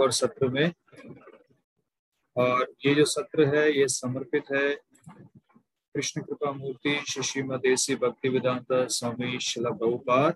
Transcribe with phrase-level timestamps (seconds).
[0.00, 0.72] और सत्र में।
[2.36, 4.74] और ये जो सत्र है, ये समर्पित है
[5.94, 10.34] कृष्ण कृपा मूर्ति श्रीमदेसी भक्ति वेदांत स्वामी शिला प्रभुपाद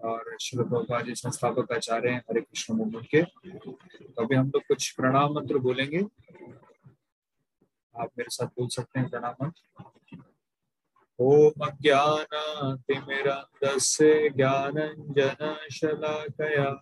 [0.00, 0.62] और शिल
[1.06, 3.78] जी संस्थापक आचार्य हैं हरे कृष्ण मूवमेंट के। तो
[4.22, 6.04] अभी हम लोग तो कुछ प्रणाम मंत्र बोलेंगे।
[7.94, 9.62] आप मेरे साथ बोल सकते हैं प्रणाम मंत्र।
[11.18, 16.80] ओम ज्ञानातिमिरन्दस्य ज्ञानञ्जनशलाकया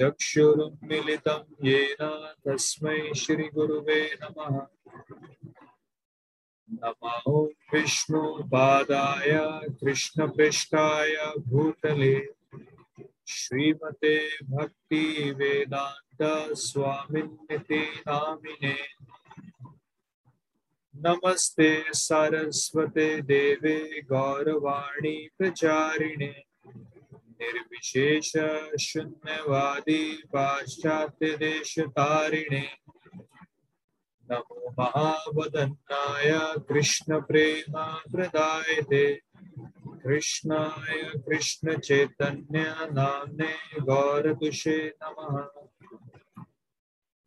[0.00, 4.66] चक्षुरुन्मिलितं येन तस्मै श्रीगुरुवे नमः।
[6.70, 9.30] नमो विष्णुपादाय,
[9.68, 12.28] कृष्णपृष्ठाय, भूतले।
[13.28, 18.76] श्रीमते भक्ति वेदांत स्वामिन्निति नामिने।
[20.96, 26.45] नमस्ते सरस्वते देवे, गौरवाणी प्रचारिणे।
[27.40, 28.32] निर्विशेष
[28.80, 32.66] शून्यवादी पाश्चात्य देश तारिणे
[34.30, 36.32] नमो महावदन्नाय
[36.68, 37.72] कृष्ण प्रेम
[38.12, 39.14] प्रदायते
[40.04, 42.62] कृष्णाय कृष्ण चैतन्य
[42.92, 45.44] नामने गौरतुषे नमः।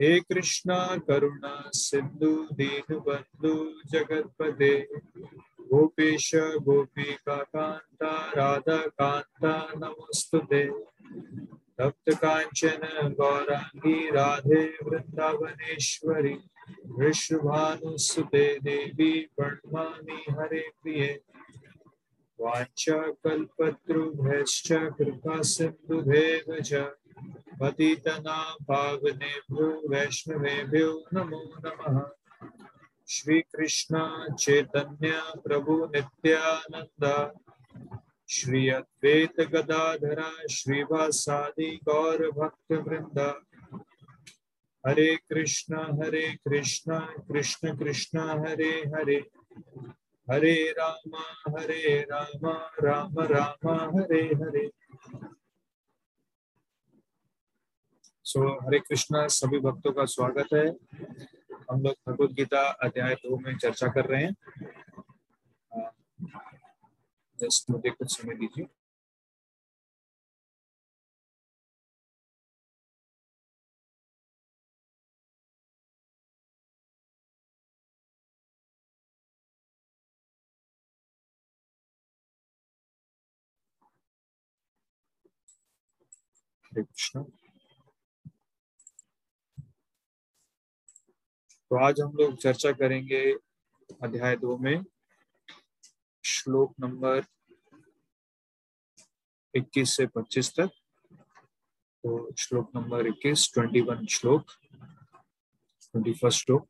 [0.01, 4.73] हे कृष्णा, करुणा सिंधु दीन बंधु जगतपते।
[5.69, 10.69] गोपेश गोपिका कांता राधा कांता नमस्तुते
[11.79, 16.35] तप्त कांचन गौरांगी राधे वृंदावनेश्वरी
[16.85, 21.19] वृषभानुसुते देवी प्रणमामि हरे प्रिये।
[22.39, 26.73] वाञ्छाकल्पतरुभ्यश्च कृपा सिन्धुभेव च
[27.59, 32.01] पतितना पावनेभ्यो वैष्णवेभ्यो, नमो नमः।
[33.09, 33.99] श्री कृष्ण
[34.33, 37.31] चैतन्य प्रभु नित्यानंद
[38.29, 43.41] श्री अद्वैत गदाधरा श्रीवासादि गौर भक्त वृंदा
[44.87, 49.29] हरे कृष्ण हरे कृष्ण कृष्ण कृष्ण हरे हरे।
[50.31, 51.17] हरे राम
[51.57, 52.47] हरे राम
[52.83, 53.69] राम राम
[53.99, 54.71] हरे हरे।
[58.23, 60.77] सो so, हरे कृष्णा सभी भक्तों का स्वागत है।
[61.69, 64.33] हम लोग भगवत गीता अध्याय दो में चर्चा कर रहे हैं।
[67.39, 68.65] जस्ट मुझे कुछ समय दीजिए।
[86.65, 86.83] हरे
[91.71, 93.19] तो आज हम लोग चर्चा करेंगे
[94.03, 94.83] अध्याय दो में,
[96.23, 97.25] श्लोक नंबर
[99.53, 100.69] 21 से 25 तक।
[102.03, 104.51] तो श्लोक नंबर 21 21 श्लोक
[105.93, 106.67] 21 श्लोक।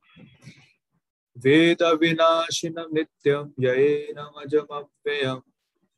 [1.38, 5.42] वेद विनाशिन नित्यम यमजमव्ययम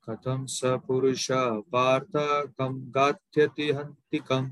[0.07, 1.27] कथम स पुरुष
[1.73, 2.11] पार्थ
[2.59, 4.49] कम गाथ्यति हंतिकम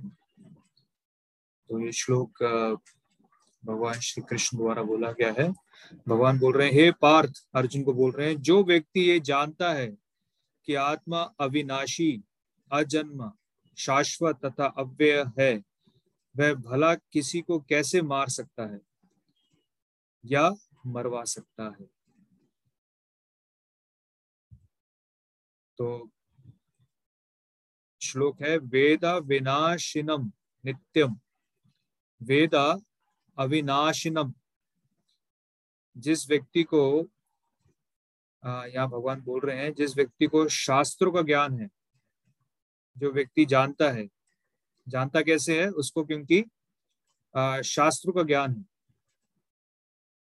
[1.70, 2.44] तो ये श्लोक
[3.66, 5.50] भगवान श्री कृष्ण द्वारा बोला गया है।
[6.08, 9.74] भगवान बोल रहे हैं, हे पार्थ, अर्जुन को बोल रहे हैं, जो व्यक्ति ये जानता
[9.74, 9.97] है
[10.66, 12.24] कि आत्मा अविनाशी,
[12.72, 13.31] अजन्म,
[13.78, 15.64] शाश्वत तथा अव्यय है,
[16.38, 18.81] वह भला किसी को कैसे मार सकता है
[20.25, 20.52] या
[20.86, 21.86] मरवा सकता है?
[25.78, 26.09] तो
[28.02, 30.31] श्लोक है, वेदा विनाशिनम
[30.66, 31.19] नित्यम।
[32.24, 32.78] वेदा
[33.39, 34.33] अविनाशिनम।
[35.95, 36.83] जिस व्यक्ति को
[38.44, 41.67] यहाँ भगवान बोल रहे हैं, जिस व्यक्ति को शास्त्रों का ज्ञान है,
[42.97, 44.07] जो व्यक्ति जानता है,
[44.88, 45.69] जानता कैसे है?
[45.69, 46.44] उसको क्योंकि
[47.66, 48.63] शास्त्रों का ज्ञान है।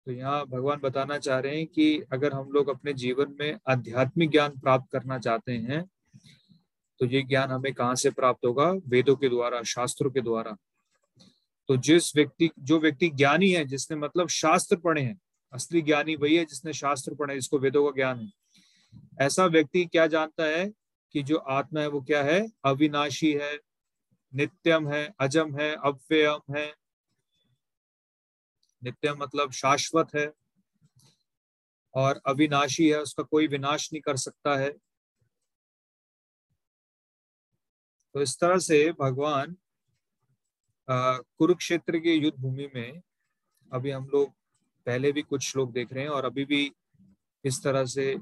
[0.07, 4.31] तो यहाँ भगवान बताना चाह रहे हैं कि अगर हम लोग अपने जीवन में आध्यात्मिक
[4.31, 5.83] ज्ञान प्राप्त करना चाहते हैं
[7.01, 8.71] तो ये ज्ञान हमें कहाँ से प्राप्त होगा?
[8.87, 10.57] वेदों के द्वारा, शास्त्रों के द्वारा।
[11.69, 15.21] तो जिस व्यक्ति, जो व्यक्ति ज्ञानी है, जिसने मतलब शास्त्र पढ़े हैं,
[15.53, 18.33] असली ज्ञानी वही है जिसने शास्त्र पढ़े जिसको वेदों का ज्ञान है।
[19.21, 20.73] ऐसा व्यक्ति क्या जानता है
[21.13, 22.49] कि जो आत्मा है वो क्या है?
[22.65, 23.61] अविनाशी है,
[24.35, 26.75] नित्यम है, अजम है, अव्ययम है।
[28.85, 30.33] नित्यम मतलब शाश्वत है।
[31.95, 34.71] और अविनाशी है, उसका कोई विनाश नहीं कर सकता है।
[38.15, 39.57] तो इस तरह से भगवान
[40.89, 43.01] कुरुक्षेत्र के युद्ध भूमि में
[43.73, 44.31] अभी हम लोग
[44.87, 46.71] पहले भी कुछ श्लोक देख रहे हैं और अभी भी
[47.45, 48.17] इस तरह से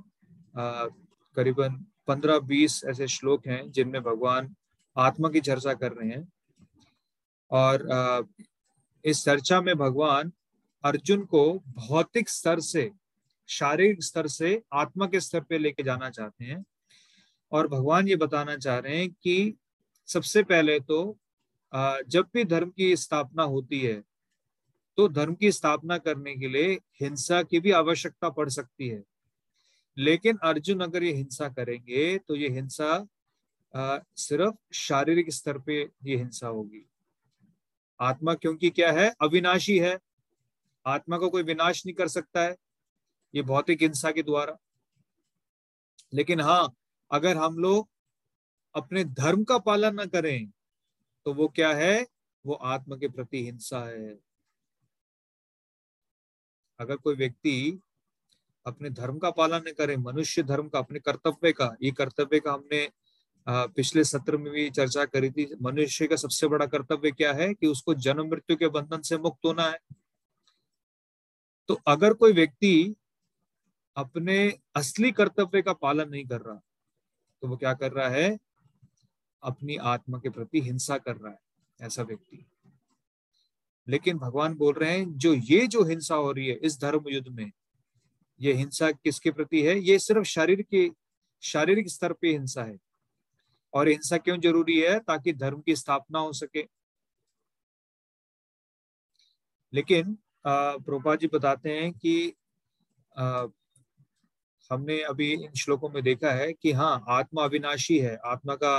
[0.57, 4.55] करीबन पंद्रह बीस ऐसे श्लोक हैं जिनमें भगवान
[4.97, 6.29] आत्मा की चर्चा कर रहे हैं।
[7.51, 8.27] और
[9.05, 10.33] इस चर्चा में भगवान
[10.85, 12.91] अर्जुन को भौतिक स्तर से,
[13.49, 16.65] शारीरिक स्तर से आत्मा के स्तर पे लेके जाना चाहते हैं।
[17.53, 19.55] और भगवान ये बताना चाह रहे हैं कि
[20.09, 21.19] सबसे पहले तो
[21.73, 24.03] जब भी धर्म की स्थापना होती है
[24.99, 29.03] तो धर्म की स्थापना करने के लिए हिंसा की भी आवश्यकता पड़ सकती है।
[29.97, 33.07] लेकिन अर्जुन अगर ये हिंसा करेंगे तो ये हिंसा
[34.17, 36.85] सिर्फ़ शारीरिक स्तर पे ये हिंसा होगी।
[38.01, 39.09] आत्मा क्योंकि क्या है?
[39.23, 39.99] अविनाशी है।
[40.87, 42.57] आत्मा को कोई विनाश नहीं कर सकता है।
[43.35, 44.57] ये भौतिक हिंसा के द्वारा।
[46.13, 46.73] लेकिन हाँ
[47.11, 47.89] अगर हम लोग
[48.75, 50.51] अपने धर्म का पालन न करें
[51.27, 52.07] तो वो क्या है?
[52.45, 54.19] वो आत्मा के प्रति हिंसा है।
[56.81, 57.81] अगर कोई व्यक्ति
[58.67, 62.53] अपने धर्म का पालन नहीं करे, मनुष्य धर्म का, अपने कर्तव्य का, ये कर्तव्य का
[62.53, 62.89] हमने
[63.47, 67.67] पिछले सत्र में भी चर्चा करी थी, मनुष्य का सबसे बड़ा कर्तव्य क्या है कि
[67.67, 69.79] उसको जन्म मृत्यु के बंधन से मुक्त होना है।
[71.69, 72.95] तो अगर कोई व्यक्ति
[73.97, 74.37] अपने
[74.77, 76.61] असली कर्तव्य का पालन नहीं कर रहा
[77.43, 78.39] तो वो क्या कर रहा है?
[79.43, 82.45] अपनी आत्मा के प्रति हिंसा कर रहा है ऐसा व्यक्ति।
[83.87, 87.29] लेकिन भगवान बोल रहे हैं जो ये जो हिंसा हो रही है इस धर्म युद्ध
[87.29, 87.51] में
[88.41, 89.79] ये हिंसा किसके प्रति है?
[89.79, 90.91] ये सिर्फ़ शारीर के
[91.43, 92.79] शारीरिक स्तर पे हिंसा है।
[93.75, 94.99] और हिंसा क्यों ज़रूरी है?
[95.01, 96.65] ताकि धर्म की स्थापना हो सके।
[99.73, 100.17] लेकिन
[100.47, 102.33] प्रोपा जी बताते हैं कि
[103.17, 103.47] आ,
[104.71, 108.79] हमने अभी इन श्लोकों में देखा है कि हाँ आत्मा अविनाशी है। आत्मा का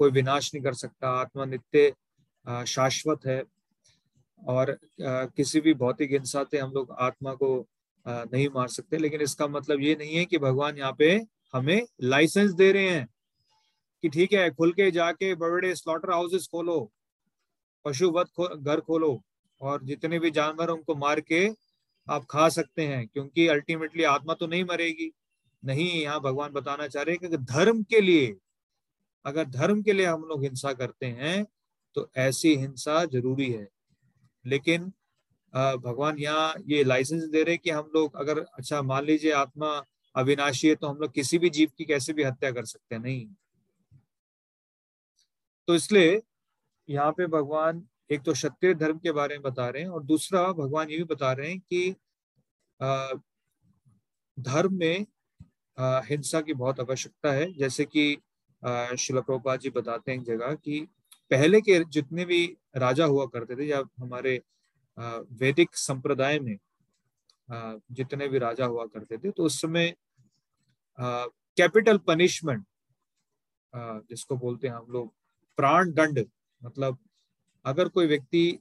[0.00, 1.92] कोई विनाश नहीं कर सकता आत्मा नित्य
[2.66, 3.42] शाश्वत है।
[4.40, 7.66] और किसी भी भौतिक हिंसा से हम लोग आत्मा को
[8.06, 11.10] नहीं मार सकते। लेकिन इसका मतलब ये नहीं है कि भगवान यहाँ पे
[11.54, 13.06] हमें लाइसेंस दे रहे हैं
[14.02, 16.78] कि ठीक है खुल के जाके बड़े स्लॉटर हाउसेस खोलो
[17.84, 19.20] पशु वध खो, घर खोलो
[19.60, 21.46] और जितने भी जानवर उनको मार के
[22.08, 25.10] आप खा सकते हैं क्योंकि अल्टीमेटली आत्मा तो नहीं मरेगी।
[25.62, 28.34] नहीं यहाँ भगवान बताना चाह रहे कि धर्म के लिए
[29.26, 31.44] अगर धर्म के लिए हम लोग हिंसा करते हैं
[31.96, 33.66] तो ऐसी हिंसा ज़रूरी है।
[34.44, 34.92] लेकिन
[35.54, 39.70] भगवान यहाँ ये लाइसेंस दे रहे कि हम लोग अगर अच्छा मान लीजिए आत्मा
[40.14, 43.02] अविनाशी है तो हम लोग किसी भी जीव की कैसे भी हत्या कर सकते हैं?
[43.02, 43.26] नहीं।
[45.68, 46.20] तो इसलिए
[46.88, 50.42] यहाँ पे भगवान एक तो क्षत्रिय धर्म के बारे में बता रहे हैं और दूसरा
[50.52, 51.94] भगवान ये भी बता रहे हैं कि
[54.38, 55.06] धर्म में
[56.08, 58.16] हिंसा की बहुत आवश्यकता है। जैसे कि
[58.98, 60.80] शिल प्रभुपाद जी बताते हैं एक जगह कि
[61.30, 64.42] पहले के जितने भी राजा हुआ करते थे या हमारे
[65.40, 66.56] वैदिक संप्रदाय में
[67.92, 69.94] जितने भी राजा हुआ करते थे तो उस समय
[71.00, 72.64] कैपिटल पनिशमेंट
[74.10, 75.12] जिसको बोलते हैं हम लोग
[75.56, 76.24] प्राण दंड
[76.62, 76.98] मतलब
[77.64, 78.58] अगर कोई व्यक्ति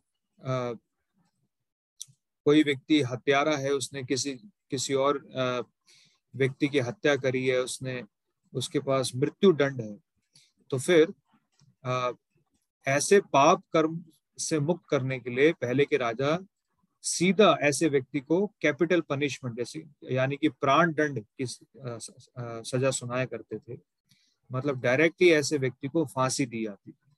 [2.45, 4.33] कोई व्यक्ति हत्यारा है, उसने किसी
[4.71, 5.17] किसी और
[6.35, 8.03] व्यक्ति की हत्या करी है, उसने
[8.55, 9.95] उसके पास मृत्यु दंड है।
[10.71, 11.13] तो फिर
[11.83, 12.11] आ,
[12.87, 14.03] ऐसे पाप कर्म
[14.37, 16.37] से मुक्त करने के लिए पहले के राजा
[17.03, 23.59] सीधा ऐसे व्यक्ति को कैपिटल पनिशमेंट जैसे यानी कि प्राण दंड की सजा सुनाया करते
[23.59, 23.77] थे।
[24.49, 27.11] मतलब डायरेक्टली ऐसे व्यक्ति को फांसी दी जाती थी।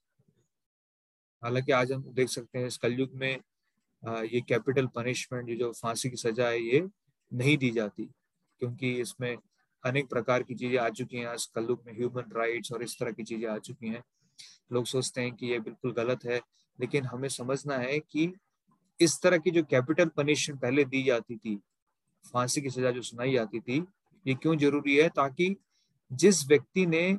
[1.43, 3.31] हालाँकि आज हम देख सकते हैं इस कलयुग में
[4.03, 6.87] ये कैपिटल पनिशमेंट ये जो फांसी की सजा है ये
[7.31, 8.05] नहीं दी जाती
[8.61, 9.37] क्योंकि इसमें
[9.83, 13.11] अनेक प्रकार की चीज़ें आ चुकी हैं आज कलयुग में ह्यूमन राइट्स और इस तरह
[13.11, 14.03] की चीज़ें आ चुकी हैं।
[14.71, 16.41] लोग सोचते हैं कि ये बिल्कुल गलत है,
[16.79, 18.31] लेकिन हमें समझना है कि
[18.99, 21.55] इस तरह की जो कैपिटल पनिशमेंट पहले दी जाती थी,
[22.25, 23.85] फांसी की सजा जो सुनाई जाती थी,
[24.25, 25.07] ये क्यों ज़रूरी है?
[25.09, 25.55] ताकि
[26.11, 27.17] जिस व्यक्ति ने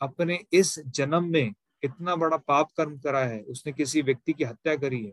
[0.00, 4.76] अपने इस जन्म में इतना बड़ा पाप कर्म करा है, उसने किसी व्यक्ति की हत्या
[4.76, 5.12] करी है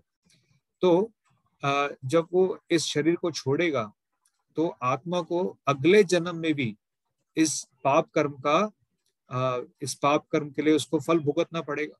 [0.81, 1.11] तो
[1.63, 3.91] जब वो इस शरीर को छोड़ेगा
[4.57, 6.75] तो आत्मा को अगले जन्म में भी
[7.37, 8.71] इस पाप कर्म का
[9.81, 11.95] इस पाप कर्म के लिए उसको फल भुगतना पड़ेगा।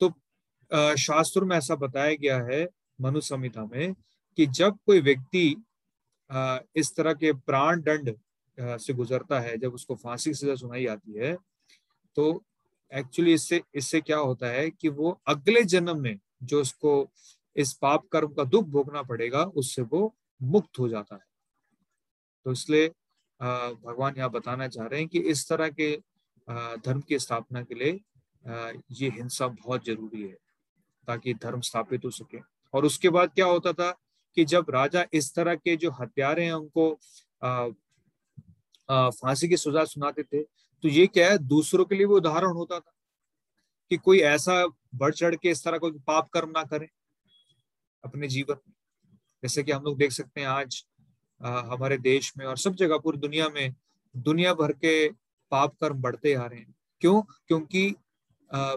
[0.00, 2.66] तो शास्त्र में ऐसा बताया गया है
[2.98, 3.94] मनु संहिता में
[4.38, 5.48] कि जब कोई व्यक्ति
[6.76, 8.14] इस तरह के प्राण दंड
[8.58, 11.36] से गुजरता है, जब उसको फांसी सजा सुनाई आती है
[12.16, 12.42] तो
[12.92, 17.08] एक्चुअली इससे इससे क्या होता है कि वो अगले जन्म में जो उसको
[17.56, 21.28] इस पाप कर्म का दुख भोगना पड़ेगा, उससे वो मुक्त हो जाता है।
[22.46, 22.88] तो इसलिए
[23.40, 25.96] भगवान यहाँ बताना चाह रहे हैं कि इस तरह के
[26.78, 28.00] धर्म की स्थापना के लिए
[28.92, 30.36] ये हिंसा बहुत ज़रूरी है,
[31.08, 32.38] ताकि धर्म स्थापित हो सके।
[32.74, 33.90] और उसके बाद क्या होता था
[34.36, 36.90] कि जब राजा इस तरह के जो हत्यारे हैं उनको
[39.12, 42.78] फांसी की सजा सुनाते थे तो ये क्या है, दूसरों के लिए भी उदाहरण होता
[42.78, 42.92] था
[43.90, 46.86] कि कोई ऐसा बढ़ चढ़ के इस तरह कोई पाप कर्म ना करें
[48.04, 48.74] अपने जीवन में।
[49.42, 50.84] जैसे कि हम लोग देख सकते हैं आज
[51.40, 53.74] आ, हमारे देश में और सब जगह पूरी दुनिया में
[54.16, 55.08] दुनिया भर के
[55.50, 57.22] पाप कर्म बढ़ते आ रहे हैं। क्यों?
[57.22, 57.94] क्योंकि
[58.54, 58.76] आ,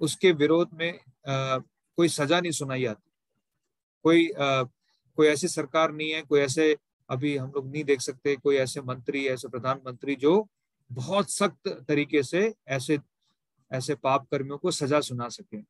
[0.00, 0.92] उसके विरोध में
[1.28, 1.58] आ,
[1.96, 3.10] कोई सजा नहीं सुनाई आती।
[4.02, 4.62] कोई आ,
[5.16, 6.76] कोई ऐसी सरकार नहीं है कोई ऐसे
[7.10, 10.48] अभी हम लोग नहीं देख सकते कोई ऐसे मंत्री ऐसे प्रधानमंत्री जो
[10.92, 12.98] बहुत सख्त तरीके से ऐसे
[13.72, 15.62] ऐसे पाप कर्मियों को सजा सुना सके।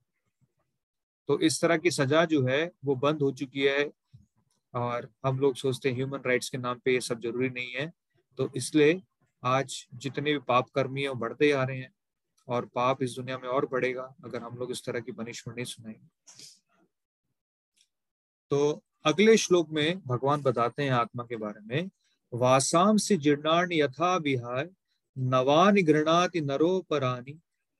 [1.28, 3.92] तो इस तरह की सजा जो है वो बंद हो चुकी है
[4.74, 7.92] और हम लोग सोचते हैं ह्यूमन राइट्स के नाम पे ये सब ज़रूरी नहीं है।
[8.38, 9.02] तो इसलिए
[9.44, 11.92] आज जितने भी पाप कर्मी है बढ़ते आ रहे हैं
[12.48, 15.64] और पाप इस दुनिया में और बढ़ेगा अगर हम लोग इस तरह की पनिशमेंट नहीं
[15.64, 16.08] सुनाएँगे।
[18.50, 21.90] तो अगले श्लोक में भगवान बताते हैं आत्मा के बारे में
[22.32, 24.68] वासाम से जीर्णाण यथा विहाय,
[25.18, 27.32] नवानि गृणाति नरोपरानी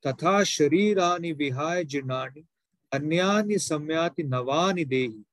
[0.06, 2.44] तथा शरीरानि विहाय जीर्णानि
[2.92, 5.24] अन्यानि सम्याति नवानि देही।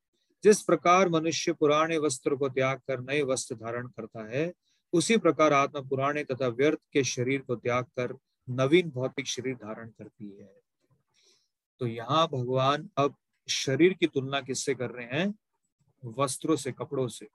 [0.43, 4.51] जिस प्रकार मनुष्य पुराने वस्त्र को त्याग कर नए वस्त्र धारण करता है
[4.93, 8.17] उसी प्रकार आत्मा पुराने तथा व्यर्थ के शरीर को त्याग कर
[8.47, 10.53] नवीन भौतिक शरीर धारण करती है।
[11.81, 13.15] तो यहाँ भगवान अब
[13.47, 15.33] शरीर की तुलना किससे कर रहे हैं?
[16.03, 17.27] वस्त्रों से कपड़ों से।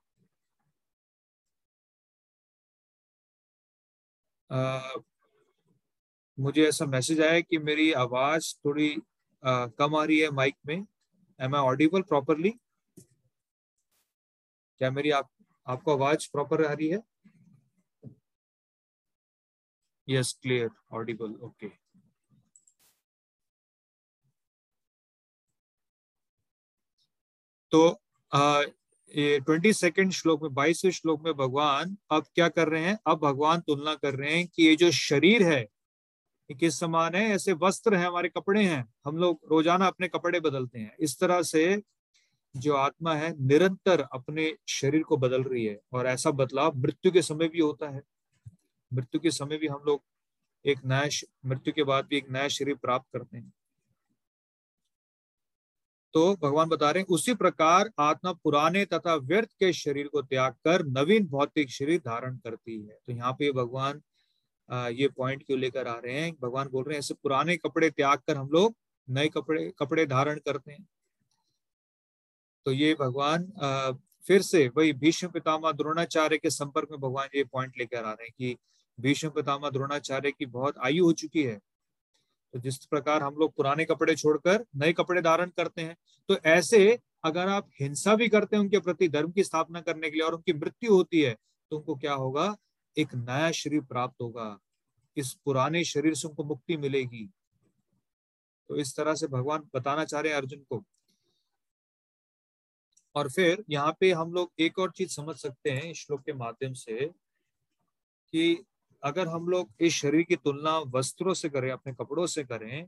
[4.51, 4.81] आ,
[6.39, 8.97] मुझे ऐसा मैसेज आया कि मेरी आवाज़ थोड़ी
[9.43, 10.77] आ, कम आ रही है माइक में।
[11.41, 12.55] एम आई ऑडिबल प्रॉपरली
[14.81, 15.29] क्या मेरी आप,
[15.67, 17.03] आपको आवाज़ प्रॉपर आ रही है?
[20.09, 21.69] यस क्लियर ऑडिबल ओके
[27.73, 28.01] तो
[29.15, 32.99] ट्वेंटी सेकेंड श्लोक में, बाईसवें श्लोक में भगवान अब क्या कर रहे हैं?
[33.07, 37.25] अब भगवान तुलना कर रहे हैं कि ये जो शरीर है, ये किस समान है?
[37.31, 41.43] ऐसे वस्त्र है, हमारे कपड़े हैं। हम लोग रोज़ाना अपने कपड़े बदलते हैं। इस तरह
[41.45, 41.83] से
[42.55, 47.23] जो आत्मा है, निरंतर अपने शरीर को बदल रही है। और ऐसा बदलाव मृत्यु के
[47.23, 48.03] समय भी होता है।
[48.93, 50.03] मृत्यु के समय भी हम लोग
[50.65, 51.09] एक नया
[51.47, 53.53] मृत्यु के बाद भी एक नया शरीर प्राप्त करते हैं।
[56.15, 60.53] तो भगवान बता रहे हैं, उसी प्रकार आत्मा पुराने तथा व्यर्थ के शरीर को त्याग
[60.65, 64.03] कर नवीन भौतिक शरीर धारण करती है। तो यहाँ पे भगवान
[64.93, 68.19] ये पॉइंट क्यों लेकर आ रहे हैं। भगवान बोल रहे हैं, ऐसे पुराने कपड़े त्याग
[68.19, 68.75] कर हम लोग
[69.09, 70.87] नए कपड़े कपड़े धारण करते हैं।
[72.67, 73.45] तो ये भगवान
[74.25, 78.25] फिर से वही भीष्म पितामह द्रोणाचार्य के संपर्क में भगवान ये पॉइंट लेकर आ रहे
[78.25, 78.57] हैं कि
[78.99, 81.57] भीष्म पितामह द्रोणाचार्य की बहुत आयु हो चुकी है।
[82.55, 85.97] तो जिस प्रकार हम लोग पुराने कपड़े छोड़कर नए कपड़े धारण करते हैं
[86.29, 90.17] तो ऐसे अगर आप हिंसा भी करते हैं उनके प्रति, धर्म की स्थापना करने के
[90.17, 91.37] लिए और उनकी मृत्यु होती है
[91.71, 92.55] तो उनको क्या होगा?
[92.97, 94.59] एक नया शरीर प्राप्त होगा।
[95.17, 97.29] इस पुराने शरीर से उनको मुक्ति मिलेगी।
[98.71, 100.85] तो इस तरह से भगवान बताना चाह रहे हैं अर्जुन को।
[103.15, 106.33] और फिर यहाँ पे हम लोग एक और चीज़ समझ सकते हैं इस श्लोक के
[106.33, 107.07] माध्यम से
[108.33, 108.65] कि
[109.03, 112.87] अगर हम लोग इस शरीर की तुलना वस्त्रों से करें अपने कपड़ों से करें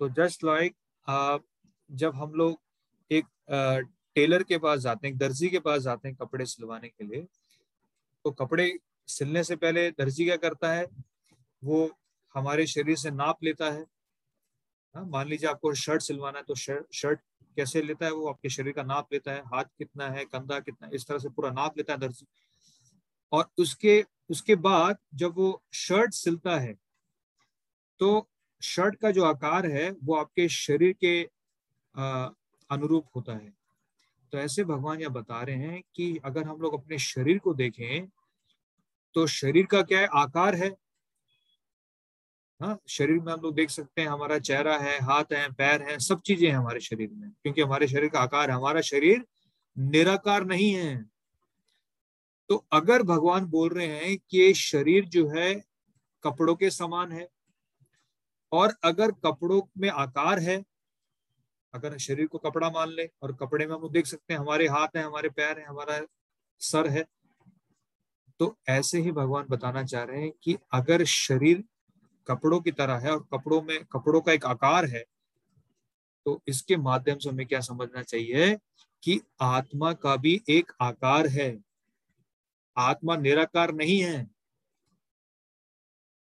[0.00, 0.74] तो जस्ट लाइक
[1.90, 2.60] जब हम लोग
[3.10, 3.26] एक
[4.14, 7.26] टेलर के पास जाते हैं दर्जी के पास जाते हैं कपड़े सिलवाने के लिए
[8.24, 8.72] तो कपड़े
[9.08, 10.86] सिलने से पहले दर्जी क्या करता है?
[11.64, 11.90] वो
[12.34, 13.84] हमारे शरीर से नाप लेता है।
[14.94, 17.20] हाँ, मान लीजिए आपको शर्ट सिलवाना है तो शर्ट शर्ट
[17.56, 20.90] कैसे लेता है वो आपके शरीर का नाप लेता है हाथ कितना है कंधा कितना
[20.92, 22.26] इस तरह से पूरा नाप लेता है दर्जी
[23.32, 26.74] और उसके उसके बाद जब वो शर्ट सिलता है
[27.98, 28.28] तो
[28.62, 31.30] शर्ट का जो आकार है वो आपके शरीर के
[31.96, 32.28] आ,
[32.70, 33.52] अनुरूप होता है।
[34.32, 38.06] तो ऐसे भगवान यह बता रहे हैं कि अगर हम लोग अपने शरीर को देखें
[39.14, 40.08] तो शरीर का क्या है?
[40.14, 40.76] आकार है।
[42.60, 45.98] हाँ शरीर में हम लोग देख सकते हैं, हमारा चेहरा है, हाथ है, पैर है,
[45.98, 49.24] सब चीज़ें हैं हमारे शरीर में, क्योंकि हमारे शरीर का आकार है, हमारा शरीर
[49.76, 50.96] निराकार नहीं है।
[52.50, 55.52] तो अगर भगवान बोल रहे हैं कि शरीर जो है
[56.24, 57.28] कपड़ों के समान है,
[58.52, 60.62] और अगर कपड़ों में आकार है,
[61.74, 64.96] अगर शरीर को कपड़ा मान ले, और कपड़े में हम देख सकते हैं, हमारे हाथ
[64.96, 66.00] है, हमारे पैर है, हमारा
[66.60, 67.04] सर है
[68.40, 71.62] तो ऐसे ही भगवान बताना चाह रहे हैं कि अगर शरीर
[72.28, 75.04] कपड़ों की तरह है और कपड़ों में कपड़ों का एक आकार है
[76.26, 78.56] तो इसके माध्यम से हमें क्या समझना चाहिए
[79.02, 81.58] कि आत्मा का भी एक आकार है।
[82.76, 84.26] आत्मा निराकार नहीं है।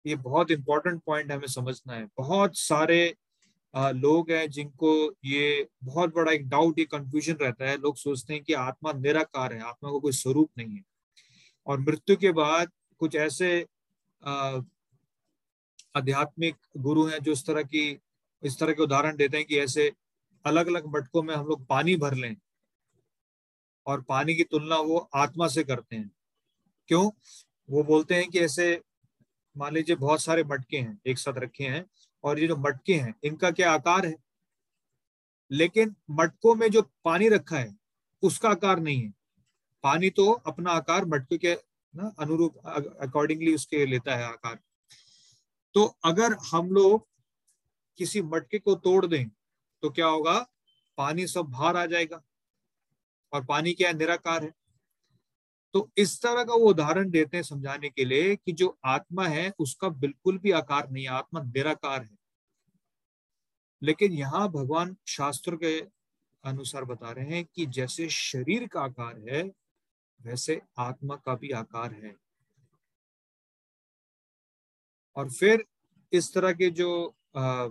[0.07, 3.15] ये बहुत इंपॉर्टेंट पॉइंट हमें समझना है। बहुत सारे
[3.75, 4.91] आ, लोग हैं जिनको
[5.25, 9.53] ये बहुत बड़ा एक डाउट ये कंफ्यूजन रहता है। लोग सोचते हैं कि आत्मा निराकार
[9.53, 10.85] है आत्मा को कोई स्वरूप नहीं है।
[11.67, 13.67] और मृत्यु के बाद कुछ ऐसे
[15.95, 18.01] आध्यात्मिक गुरु हैं जो इस तरह की,
[18.43, 19.93] इस तरह के उदाहरण देते हैं कि ऐसे
[20.45, 22.37] अलग अलग मटकों में हम लोग पानी भर लें
[23.87, 26.11] और पानी की तुलना वो आत्मा से करते हैं।
[26.89, 27.11] क्यों?
[27.71, 28.83] वो बोलते हैं कि ऐसे,
[29.57, 31.87] मान लीजिए बहुत सारे मटके हैं, एक साथ रखे हैं
[32.25, 34.15] और ये जो मटके हैं, इनका क्या आकार है?
[35.51, 37.77] लेकिन मटकों में जो पानी रखा है,
[38.23, 39.15] उसका आकार नहीं है।
[39.83, 41.55] पानी तो अपना आकार मटके के
[41.95, 42.59] ना अनुरूप
[43.01, 44.59] अकॉर्डिंगली उसके लेता है आकार।
[45.75, 47.07] तो अगर हम लोग
[47.99, 49.29] किसी मटके को तोड़ दें
[49.83, 50.51] तो क्या होगा?
[50.99, 52.23] पानी सब बाहर आ जाएगा
[53.33, 54.53] और पानी क्या निराकार है।
[55.73, 59.53] तो इस तरह का वो उदाहरण देते हैं समझाने के लिए कि जो आत्मा है,
[59.59, 62.17] उसका बिल्कुल भी आकार नहीं है। आत्मा निराकार है।
[63.83, 65.81] लेकिन यहाँ भगवान शास्त्र के
[66.45, 69.43] अनुसार बता रहे हैं कि जैसे शरीर का आकार है,
[70.23, 72.24] वैसे आत्मा का भी आकार है।
[75.17, 75.65] और फिर
[76.13, 77.69] इस तरह के जो आ,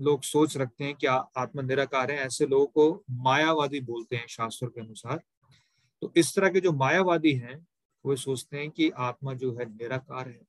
[0.00, 4.66] लोग सोच रखते हैं कि आत्मा निराकार है ऐसे लोगों को मायावादी बोलते हैं शास्त्र
[4.66, 5.22] के अनुसार।
[6.02, 7.66] तो इस तरह के जो मायावादी हैं
[8.04, 10.40] वो सोचते हैं कि आत्मा जो है निराकार है।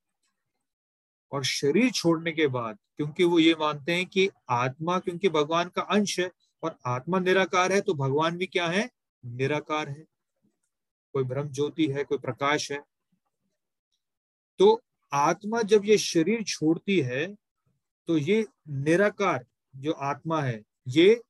[1.32, 5.82] और शरीर छोड़ने के बाद क्योंकि वो ये मानते हैं कि आत्मा क्योंकि भगवान का
[5.82, 6.30] अंश है
[6.62, 8.88] और आत्मा निराकार है तो भगवान भी क्या है?
[9.24, 10.04] निराकार है।
[11.12, 12.82] कोई ब्रह्म ज्योति है कोई प्रकाश है।
[14.58, 14.80] तो
[15.12, 17.26] आत्मा जब ये शरीर छोड़ती है
[18.08, 21.20] तो ये निराकार जो आत्मा है, ये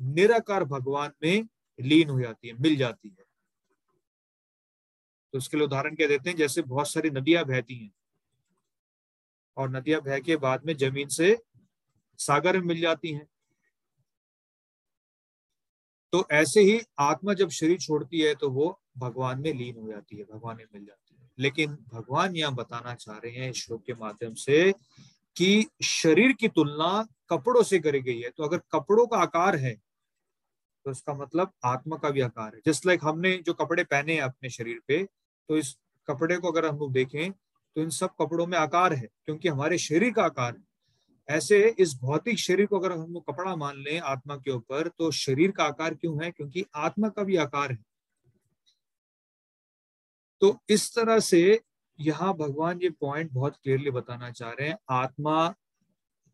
[0.00, 1.46] निराकार भगवान में
[1.78, 3.24] लीन हो जाती है, मिल जाती है।
[5.34, 6.36] तो उसके लिए उदाहरण क्या देते हैं?
[6.36, 7.90] जैसे बहुत सारी नदियाँ बहती हैं,
[9.56, 11.36] और नदियाँ बह के बाद में ज़मीन से
[12.20, 13.26] सागर में मिल जाती हैं।
[16.12, 20.16] तो ऐसे ही आत्मा जब शरीर छोड़ती है तो वो भगवान में लीन हो जाती
[20.16, 21.03] है, भगवान में मिल जाती है।
[21.38, 24.72] लेकिन भगवान यहाँ बताना चाह रहे हैं श्लोक के माध्यम से
[25.36, 29.74] कि शरीर की तुलना कपड़ों से करी गई है। तो अगर कपड़ों का आकार है
[30.86, 34.22] तो इसका मतलब आत्मा का भी आकार है। जस्ट लाइक हमने जो कपड़े पहने हैं
[34.22, 35.74] अपने शरीर पे तो इस
[36.08, 39.78] कपड़े को अगर हम लोग देखें तो इन सब कपड़ों में आकार है, क्योंकि हमारे
[39.78, 40.62] शरीर का आकार है।
[41.28, 45.10] ऐसे इस भौतिक शरीर को अगर हम लोग कपड़ा मान लें आत्मा के ऊपर तो
[45.12, 46.30] शरीर का आकार क्यों है?
[46.30, 47.78] क्योंकि आत्मा का भी आकार है।
[50.42, 51.60] तो इस तरह से
[51.98, 55.48] यहाँ भगवान ये पॉइंट बहुत क्लियरली बताना चाह रहे हैं। आत्मा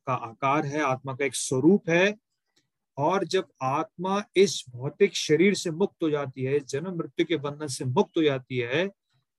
[0.07, 2.17] का आकार है, आत्मा का एक स्वरूप है
[2.99, 7.67] और जब आत्मा इस भौतिक शरीर से मुक्त हो जाती है जन्म मृत्यु के बंधन
[7.67, 8.87] से मुक्त हो जाती है,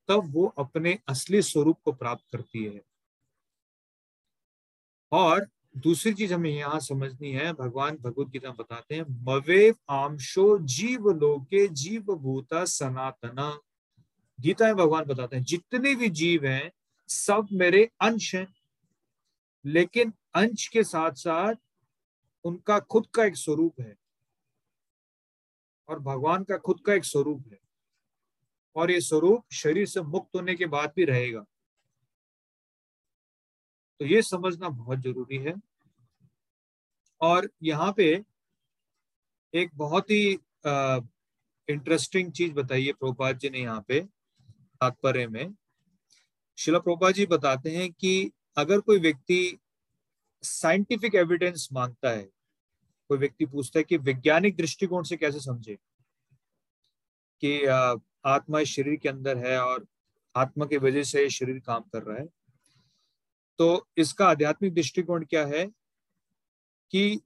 [0.10, 2.82] तब वो अपने असली स्वरूप को प्राप्त करती है।
[5.12, 5.48] और
[5.78, 11.68] दूसरी चीज़ हमें यहाँ समझनी है, भगवान भगवत गीता बताते हैं मवे आमशो जीव लोके
[11.68, 13.58] जीव भूता सनातना।
[14.42, 16.72] गीता में भगवान बताते हैं, जितने भी जीव हैं,
[17.08, 18.56] सब मेरे अंश हैं।
[19.66, 21.56] लेकिन अंश के साथ साथ
[22.44, 23.96] उनका खुद का एक स्वरूप है।
[25.90, 27.60] और भगवान का खुद का एक स्वरूप है।
[28.76, 31.46] और ये स्वरूप शरीर से मुक्त होने के बाद भी रहेगा।
[34.00, 35.54] तो ये समझना बहुत ज़रूरी है।
[37.22, 38.24] और यहाँ पे
[39.54, 40.40] एक बहुत ही
[41.70, 44.21] इंटरेस्टिंग चीज़ बताइए प्रोपात जी ने यहाँ पे।
[44.82, 45.54] तात्पर्य में,
[46.58, 49.58] शिला प्रोपा जी बताते हैं कि अगर कोई व्यक्ति
[50.44, 52.24] साइंटिफिक एविडेंस माँगता है,
[53.10, 55.78] कोई व्यक्ति पूछता है कि वैज्ञानिक दृष्टिकोण से कैसे समझे
[57.44, 57.66] कि
[58.26, 59.86] आत्मा शरीर के अंदर है और
[60.36, 62.26] आत्मा की वजह से शरीर काम कर रहा है
[63.60, 65.66] तो इसका आध्यात्मिक दृष्टिकोण क्या है
[66.94, 67.20] कि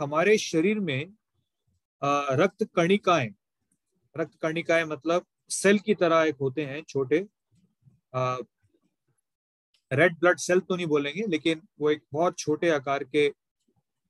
[0.00, 1.12] हमारे शरीर में
[2.40, 3.30] रक्त कणिकाएँ
[4.14, 7.18] रक्त कणिकाएँ मतलब सेल की तरह एक होते हैं छोटे।
[9.90, 13.26] रेड ब्लड सेल तो नहीं बोलेंगे, लेकिन वो एक बहुत छोटे आकार के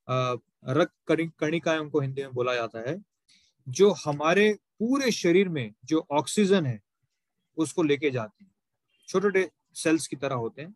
[0.08, 0.94] रक्त
[1.40, 2.96] कणिकाएँ उनको हिंदी में बोला जाता है,
[3.66, 6.80] जो हमारे पूरे शरीर में जो ऑक्सीजन है,
[7.56, 8.50] उसको लेके जाते हैं।
[9.08, 10.74] छोटे छोटे सेल्स की तरह होते हैं।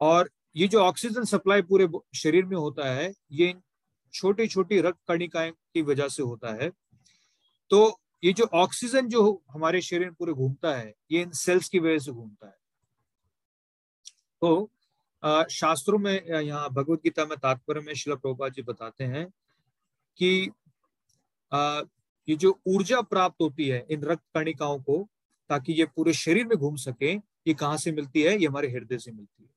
[0.00, 3.54] और ये जो ऑक्सीजन सप्लाई पूरे शरीर में होता है, ये
[4.14, 6.70] छोटी छोटी रक्त कणिकाएँ की वजह से होता है।
[7.70, 11.98] तो ये जो ऑक्सीजन जो हमारे शरीर पूरे घूमता है ये इन सेल्स की वजह
[11.98, 12.56] से घूमता है।
[14.42, 14.70] तो
[15.50, 19.26] शास्त्रों में यहाँ भगवत गीता में तात्पर्य में शिला प्रभुपा जी बताते हैं
[20.18, 20.50] कि
[21.52, 21.80] आ,
[22.28, 25.06] ये जो ऊर्जा प्राप्त होती है इन रक्त कणिकाओं को
[25.50, 28.36] ताकि ये पूरे शरीर में घूम सके ये कहाँ से मिलती है?
[28.38, 29.50] ये हमारे हृदय से मिलती है।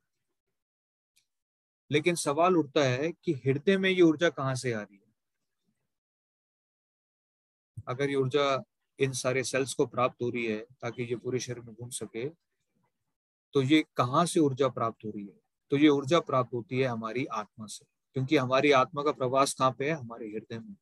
[1.91, 5.00] लेकिन सवाल उठता है कि हृदय में ये ऊर्जा कहाँ से आ रही है?
[7.87, 8.63] अगर ये ऊर्जा
[8.99, 12.27] इन सारे सेल्स को प्राप्त हो रही है, ताकि ये पूरे शरीर में घूम सके
[13.53, 15.39] तो ये कहाँ से ऊर्जा प्राप्त हो रही है?
[15.71, 19.71] तो ये ऊर्जा प्राप्त होती है हमारी आत्मा से, क्योंकि हमारी आत्मा का प्रवास कहाँ
[19.79, 19.91] पे है?
[19.91, 20.75] हमारे हृदय में।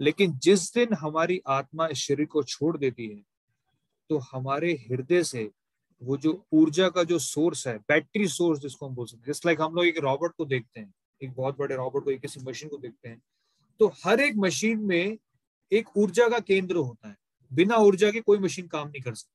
[0.00, 3.22] लेकिन जिस दिन हमारी आत्मा इस शरीर को छोड़ देती है
[4.10, 5.50] तो हमारे हृदय से
[6.02, 9.46] वो जो ऊर्जा का जो सोर्स है बैटरी सोर्स जिसको हम बोल सकते हैं जस्ट
[9.46, 12.40] लाइक हम लोग एक रॉबोट को देखते हैं, एक बहुत बड़े रॉबोट को, एक किसी
[12.40, 13.20] मशीन को देखते हैं
[13.80, 15.18] तो हर एक मशीन में
[15.72, 17.16] एक ऊर्जा का केंद्र होता है।
[17.52, 19.34] बिना ऊर्जा के कोई मशीन काम नहीं कर सकती।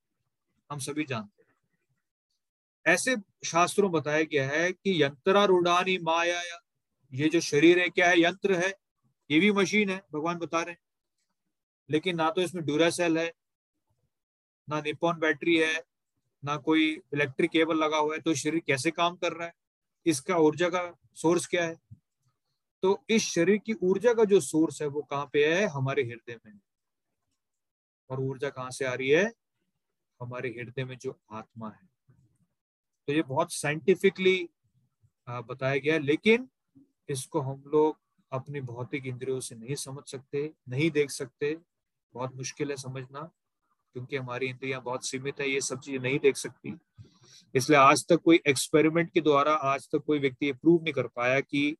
[0.70, 6.40] हम सभी जानते हैं। ऐसे शास्त्रों बताया गया है कि यंत्रारूढ़ानी माया
[7.12, 8.20] ये जो शरीर है, क्या है?
[8.20, 8.72] यंत्र है।
[9.30, 10.78] ये भी मशीन है, भगवान बता रहे हैं।
[11.90, 13.32] लेकिन ना तो इसमें ड्यूरासेल है,
[14.68, 15.82] ना निपॉन बैटरी है,
[16.44, 19.54] ना कोई इलेक्ट्रिक केबल लगा हुआ है तो शरीर कैसे काम कर रहा है?
[20.06, 20.82] इसका ऊर्जा का
[21.14, 21.76] सोर्स क्या है?
[22.82, 25.66] तो इस शरीर की ऊर्जा का जो सोर्स है वो कहाँ पे है?
[25.66, 26.58] हमारे हृदय में।
[28.10, 29.32] और ऊर्जा कहाँ से आ रही है?
[30.20, 31.88] हमारे हृदय में जो आत्मा है।
[33.08, 34.48] तो ये बहुत साइंटिफिकली
[35.28, 36.48] बताया गया लेकिन
[37.08, 37.98] इसको हम लोग
[38.32, 41.56] अपनी भौतिक इंद्रियों से नहीं समझ सकते, नहीं देख सकते।
[42.14, 43.20] बहुत मुश्किल है समझना,
[43.96, 46.74] क्योंकि हमारी इंद्रियाँ बहुत सीमित है, ये सब चीज़ें नहीं देख सकती।
[47.54, 51.06] इसलिए आज तक कोई एक्सपेरिमेंट के द्वारा, आज तक कोई व्यक्ति ये प्रूव नहीं कर
[51.06, 51.76] पाया कि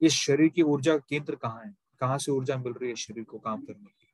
[0.00, 1.76] इस शरीर की ऊर्जा केंद्र कहाँ है?
[2.00, 4.06] कहाँ से ऊर्जा मिल रही है शरीर को काम करने की?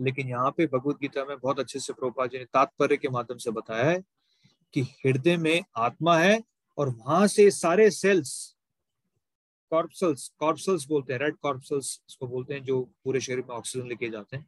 [0.00, 3.38] लेकिन यहाँ पे भगवत गीता में बहुत अच्छे से प्रोपा जी ने तात्पर्य के माध्यम
[3.38, 4.04] से बताया है
[4.74, 6.42] कि हृदय में आत्मा है
[6.78, 8.56] और वहाँ से सारे सेल्स
[9.70, 14.10] कॉर्पसल्स कॉर्पसल्स बोलते हैं रेड कॉर्पसल्स इसको बोलते हैं, जो पूरे शरीर में ऑक्सीजन लेके
[14.10, 14.46] जाते हैं।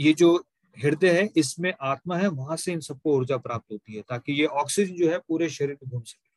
[0.00, 0.44] ये जो
[0.84, 4.46] हृदय है, इसमें आत्मा है, वहाँ से इन सबको ऊर्जा प्राप्त होती है, ताकि ये
[4.46, 6.29] ऑक्सीजन जो है, पूरे शरीर में घूम सके।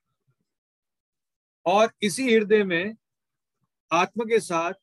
[1.65, 2.95] और इसी हृदय में
[3.91, 4.73] आत्मा के साथ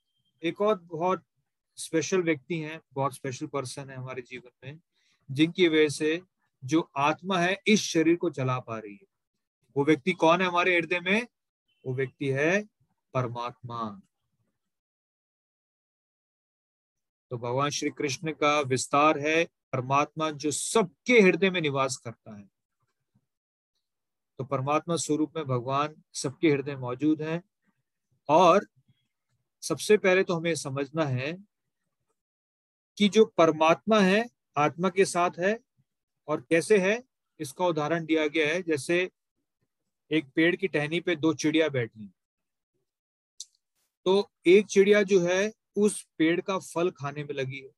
[0.42, 1.24] एक और बहुत
[1.76, 4.80] स्पेशल व्यक्ति हैं, बहुत स्पेशल पर्सन है हमारे जीवन में,
[5.30, 6.22] जिनकी वजह से
[6.64, 9.06] जो आत्मा है इस शरीर को चला पा रही है।
[9.76, 11.26] वो व्यक्ति कौन है हमारे हृदय में?
[11.86, 12.68] वो व्यक्ति है
[13.14, 14.00] परमात्मा।
[17.30, 22.59] तो भगवान श्री कृष्ण का विस्तार है, परमात्मा जो सबके हृदय में निवास करता है।
[24.40, 27.42] तो परमात्मा स्वरूप में भगवान सबके हृदय मौजूद है।
[28.28, 28.66] और
[29.62, 31.32] सबसे पहले तो हमें समझना है
[32.98, 34.24] कि जो परमात्मा है,
[34.56, 35.58] आत्मा के साथ है
[36.28, 37.02] और कैसे है,
[37.40, 39.10] इसका उदाहरण दिया गया है। जैसे
[40.10, 42.10] एक पेड़ की टहनी पे दो चिड़िया बैठी।
[44.04, 47.70] तो एक चिड़िया जो है, उस पेड़ का फल खाने में लगी है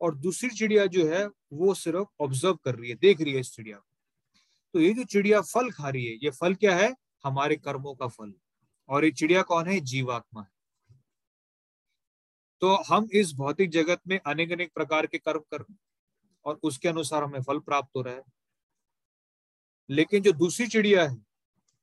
[0.00, 3.52] और दूसरी चिड़िया जो है, वो सिर्फ़ ऑब्ज़र्व कर रही है, देख रही है इस
[3.52, 3.95] चिड़िया को।
[4.76, 6.96] तो ये जो चिड़िया फल खा रही है, ये फल क्या है?
[7.24, 8.34] हमारे कर्मों का फल।
[8.88, 9.80] और ये चिड़िया कौन है?
[9.80, 10.48] जीवात्मा है।
[12.60, 15.80] तो हम इस भौतिक जगत में अनेक अनेक प्रकार के कर्म कर रहे हैं
[16.44, 18.22] और उसके अनुसार हमें फल प्राप्त हो रहा है।
[19.90, 21.26] लेकिन जो दूसरी चिड़िया है,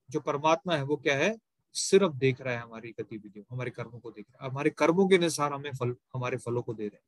[0.09, 1.37] जो परमात्मा है, वो क्या है?
[1.73, 5.15] सिर्फ़ देख रहा है हमारी गतिविधियों, हमारे कर्मों को देख रहा है। हमारे कर्मों के
[5.15, 7.07] अनुसार हमें फल, हमारे फलों को दे रहे हैं।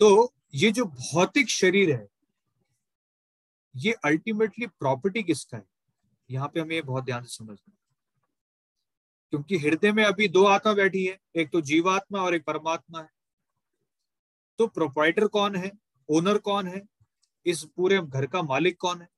[0.00, 2.11] तो ये जो भौतिक शरीर है
[3.76, 5.64] ये अल्टीमेटली प्रॉपर्टी किसका है?
[6.30, 7.72] यहाँ पे हमें बहुत ध्यान से समझना
[9.30, 13.08] क्योंकि हृदय में अभी दो आत्मा बैठी है, एक तो जीवात्मा और एक परमात्मा है।
[14.58, 15.72] तो प्रोपाइटर कौन है?
[16.10, 16.82] ओनर कौन है?
[17.46, 19.08] इस पूरे घर का मालिक कौन है?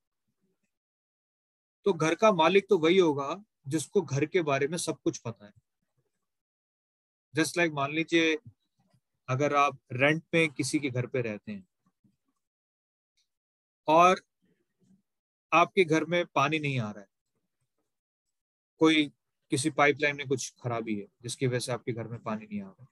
[1.84, 5.46] तो घर का मालिक तो वही होगा जिसको घर के बारे में सब कुछ पता
[5.46, 5.52] है।
[7.34, 8.38] जस्ट लाइक like मान लीजिए,
[9.28, 11.68] अगर आप रेंट पे किसी के घर पे रहते हैं,
[13.88, 14.22] और
[15.54, 17.08] आपके घर में पानी नहीं आ रहा है।
[18.80, 19.04] कोई
[19.52, 22.66] किसी पाइपलाइन में कुछ खराबी है, जिसकी वजह से आपके घर में पानी नहीं आ
[22.66, 22.86] रहा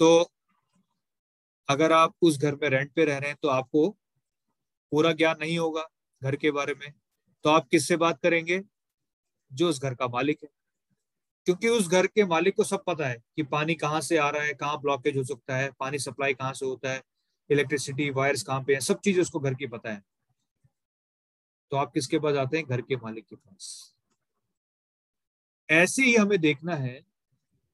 [0.00, 0.30] तो
[1.68, 3.88] अगर आप उस घर में रेंट पे रह रहे हैं तो आपको
[4.92, 5.88] पूरा ज्ञान नहीं होगा
[6.22, 6.92] घर के बारे में।
[7.44, 8.62] तो आप किससे बात करेंगे?
[9.52, 10.48] जो उस घर का मालिक है।
[11.46, 14.42] क्योंकि उस घर के मालिक को सब पता है कि पानी कहाँ से आ रहा
[14.42, 17.02] है, कहाँ ब्लॉकेज हो सकता है, पानी सप्लाई कहाँ से होता है।
[17.50, 18.80] इलेक्ट्रिसिटी वायर्स कहाँ पे है?
[18.80, 20.02] सब चीज़ उसको घर की पता है।
[21.72, 22.66] तो आप किसके पास आते हैं?
[22.66, 23.94] घर के मालिक के पास।
[25.68, 27.00] ऐसे ही हमें देखना है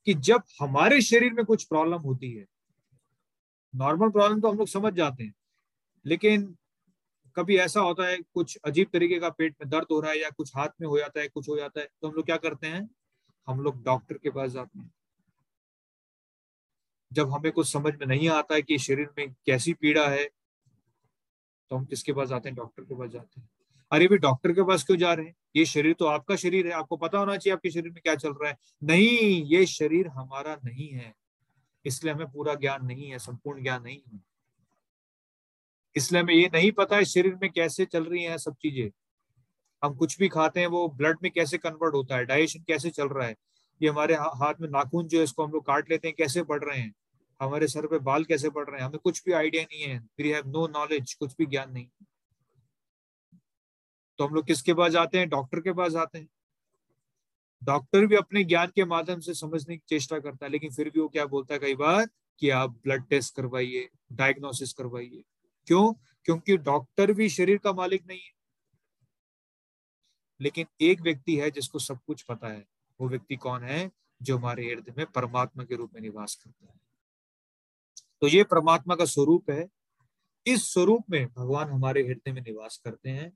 [0.06, 2.46] कि जब हमारे शरीर में कुछ प्रॉब्लम होती है
[3.74, 5.34] नॉर्मल प्रॉब्लम तो हम लोग समझ जाते हैं,
[6.04, 6.54] लेकिन
[7.36, 10.30] कभी ऐसा होता है, कुछ अजीब तरीके का पेट में दर्द हो रहा है या
[10.30, 12.66] कुछ हाथ में हो जाता है, कुछ हो जाता है तो हम लोग क्या करते
[12.66, 12.88] हैं?
[13.48, 14.90] हम लोग डॉक्टर के पास जाते हैं।
[17.12, 20.24] जब हमें कुछ समझ में नहीं आता है कि शरीर में कैसी पीड़ा है
[21.70, 22.56] तो हम किसके पास जाते हैं?
[22.56, 23.48] डॉक्टर के पास जाते हैं।
[23.92, 25.34] अरे भाई डॉक्टर के पास क्यों जा रहे हैं?
[25.56, 28.32] ये शरीर तो आपका शरीर है, आपको पता होना चाहिए आपके शरीर में क्या चल
[28.32, 31.12] रहा है। नहीं, ये शरीर हमारा नहीं है।
[31.84, 34.20] इसलिए हमें पूरा ज्ञान नहीं है, संपूर्ण ज्ञान नहीं है।
[35.96, 38.90] इसलिए हमें ये नहीं पता है शरीर में कैसे चल रही है सब चीज़ें।
[39.82, 43.08] हम कुछ भी खाते हैं, वो ब्लड में कैसे कन्वर्ट होता है डाइजेशन कैसे चल
[43.08, 43.36] रहा है।
[43.82, 46.64] ये हमारे हाथ में नाखून जो है, इसको हम लोग काट लेते हैं, कैसे बढ़
[46.64, 46.94] रहे हैं?
[47.42, 48.86] हमारे सर पे बाल कैसे बढ़ रहे हैं?
[48.86, 51.88] हमें कुछ भी आइडिया नहीं है। वी हैव नो नॉलेज कुछ भी ज्ञान नहीं।
[54.18, 55.28] तो हम लोग किसके पास जाते हैं?
[55.28, 56.28] डॉक्टर के पास जाते हैं।
[57.64, 61.00] डॉक्टर भी अपने ज्ञान के माध्यम से समझने की चेष्टा करता है, लेकिन फिर भी
[61.00, 62.08] वो क्या बोलता है कई बार
[62.38, 65.22] कि आप ब्लड टेस्ट करवाइए डायग्नोसिस करवाइए।
[65.66, 65.92] क्यों?
[66.24, 68.36] क्योंकि डॉक्टर भी शरीर का मालिक नहीं है।
[70.40, 72.64] लेकिन एक व्यक्ति है जिसको सब कुछ पता है।
[73.00, 73.90] वो व्यक्ति कौन है
[74.22, 76.80] जो हमारे इर्द में परमात्मा के रूप में निवास करता है?
[78.20, 79.68] तो ये परमात्मा का स्वरूप है।
[80.46, 83.32] इस स्वरूप में भगवान हमारे हृदय में निवास करते हैं।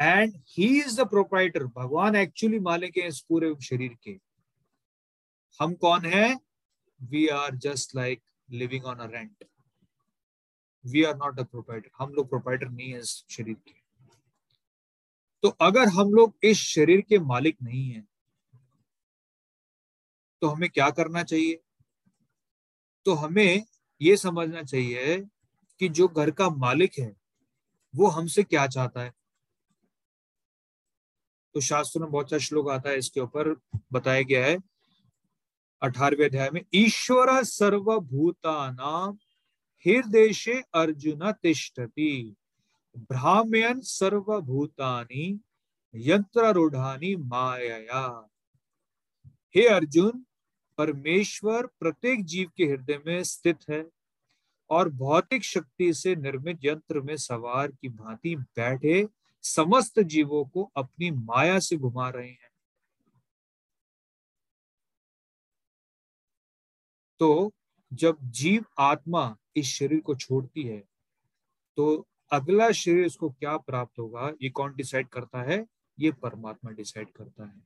[0.00, 4.20] And he is the proprietor भगवान एक्चुअली मालिक है इस पूरे शरीर के।
[5.60, 6.38] हम कौन है?
[7.02, 9.44] We are just like living on a rent
[10.86, 13.74] we are not a proprietor हम लोग प्रोपाइटर नहीं है इस शरीर के।
[15.42, 18.15] तो अगर हम लोग इस शरीर के मालिक नहीं है
[20.46, 21.60] तो हमें क्या करना चाहिए?
[23.04, 23.64] तो हमें
[24.02, 25.26] ये समझना चाहिए
[25.78, 27.16] कि जो घर का मालिक है,
[27.96, 29.12] वो हमसे क्या चाहता है?
[31.54, 33.56] तो शास्त्र में बहुत सा श्लोक आता है, इसके ऊपर
[33.92, 34.58] बताया गया है।
[35.82, 39.18] अठारहवें अध्याय में, ईश्वर सर्वभूता नाम
[39.86, 42.36] हृदय अर्जुन तिष्ठति
[42.96, 45.40] भ्राम्यन सर्वभूतानि
[45.94, 48.30] यंत्रारूढ़ानी माया
[49.56, 50.26] हे अर्जुन
[50.78, 53.84] परमेश्वर प्रत्येक जीव के हृदय में स्थित है
[54.70, 59.06] और भौतिक शक्ति से निर्मित यंत्र में सवार की भांति बैठे
[59.44, 62.50] समस्त जीवों को अपनी माया से घुमा रहे हैं।
[67.20, 67.52] तो
[67.92, 70.82] जब जीव आत्मा इस शरीर को छोड़ती है
[71.78, 75.64] तो अगला शरीर इसको क्या प्राप्त होगा, ये कौन डिसाइड करता है?
[75.98, 77.62] ये परमात्मा डिसाइड करता है।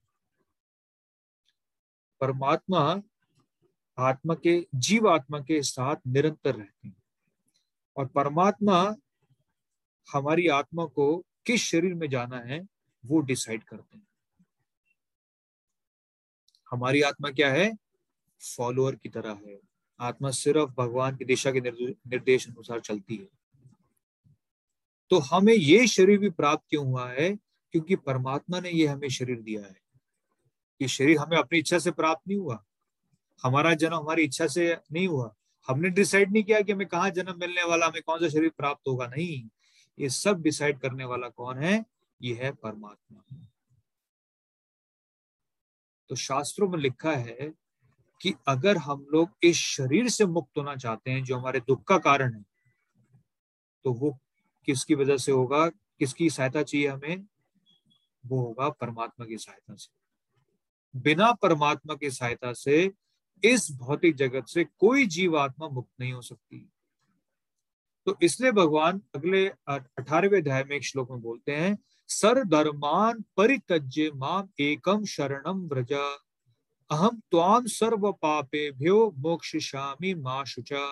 [2.21, 3.03] परमात्मा
[3.99, 7.03] आत्मा के, जीव आत्मा के साथ निरंतर रहते हैं।
[7.97, 8.97] और परमात्मा
[10.13, 12.69] हमारी आत्मा को किस शरीर में जाना है,
[13.07, 14.07] वो डिसाइड करते हैं।
[16.71, 17.77] हमारी आत्मा क्या है?
[18.57, 19.61] फॉलोअर की तरह है।
[20.01, 23.29] आत्मा सिर्फ़ भगवान की दिशा के निर्देश अनुसार चलती है।
[25.11, 27.37] तो हमें ये शरीर भी प्राप्त क्यों हुआ है?
[27.73, 29.90] क्योंकि परमात्मा ने ये हमें शरीर दिया है।
[30.81, 32.63] ये शरीर हमें अपनी इच्छा से प्राप्त नहीं हुआ,
[33.45, 35.35] हमारा जन्म हमारी इच्छा से नहीं हुआ।
[35.69, 38.89] हमने डिसाइड नहीं किया कि हमें कहा जन्म मिलने वाला, हमें कौन सा शरीर प्राप्त
[38.89, 39.49] होगा। नहीं,
[39.99, 41.85] ये सब डिसाइड करने वाला कौन है?
[42.21, 43.37] ये है परमात्मा।
[46.11, 47.53] तो शास्त्रों में लिखा है
[48.21, 51.99] कि अगर हम लोग इस शरीर से मुक्त होना चाहते हैं, जो हमारे दुख का
[51.99, 52.45] कारण है
[53.85, 54.11] तो वो
[54.69, 55.69] किसकी वजह से होगा?
[55.69, 57.25] किसकी सहायता चाहिए हमें?
[58.25, 60.00] वो होगा परमात्मा की सहायता से।
[60.95, 62.91] बिना परमात्मा की सहायता से
[63.43, 66.67] इस भौतिक जगत से कोई जीवात्मा मुक्त नहीं हो सकती।
[68.07, 71.77] तो इसलिए भगवान अगले अठारहवें अध्याय में एक श्लोक में बोलते हैं
[72.09, 80.45] सर धर्मान परितज्य माम एकम शरणम व्रज। अहम त्वाम सर्व पापे भ्यो मोक्ष शामी माँ
[80.45, 80.87] शुचा।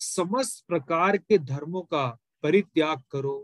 [0.00, 2.06] समस्त प्रकार के धर्मों का
[2.42, 3.36] परित्याग करो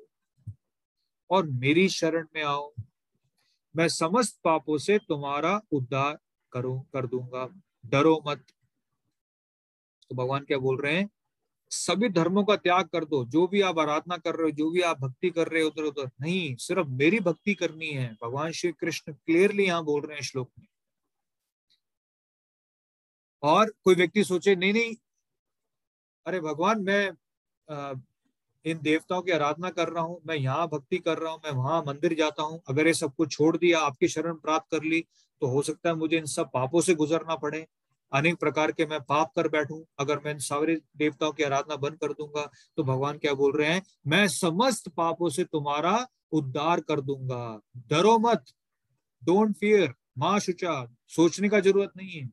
[1.31, 2.73] और मेरी शरण में आओ।
[3.77, 6.19] मैं समस्त पापों से तुम्हारा उद्धार
[6.53, 8.45] करो, कर दूँगा। डरो मत।
[10.11, 11.11] तो भगवान क्या बोल रहे हैं?
[11.71, 14.81] सभी धर्मों का त्याग कर दो। जो भी आप आराधना कर रहे हो, जो भी
[14.81, 18.73] आप भक्ति कर रहे हो, उधर उधर। नहीं, सिर्फ़ मेरी भक्ति करनी है। भगवान श्री
[18.73, 20.67] कृष्ण क्लियरली यहाँ बोल रहे हैं श्लोक में।
[23.43, 24.95] और कोई व्यक्ति सोचे, नहीं नहीं।
[26.27, 27.11] अरे भगवान, मैं
[28.67, 31.83] इन देवताओं की आराधना कर रहा हूँ, मैं यहाँ भक्ति कर रहा हूँ, मैं वहाँ
[31.87, 35.05] मंदिर जाता हूँ, अगर ये सब कुछ छोड़ दिया, आपकी शरण प्राप्त कर ली
[35.43, 37.67] तो हो सकता है मुझे इन सब पापों से गुजरना पड़े।
[38.13, 41.99] अनेक प्रकार के मैं पाप कर बैठू, अगर मैं इन सारे देवताओं की आराधना बंद
[41.99, 42.45] कर दूँगा
[42.77, 48.19] तो भगवान क्या बोल रहे हैं, मैं समस्त पापों से तुम्हारा उद्धार कर दूँगा। डरो
[48.21, 48.45] मत
[49.23, 52.29] डोंट फियर माँ शुचा, सोचने का ज़रूरत नहीं है।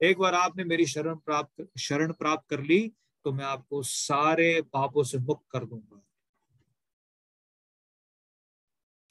[0.00, 2.80] एक बार आपने मेरी शरण प्राप्त शरण प्राप्त कर ली
[3.28, 6.02] तो मैं आपको सारे पापों से मुक्त कर दूँगा।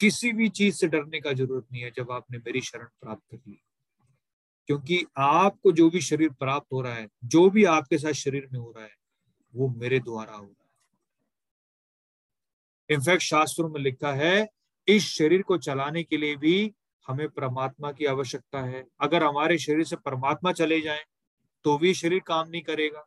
[0.00, 3.36] किसी भी चीज़ से डरने का ज़रूरत नहीं है जब आपने मेरी शरण प्राप्त कर
[3.36, 3.62] ली।
[4.66, 8.60] क्योंकि आपको जो भी शरीर प्राप्त हो रहा है, जो भी आपके साथ शरीर में
[8.60, 8.94] हो रहा है,
[9.54, 10.80] वो मेरे द्वारा हो रहा है।
[12.96, 14.48] इनफैक्ट शास्त्रों में लिखा है,
[14.88, 16.74] इस शरीर को चलाने के लिए भी
[17.06, 21.04] हमें परमात्मा की आवश्यकता है। अगर हमारे शरीर से परमात्मा चले जाए
[21.64, 23.06] तो भी शरीर काम नहीं करेगा।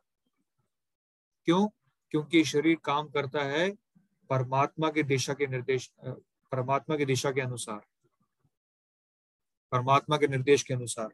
[1.44, 1.68] क्यों?
[2.10, 3.70] क्योंकि शरीर काम करता है
[4.30, 5.90] परमात्मा के दिशा के निर्देश
[6.52, 7.80] परमात्मा की दिशा के अनुसार।
[9.72, 11.08] परमात्मा के निर्देश के अनुसार।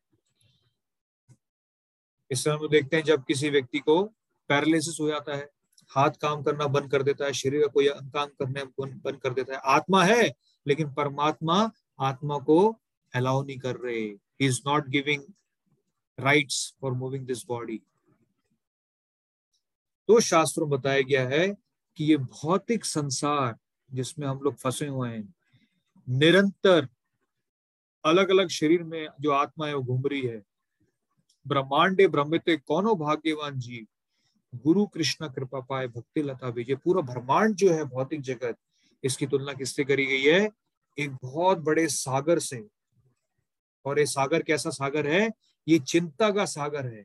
[2.30, 4.02] इस समय देखते हैं जब किसी व्यक्ति को
[4.48, 5.50] पैरालिसिस हो जाता है,
[5.88, 9.34] हाथ काम करना बंद कर देता है, शरीर का कोई अंग काम करने बंद कर
[9.34, 10.34] देता है। आत्मा है,
[10.66, 12.76] लेकिन परमात्मा आत्मा को
[13.14, 15.22] अलाउ नहीं कर रहे। He is not giving
[16.18, 17.80] rights for moving this body
[20.08, 21.48] तो शास्त्रों में बताया गया है
[21.96, 23.56] कि ये भौतिक संसार
[23.90, 25.34] जिसमें हम लोग फंसे हुए हैं,
[26.08, 26.88] निरंतर
[28.04, 30.42] अलग अलग शरीर में जो आत्मा है वो घूम रही है।
[31.46, 33.86] ब्रह्मांडे ब्रह्मते कौनो भाग्यवान जीव,
[34.54, 38.56] गुरु कृष्ण कृपा पाए भक्ति लता विजय पूरा ब्रह्मांड जो है भौतिक जगत,
[39.04, 40.48] इसकी तुलना किससे करी गई है?
[40.98, 42.62] एक बहुत बड़े सागर से।
[43.84, 45.28] और ये सागर कैसा सागर है?
[45.66, 47.04] ये चिंता का सागर है,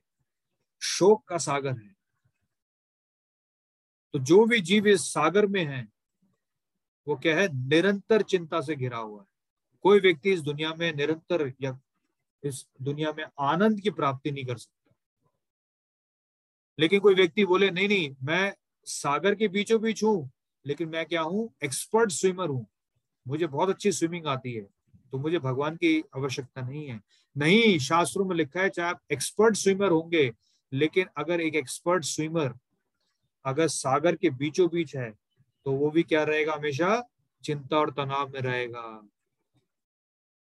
[0.81, 1.92] शोक का सागर है।
[4.13, 5.87] तो जो भी जीव इस सागर में है,
[7.07, 7.47] वो क्या है?
[7.67, 9.27] निरंतर चिंता से घिरा हुआ है।
[9.85, 11.77] कोई व्यक्ति इस दुनिया में निरंतर या
[12.43, 14.95] इस दुनिया में आनंद की प्राप्ति नहीं कर सकता।
[16.79, 18.53] लेकिन कोई व्यक्ति बोले, नहीं नहीं, मैं
[18.87, 20.29] सागर के बीचों बीच हूँ,
[20.65, 21.49] लेकिन मैं क्या हूँ?
[21.63, 22.65] एक्सपर्ट स्विमर हूँ।
[23.25, 24.67] मुझे बहुत अच्छी स्विमिंग आती है
[25.13, 26.99] तो मुझे भगवान की आवश्यकता नहीं है।
[27.35, 30.31] नहीं, शास्त्रों में लिखा है, चाहे आप एक्सपर्ट स्विमर होंगे,
[30.71, 32.53] लेकिन अगर एक एक्सपर्ट स्विमर
[33.45, 35.11] अगर सागर के बीचों बीच है
[35.65, 37.03] तो वो भी क्या रहेगा हमेशा?
[37.43, 39.07] चिंता और तनाव में रहेगा।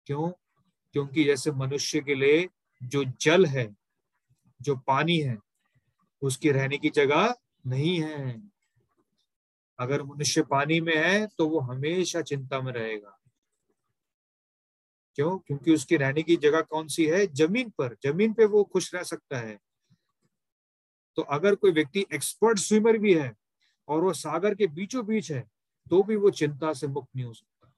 [0.08, 0.30] क्यों?
[0.94, 2.48] क्योंकि जैसे मनुष्य के लिए
[2.84, 3.76] जो जल है,
[4.62, 5.38] जो पानी है,
[6.22, 7.36] उसकी रहने की जगह
[7.68, 8.42] नहीं है।
[9.80, 13.20] अगर मनुष्य पानी में है तो वो हमेशा चिंता में रहेगा।
[15.16, 15.38] क्यों?
[15.38, 17.26] क्योंकि उसकी रहने की जगह कौन सी है?
[17.28, 19.58] ज़मीन पर। ज़मीन पे वो खुश रह सकता है।
[21.18, 23.32] तो अगर कोई व्यक्ति एक्सपर्ट स्विमर भी है
[23.88, 25.44] और वो सागर के बीचों बीच है
[25.92, 27.72] तो भी वो चिंता से मुक्त नहीं हो सकता।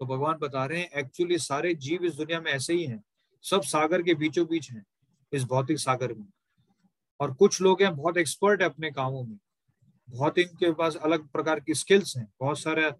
[0.00, 3.02] तो भगवान बता रहे हैं एक्चुअली सारे जीव इस दुनिया में ऐसे ही हैं।
[3.44, 4.84] सब सागर के बीचों बीच हैं
[5.32, 6.26] इस भौतिक सागर में।
[7.20, 9.38] और कुछ लोग हैं बहुत एक्सपर्ट है अपने कामों में।
[10.08, 12.90] बहुत इनके पास अलग प्रकार की स्किल्स हैं बहुत सारे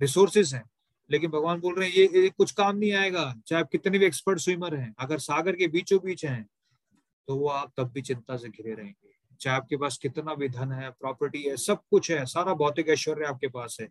[0.00, 0.62] रिसोर्सेस हैं।
[1.10, 4.06] लेकिन भगवान बोल रहे हैं ये, ये कुछ काम नहीं आएगा। चाहे आप कितने भी
[4.06, 6.46] एक्सपर्ट स्विमर हैं अगर सागर के बीचों बीच हैं
[7.28, 10.72] तो वो आप तब भी चिंता से घिरे रहेंगे। चाहे आपके पास कितना भी धन
[10.72, 13.88] है प्रॉपर्टी है, सब कुछ है, सारा भौतिक ऐश्वर्य आपके पास है।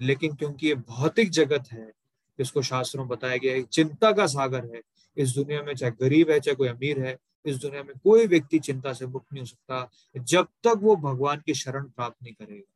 [0.00, 1.92] लेकिन क्योंकि ये भौतिक जगत है,
[2.38, 4.82] इसको शास्त्रों में बताया गया है चिंता का सागर है।
[5.16, 8.58] इस दुनिया में चाहे गरीब है, चाहे कोई अमीर है, इस दुनिया में कोई व्यक्ति
[8.58, 12.72] चिंता से मुक्त नहीं हो सकता, जब तक वो भगवान की शरण प्राप्त नहीं करेगा।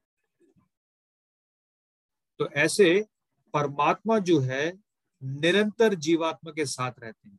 [2.39, 3.07] तो ऐसे
[3.55, 4.79] परमात्मा जो है,
[5.25, 7.39] निरंतर जीवात्मा के साथ रहते हैं।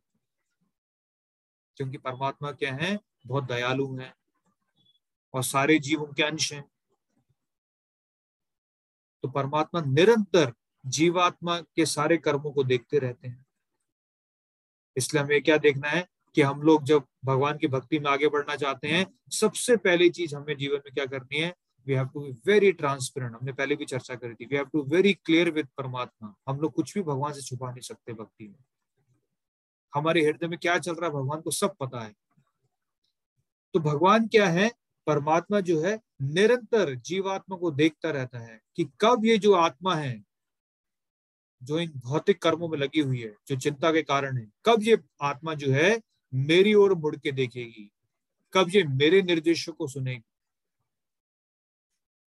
[1.78, 3.00] क्योंकि परमात्मा क्या है?
[3.26, 4.14] बहुत दयालु है।
[5.34, 6.72] और सारे जीव उनके अंश हैं।
[9.24, 10.54] तो परमात्मा निरंतर
[10.86, 13.46] जीवात्मा के सारे कर्मों को देखते रहते हैं।
[14.98, 18.56] इसलिए हमें क्या देखना है कि हम लोग जब भगवान की भक्ति में आगे बढ़ना
[18.56, 21.56] चाहते हैं, सबसे पहली चीज़ हमें जीवन में क्या करनी है?
[21.88, 24.84] We have to be very transparent हमने पहले भी चर्चा करी थी। We have to
[24.84, 28.64] very clear with परमात्मा। हम लोग कुछ भी भगवान से छुपा नहीं सकते भक्ति में।
[29.96, 32.14] हमारे हृदय में क्या चल रहा है, भगवान को सब पता है।
[33.74, 34.72] तो भगवान क्या है,
[35.08, 40.24] परमात्मा जो है, निरंतर जीवात्मा को देखता रहता है कि कब ये जो आत्मा है,
[41.64, 45.00] जो इन भौतिक कर्मों में लगी हुई है, जो चिंता के कारण है, कब ये
[45.22, 46.02] आत्मा जो है,
[46.34, 47.92] मेरी ओर मुड़ के देखेगी,
[48.54, 50.24] कब ये मेरे निर्देशों को सुनेगी।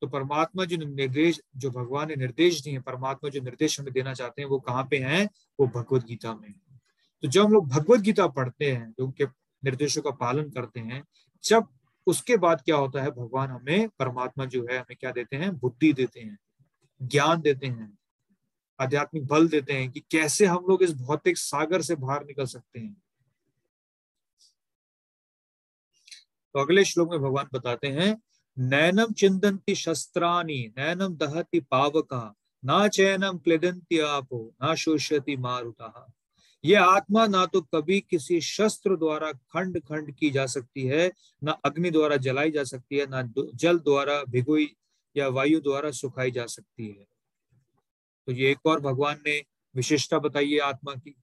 [0.01, 4.43] तो परमात्मा जो निर्देश, जो भगवान ने निर्देश दिए परमात्मा जो निर्देश हमें देना चाहते
[4.43, 5.29] हैं, वो कहाँ पे हैं,
[5.61, 6.55] वो भगवत गीता में
[7.25, 9.25] तो जब हम लोग भगवत गीता पढ़ते हैं, जो उनके
[9.65, 11.05] निर्देशों का पालन करते हैं,
[11.45, 11.67] जब
[12.07, 15.59] उसके बाद क्या होता है, भगवान हमें परमात्मा जो है, हमें क्या देते हैं?
[15.59, 16.39] बुद्धि देते हैं,
[17.03, 17.99] ज्ञान देते हैं,
[18.81, 22.81] आध्यात्मिक बल देते हैं कि कैसे हम लोग इस भौतिक सागर से बाहर निकल सकते
[22.81, 23.03] हैं।
[26.55, 28.23] तो अगले श्लोक में भगवान बताते हैं
[28.59, 32.35] नैनम चिंदंती शस्त्राणी नैनम दहती पावका,
[32.65, 36.13] ना चैनम क्लिदंती आपो, ना शोषति मारुता।
[36.65, 41.13] ये आत्मा ना तो कभी किसी शस्त्र द्वारा खंड खंड की जा सकती है,
[41.45, 43.23] ना अग्नि द्वारा जलाई जा सकती है, ना
[43.55, 44.77] जल द्वारा भिगोई
[45.17, 47.07] या वायु द्वारा सुखाई जा सकती है।
[48.27, 49.43] तो ये एक और भगवान ने
[49.77, 51.15] विशेषता बताई है आत्मा की।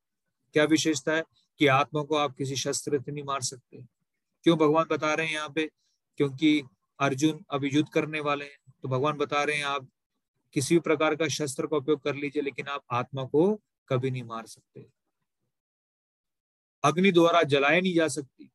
[0.54, 1.24] क्या विशेषता है?
[1.60, 3.78] कि आत्मा को आप किसी शस्त्र से नहीं मार सकते।
[4.44, 5.70] क्यों भगवान बता रहे हैं यहाँ पे?
[6.18, 6.64] क्योंकि
[7.00, 9.88] अर्जुन अभी युद्ध करने वाले हैं। तो भगवान बता रहे हैं, आप
[10.54, 14.24] किसी भी प्रकार का शस्त्र का उपयोग कर लीजिए, लेकिन आप आत्मा को कभी नहीं
[14.24, 15.01] मार सकते।
[16.84, 18.52] अग्नि द्वारा जलाए नहीं जा सकती।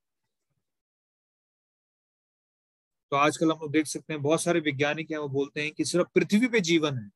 [3.11, 5.85] तो आजकल हम लोग देख सकते हैं, बहुत सारे वैज्ञानिक हैं, वो बोलते हैं कि
[5.85, 7.11] सिर्फ़ पृथ्वी पे जीवन है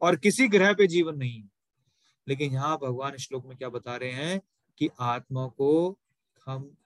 [0.00, 1.50] और किसी ग्रह पे जीवन नहीं है।
[2.28, 4.40] लेकिन यहाँ भगवान श्लोक में क्या बता रहे हैं
[4.78, 5.98] कि आत्मा को
[6.46, 6.76] हम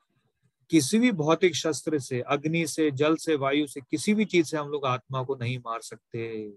[0.71, 4.57] किसी भी भौतिक शस्त्र से, अग्नि से, जल से, वायु से, किसी भी चीज़ से
[4.57, 6.53] हम लोग आत्मा को नहीं मार सकते।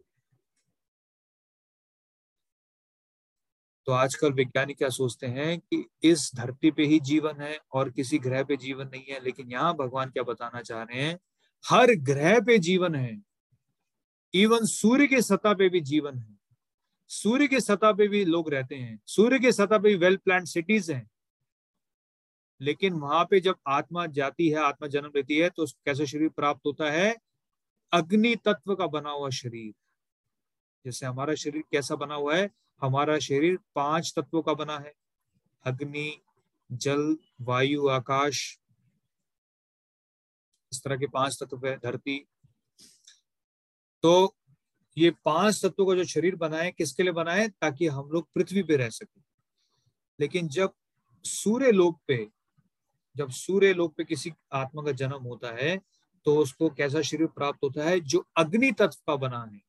[3.87, 8.17] तो आजकल वैज्ञानिक क्या सोचते हैं कि इस धरती पे ही जीवन है और किसी
[8.17, 11.19] ग्रह पे जीवन नहीं है, लेकिन यहाँ भगवान क्या बताना चाह रहे हैं,
[11.65, 13.21] हर ग्रह पे जीवन है।
[14.33, 16.37] इवन सूर्य के सतह पे भी जीवन है।
[17.07, 20.45] सूर्य के सतह पे भी लोग रहते हैं। सूर्य के सतह पे भी वेल प्लान
[20.45, 21.09] सिटीज़ हैं।
[22.61, 26.61] लेकिन वहाँ पे जब आत्मा जाती है, आत्मा जन्म लेती है तो कैसे शरीर प्राप्त
[26.65, 27.15] होता है?
[27.91, 29.73] अग्नि तत्व का बना हुआ शरीर।
[30.85, 32.49] जैसे हमारा शरीर कैसा बना हुआ है?
[32.81, 34.93] हमारा शरीर पाँच तत्वों का बना है।
[35.65, 36.21] अग्नि,
[36.71, 38.59] जल, वायु, आकाश,
[40.71, 42.27] इस तरह के पाँच तत्व है, धरती।
[44.03, 44.35] तो
[44.97, 47.47] ये पाँच तत्वों का जो शरीर बनाए, किसके लिए बनाए?
[47.47, 49.21] ताकि हम लोग पृथ्वी पे रह सके।
[50.19, 50.73] लेकिन जब
[51.23, 52.29] सूर्य लोक पे,
[53.15, 55.81] जब सूर्य लोक पे किसी आत्मा का जन्म होता है
[56.25, 57.99] तो उसको कैसा शरीर प्राप्त होता है?
[57.99, 59.61] जो अग्नि तत्व का बना है।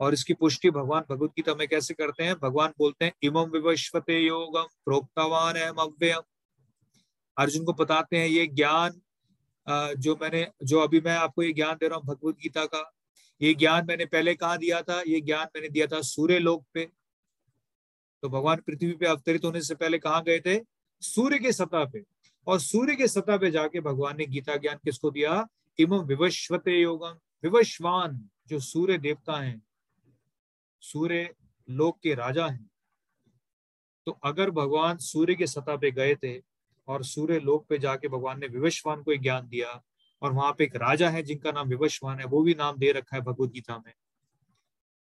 [0.00, 2.34] और इसकी पुष्टि भगवान भगवत गीता में कैसे करते हैं?
[2.34, 6.22] भगवान बोलते हैं इमम विवस्वते योगम प्रोक्तावान अव्ययम।
[7.36, 9.00] अर्जुन को बताते हैं, ये ज्ञान
[9.96, 12.90] जो मैंने, जो अभी मैं आपको ये ज्ञान दे रहा हूँ भगवत गीता का,
[13.40, 15.00] ये ज्ञान मैंने पहले कहा दिया था?
[15.00, 16.84] ये ज्ञान मैंने दिया था सूर्य लोक पे।
[18.22, 20.60] तो भगवान पृथ्वी पे अवतरित होने से पहले कहा गए थे?
[21.02, 22.02] सूर्य के सतह पे।
[22.46, 25.46] और सूर्य के सतह पे जाके भगवान ने गीता ज्ञान किसको दिया?
[25.78, 29.60] इम विवश्वते योगम विवस्वान जो सूर्य देवता हैं।
[30.82, 31.34] सूर्य
[31.68, 32.70] लोक के राजा हैं।
[34.06, 36.38] तो अगर भगवान सूर्य के सतह पे गए थे
[36.88, 39.82] और सूर्य लोक पे जाके भगवान ने विवस्वान को ज्ञान दिया
[40.22, 43.16] और वहाँ पे एक राजा है जिनका नाम विवस्वान है, वो भी नाम दे रखा
[43.16, 43.92] है भगवत गीता में।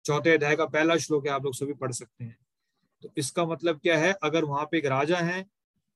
[0.06, 2.38] चौथे अध्याय का पहला श्लोक है, आप लोग सभी पढ़ सकते हैं।
[3.04, 4.14] तो इसका मतलब क्या है?
[4.24, 5.46] अगर वहाँ पे एक राजा है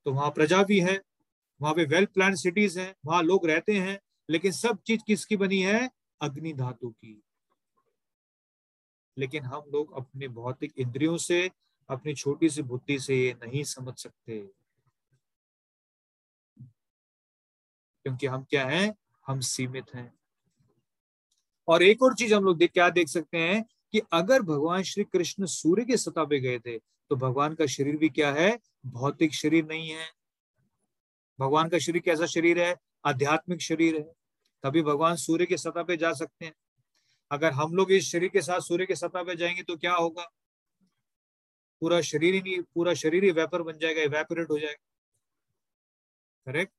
[0.05, 0.99] तो वहाँ प्रजा भी है,
[1.61, 3.99] वहाँ पे वेल प्लान सिटीज़ हैं, वहाँ लोग रहते हैं,
[4.29, 5.89] लेकिन सब चीज़ किसकी बनी है?
[6.21, 7.21] अग्नि धातु की।
[9.19, 11.51] लेकिन हम लोग अपने भौतिक इंद्रियों से,
[11.89, 14.39] अपनी छोटी सी बुद्धि से ये नहीं समझ सकते।
[18.05, 18.95] क्योंकि हम क्या हैं?
[19.27, 20.13] हम सीमित हैं।
[21.67, 25.03] और एक और चीज़ हम लोग देख, क्या देख सकते हैं कि अगर भगवान श्री
[25.03, 28.59] कृष्ण सूर्य के सतह पे गए थे तो भगवान का शरीर भी क्या है?
[28.85, 30.05] भौतिक शरीर नहीं है।
[31.39, 32.75] भगवान का शरीर कैसा शरीर है?
[33.05, 34.13] आध्यात्मिक शरीर है।
[34.63, 36.53] तभी भगवान सूर्य के सतह पे जा सकते हैं।
[37.31, 40.31] अगर हम लोग इस शरीर के साथ सूर्य के सतह पे जाएँगे तो क्या होगा?
[41.81, 44.85] पूरा शरीर ही नहीं, पूरा शरीर ही वेपर बन जाएगा इवेपोरेट हो जाएगा।
[46.45, 46.73] करेक्ट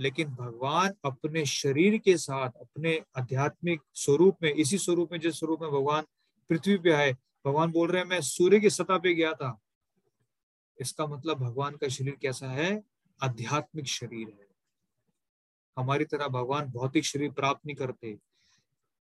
[0.00, 5.62] लेकिन भगवान अपने शरीर के साथ, अपने आध्यात्मिक स्वरूप में, इसी स्वरूप में, जिस स्वरूप
[5.62, 6.04] में भगवान
[6.48, 7.12] पृथ्वी पे आए,
[7.46, 9.60] भगवान बोल रहे हैं, मैं सूर्य की सतह पे गया था।
[10.80, 12.82] इसका मतलब भगवान का शरीर कैसा है?
[13.22, 14.46] आध्यात्मिक शरीर है।
[15.78, 18.18] हमारी तरह भगवान भौतिक शरीर प्राप्त नहीं करते।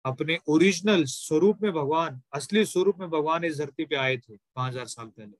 [0.05, 4.71] अपने ओरिजिनल स्वरूप में भगवान, असली स्वरूप में भगवान इस धरती पे आए थे पाँच
[4.71, 5.37] हज़ार साल पहले।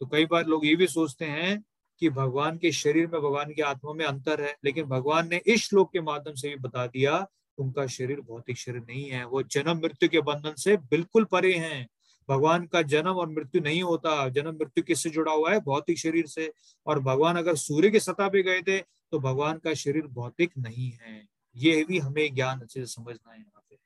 [0.00, 1.62] तो कई बार लोग ये भी सोचते हैं
[2.02, 5.68] कि भगवान के शरीर में, भगवान की आत्मा में अंतर है, लेकिन भगवान ने इस
[5.68, 7.26] श्लोक के माध्यम से भी बता दिया,
[7.58, 11.86] उनका शरीर भौतिक शरीर नहीं है, वो जन्म मृत्यु के बंधन से बिल्कुल परे हैं।
[12.28, 15.60] भगवान का जन्म और मृत्यु नहीं होता, जन्म मृत्यु किससे जुड़ा हुआ है?
[15.60, 16.52] भौतिक शरीर से।
[16.86, 20.90] और भगवान अगर सूर्य के सतह पे गए थे तो भगवान का शरीर भौतिक नहीं
[20.92, 21.22] है।
[21.58, 23.76] ये भी हमें ज्ञान अच्छे से समझना है यहाँ पे।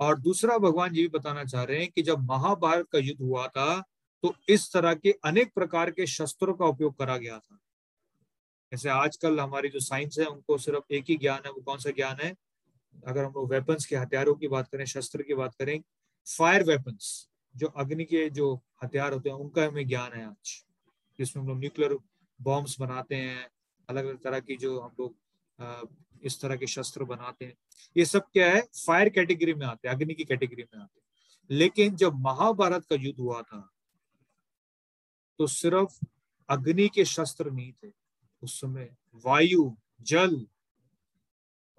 [0.00, 3.46] और दूसरा भगवान ये भी बताना चाह रहे हैं कि जब महाभारत का युद्ध हुआ
[3.48, 3.80] था
[4.22, 7.58] तो इस तरह के अनेक प्रकार के शस्त्रों का उपयोग करा गया था।
[8.72, 11.90] जैसे आजकल हमारी जो साइंस है, उनको सिर्फ़ एक ही ज्ञान है, वो कौन सा
[11.90, 12.34] ज्ञान है?
[13.06, 15.80] अगर हम लोग वेपन्स के हथियारों की बात करें, शस्त्र की बात करें,
[16.26, 18.54] फायर वेपन्स, जो अग्नि के जो
[18.84, 20.62] हथियार होते हैं, उनका हमें ज्ञान है आज।
[21.18, 21.96] जिसमें हम लोग न्यूक्लियर
[22.40, 23.48] बॉम्ब्स बनाते हैं
[23.88, 25.14] अलग अलग तरह की जो हम लोग
[26.24, 27.54] इस तरह के शस्त्र बनाते हैं।
[27.96, 28.60] ये सब क्या है?
[28.86, 31.04] फायर कैटेगरी में आते हैं, अग्नि की कैटेगरी में आते हैं।
[31.50, 33.68] लेकिन जब महाभारत का युद्ध हुआ था
[35.38, 35.98] तो सिर्फ़
[36.48, 37.92] अग्नि के शस्त्र नहीं थे।
[38.42, 38.88] उस समय
[39.24, 39.70] वायु,
[40.02, 40.46] जल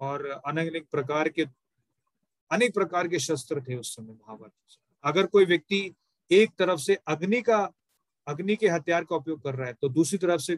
[0.00, 1.46] और अनेक अनेक प्रकार के,
[2.50, 4.52] अनेक प्रकार के शस्त्र थे उस समय महाभारत
[5.04, 5.94] अगर कोई व्यक्ति
[6.30, 7.58] एक तरफ़ से अग्नि का,
[8.26, 10.56] अग्नि के हथियार का उपयोग कर रहा है तो दूसरी तरफ़ से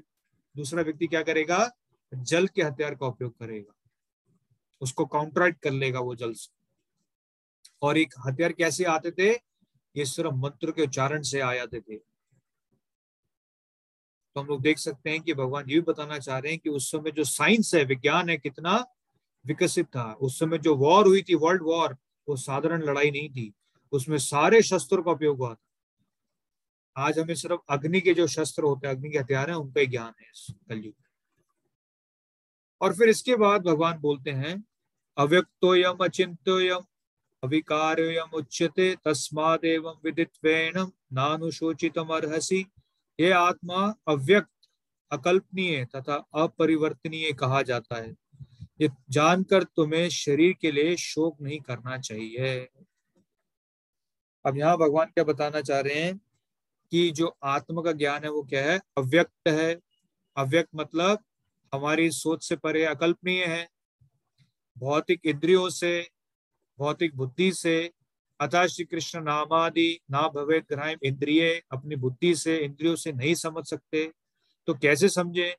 [0.55, 1.71] दूसरा व्यक्ति क्या करेगा?
[2.15, 3.75] जल के हथियार का उपयोग करेगा।
[4.81, 6.53] उसको काउंटराइट कर लेगा वो जल से।
[7.83, 9.33] और एक हथियार कैसे आते थे?
[9.97, 11.97] ये सिर्फ़ मंत्र के उच्चारण से आ जाते थे।
[14.35, 16.71] तो हम लोग देख सकते हैं कि भगवान ये भी बताना चाह रहे हैं कि
[16.71, 18.87] उस समय जो साइंस है, विज्ञान है, कितना
[19.47, 21.97] विकसित था। उस समय जो वॉर हुई थी वर्ल्ड वॉर
[22.29, 23.55] वो साधारण लड़ाई नहीं थी।
[23.93, 25.67] उसमें सारे शस्त्रों का उपयोग हुआ था।
[26.97, 30.15] आज हमें सिर्फ़ अग्नि के जो शस्त्र होते हैं, अग्नि के हथियार हैं, उनका ज्ञान
[30.21, 30.95] है कलयुग
[32.81, 34.63] और फिर इसके बाद भगवान बोलते हैं,
[35.17, 36.87] अव्यक्तोयम अचिंतोयम
[37.43, 40.79] अविकार्यम उच्यते तस्माद एवं विदित्वेण
[41.13, 42.67] नानुशोचितम अर्हसी
[43.19, 44.69] ये आत्मा, अव्यक्त,
[45.11, 48.15] अकल्पनीय तथा अपरिवर्तनीय कहा जाता है।
[48.81, 52.69] ये जानकर तुम्हें शरीर के लिए शोक नहीं करना चाहिए।
[54.45, 56.21] अब यहाँ भगवान क्या बताना चाह रहे हैं
[56.93, 58.81] कि जो आत्मा का ज्ञान है वो क्या है?
[58.99, 59.81] अव्यक्त है।
[60.37, 61.19] अव्यक्त मतलब
[61.73, 63.69] हमारी सोच से परे अकल्पनीय है,
[64.79, 66.11] भौतिक इंद्रियों से,
[66.79, 67.93] भौतिक बुद्धि से,
[68.41, 73.65] अतः श्री कृष्ण नामादि ना भवे ग्राम इंद्रिय अपनी बुद्धि से, इंद्रियों से नहीं समझ
[73.67, 74.13] सकते
[74.67, 75.57] तो कैसे समझे?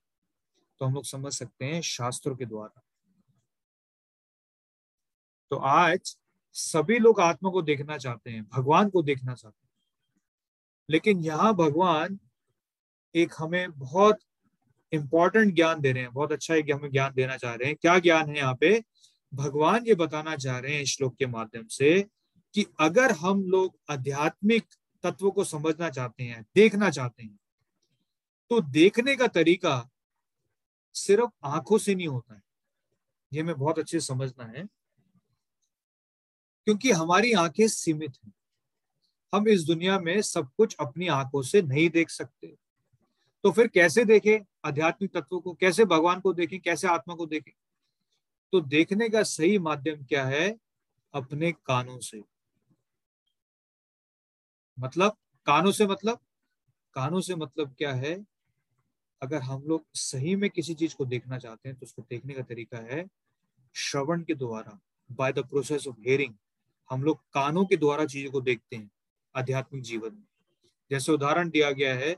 [0.79, 2.81] तो हम लोग समझ सकते हैं शास्त्रों के द्वारा।
[5.51, 6.17] तो आज
[6.55, 9.71] सभी लोग आत्मा को देखना चाहते हैं, भगवान को देखना चाहते हैं।
[10.89, 12.19] लेकिन यहाँ भगवान
[13.15, 14.19] एक हमें बहुत
[14.91, 17.99] इंपॉर्टेंट ज्ञान दे रहे हैं। बहुत अच्छा एक हमें ज्ञान देना चाह रहे हैं। क्या
[17.99, 18.83] ज्ञान है यहाँ पे?
[19.33, 22.05] भगवान ये बताना चाह रहे हैं श्लोक के माध्यम से
[22.53, 24.65] कि अगर हम लोग आध्यात्मिक
[25.03, 27.39] तत्व को समझना चाहते हैं, देखना चाहते हैं
[28.49, 29.89] तो देखने का तरीका
[30.93, 32.41] सिर्फ़ आँखों से नहीं होता है।
[33.33, 34.67] ये हमें बहुत अच्छे समझना है।
[36.65, 38.33] क्योंकि हमारी आँखें सीमित हैं।
[39.35, 42.55] हम इस दुनिया में सब कुछ अपनी आँखों से नहीं देख सकते।
[43.43, 45.53] तो फिर कैसे देखें आध्यात्मिक तत्वों को?
[45.53, 46.59] कैसे भगवान को देखें?
[46.59, 47.53] कैसे आत्मा को देखें?
[48.51, 50.57] तो देखने का सही माध्यम क्या है?
[51.13, 52.21] अपने कानों से।
[54.79, 56.19] मतलब कानों से मतलब?
[56.93, 58.25] कानों से मतलब क्या है?
[59.21, 62.41] अगर हम लोग सही में किसी चीज़ को देखना चाहते हैं तो उसको देखने का
[62.41, 63.05] तरीका है
[63.75, 64.79] श्रवण के द्वारा
[65.11, 66.33] by the process of hearing
[66.89, 68.91] हम लोग कानों के द्वारा चीज़ों को देखते हैं
[69.35, 70.23] आध्यात्मिक जीवन में।
[70.91, 72.15] जैसे उदाहरण दिया गया है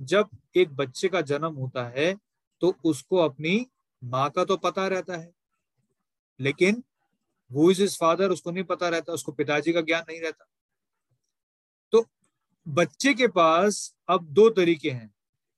[0.00, 2.14] जब एक बच्चे का जन्म होता है
[2.62, 3.66] तो उसको अपनी
[4.02, 5.30] माँ का तो पता रहता है।
[6.40, 6.82] लेकिन
[7.50, 10.46] वो इज़ इज़ फादर उसको नहीं पता रहता, उसको पिताजी का ज्ञान नहीं रहता।
[11.92, 12.04] तो
[12.66, 15.10] बच्चे के पास अब दो तरीके हैं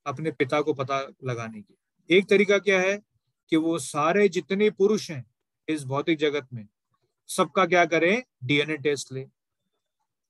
[0.07, 2.99] अपने पिता को पता लगाने के। एक तरीका क्या है
[3.53, 5.25] कि वो सारे जितने पुरुष हैं
[5.69, 6.67] इस भौतिक जगत में,
[7.29, 8.23] सबका क्या करें?
[8.45, 9.27] डीएनए टेस्ट ले।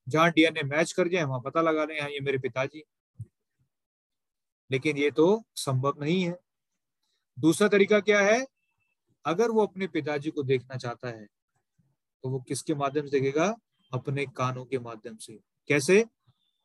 [0.07, 2.83] जहाँ डीएनए मैच कर जाए, वहाँ पता लगा लें हाँ ये मेरे पिताजी
[4.69, 6.37] लेकिन ये तो संभव नहीं है।
[7.37, 8.45] दूसरा तरीका क्या है?
[9.25, 11.25] अगर वो अपने पिताजी को देखना चाहता है
[12.23, 13.55] तो वो किसके माध्यम से देखेगा?
[13.91, 15.39] अपने कानों के माध्यम से।
[15.69, 16.05] कैसे?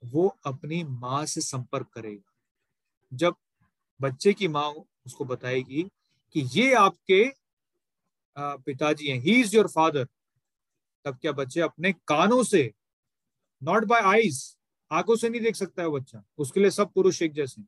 [0.03, 2.33] वो अपनी माँ से संपर्क करेगा।
[3.13, 3.35] जब
[4.01, 4.69] बच्चे की माँ
[5.07, 5.83] उसको बताएगी
[6.35, 7.25] कि ये आपके
[8.37, 10.07] पिताजी हैं ही इज़ योर फादर
[11.05, 12.71] तब क्या बच्चे अपने कानों से
[13.63, 14.43] नॉट बाय आईज
[14.91, 16.23] आँखों से नहीं देख सकता है बच्चा?
[16.39, 17.63] उसके लिए सब पुरुष एक जैसे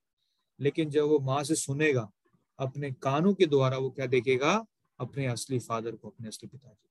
[0.62, 2.10] लेकिन जब वो माँ से सुनेगा,
[2.58, 4.64] अपने कानों के द्वारा वो क्या देखेगा?
[4.98, 6.88] अपने असली फादर को, अपने असली पिताजी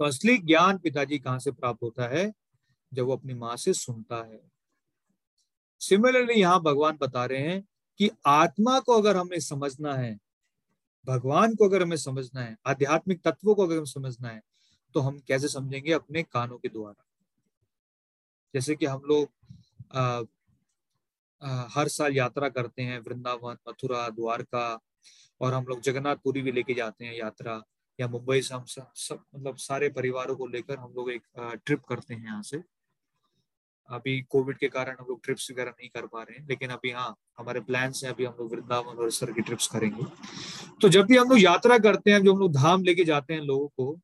[0.00, 2.32] तो असली ज्ञान पिताजी कहाँ से प्राप्त होता है?
[2.92, 4.40] जब वो अपनी माँ से सुनता है।
[5.80, 7.62] सिमिलरली यहाँ भगवान बता रहे हैं
[8.00, 10.18] कि आत्मा को अगर हमें समझना है,
[11.06, 14.42] भगवान को अगर हमें समझना है, आध्यात्मिक तत्वों को अगर हमें समझना है
[14.94, 15.92] तो हम कैसे समझेंगे?
[15.92, 17.04] अपने कानों के द्वारा।
[18.54, 20.28] जैसे कि हम लोग
[21.42, 24.66] हर साल यात्रा करते हैं वृंदावन मथुरा द्वारका
[25.40, 27.60] और हम लोग जगन्नाथपुरी भी लेके जाते हैं यात्रा
[27.98, 31.22] या मुंबई से हम सब, सब मतलब सारे परिवारों को लेकर हम लोग एक
[31.66, 32.62] ट्रिप करते हैं यहाँ से।
[33.88, 36.90] अभी कोविड के कारण हम लोग ट्रिप्स वगैरह नहीं कर पा रहे हैं लेकिन अभी
[36.90, 40.04] हाँ हमारे प्लान है अभी हम लोग वृंदावन और सर की ट्रिप्स करेंगे।
[40.82, 43.40] तो जब भी हम लोग यात्रा करते हैं जो हम लोग धाम लेके जाते हैं
[43.42, 43.98] लोगों को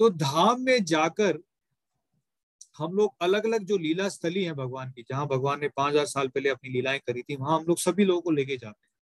[0.00, 1.38] तो धाम में जाकर
[2.78, 6.06] हम लोग अलग अलग जो लीला स्थली है भगवान की, जहाँ भगवान ने पाँच हज़ार
[6.06, 8.94] साल पहले अपनी लीलाएँ करी थी, वहाँ हम लोग सभी लोगों को लेके जाते हैं।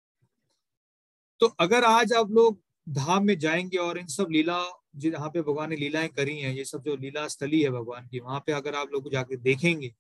[1.41, 4.63] तो अगर आज आप लोग धाम में जाएँगे और इन सब लीला,
[4.97, 8.21] जहाँ पे भगवान ने लीलाएँ करी हैं, ये सब जो लीला स्थली है भगवान की,
[8.21, 9.93] वहाँ पे अगर आप लोग जाके देखेंगे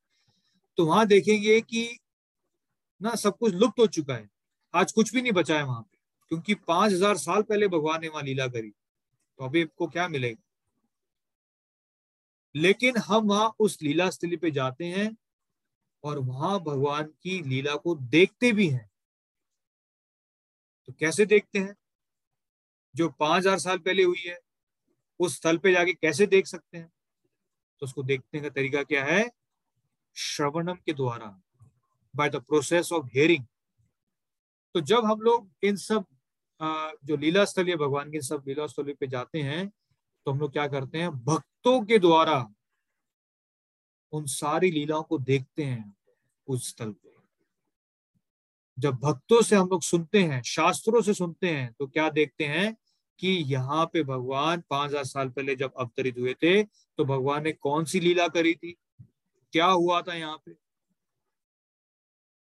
[0.78, 1.88] तो वहाँ देखेंगे कि
[3.00, 4.28] ना सब कुछ लुप्त हो चुका है।
[4.74, 5.98] आज कुछ भी नहीं बचा है वहाँ पे,
[6.30, 10.42] क्योंकि पाँच हज़ार साल पहले भगवान ने वहाँ लीला करी। तो अभी आपको क्या मिलेगा?
[12.54, 15.16] लेकिन हम वहाँ उस लीला स्थली पे जाते हैं
[16.04, 18.88] और वहाँ भगवान की लीला को देखते भी हैं।
[20.88, 21.74] तो कैसे देखते हैं?
[22.94, 24.38] जो पाँच हज़ार साल पहले हुई है,
[25.20, 26.90] उस स्थल पे जाके कैसे देख सकते हैं?
[27.82, 29.30] तो उसको देखने का तरीका क्या है?
[30.16, 31.26] श्रवणम के द्वारा
[32.14, 33.44] by the process of hearing
[34.74, 36.04] तो जब हम लोग इन सब
[37.04, 39.70] जो लीला स्थलीय भगवान के सब लीला स्थली पे जाते हैं
[40.26, 41.10] तो हम लोग क्या करते हैं?
[41.24, 42.46] भक्तों के द्वारा
[44.12, 45.94] उन सारी लीलाओं को देखते हैं
[46.48, 47.12] उस स्थल पे।
[48.78, 52.74] जब भक्तों से हम लोग सुनते हैं, शास्त्रों से सुनते हैं तो क्या देखते हैं
[53.20, 57.52] कि यहाँ पे भगवान पाँच हज़ार साल पहले जब अवतरित हुए थे तो भगवान ने
[57.52, 58.76] कौन सी लीला करी थी?
[59.52, 60.54] क्या हुआ था यहाँ पे?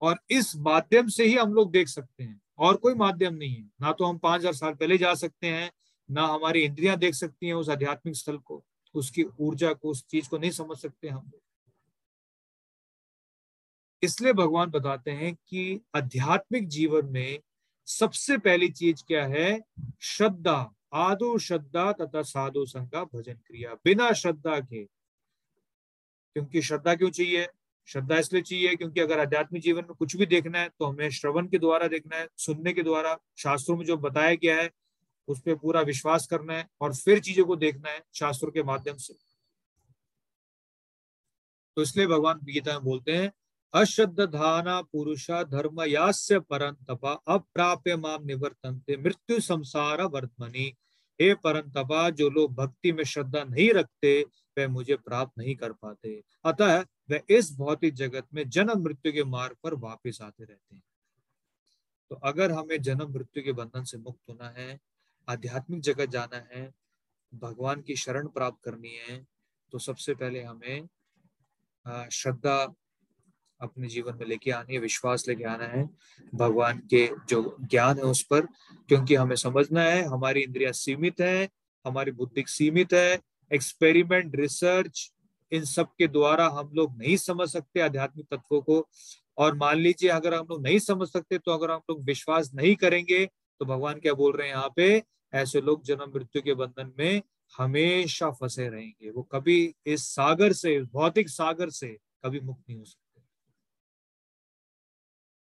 [0.03, 3.71] और इस माध्यम से ही हम लोग देख सकते हैं। और कोई माध्यम नहीं है।
[3.81, 5.71] ना तो हम पाँच हज़ार साल पहले जा सकते हैं
[6.11, 10.29] ना हमारी इंद्रियाँ देख सकती हैं उस आध्यात्मिक स्थल को, उसकी ऊर्जा को, उस चीज़
[10.29, 11.31] को नहीं समझ सकते हम।
[14.03, 17.41] इसलिए भगवान बताते हैं कि आध्यात्मिक जीवन में
[17.87, 19.61] सबसे पहली चीज़ क्या है?
[20.01, 27.47] श्रद्धा, आदो श्रद्धा तथा साधु संघ भजन क्रिया, बिना श्रद्धा के। क्योंकि श्रद्धा क्यों चाहिए?
[27.89, 31.47] श्रद्धा इसलिए चाहिए क्योंकि अगर आध्यात्मिक जीवन में कुछ भी देखना है तो हमें श्रवण
[31.47, 34.71] के द्वारा देखना है, सुनने के द्वारा। शास्त्रों में जो बताया गया है
[35.29, 38.97] उस पर पूरा विश्वास करना है और फिर चीज़ों को देखना है शास्त्रों के माध्यम
[38.97, 39.15] से।
[41.77, 43.33] तो इसलिए भगवान गीता में बोलते हैं
[43.75, 50.75] अश्रद्धाना पुरुष धर्म यास्य परंतपा अप्राप्य माम निवर्तनते, मृत्यु संसार वर्तमनी।
[51.21, 54.21] हे परंतपा, जो लोग भक्ति में श्रद्धा नहीं रखते
[54.59, 59.25] वह मुझे प्राप्त नहीं कर पाते। अतः वह इस भौतिक जगत में जन्म मृत्यु के
[59.25, 60.83] मार्ग पर वापस आते रहते हैं।
[62.11, 64.79] तो अगर हमें जन्म मृत्यु के बंधन से मुक्त होना है
[65.29, 66.69] आध्यात्मिक जगत जाना है,
[67.33, 69.25] भगवान की शरण प्राप्त करनी है
[69.73, 70.89] तो सबसे पहले हमें
[72.13, 72.57] श्रद्धा
[73.61, 75.85] अपने जीवन में लेके आनी है, विश्वास लेके आना है,
[76.33, 78.47] भगवान के जो ज्ञान है उस पर,
[78.89, 81.49] क्योंकि हमें समझना है, हमारी इंद्रिया सीमित है,
[81.85, 83.21] हमारी बुद्धि सीमित है
[83.51, 85.11] एक्सपेरिमेंट रिसर्च
[85.53, 88.87] इन सब के द्वारा हम लोग नहीं समझ सकते आध्यात्मिक तत्वों को,
[89.39, 92.75] और मान लीजिए अगर हम लोग नहीं समझ सकते तो अगर हम लोग विश्वास नहीं
[92.77, 93.29] करेंगे
[93.61, 95.03] तो भगवान क्या बोल रहे हैं यहाँ पे?
[95.33, 97.23] ऐसे लोग जन्म मृत्यु के बंधन में
[97.59, 101.89] हमेशा फंसे रहेंगे। वो कभी इस सागर से, भौतिक सागर से
[102.25, 103.21] कभी मुक्त नहीं हो सकते।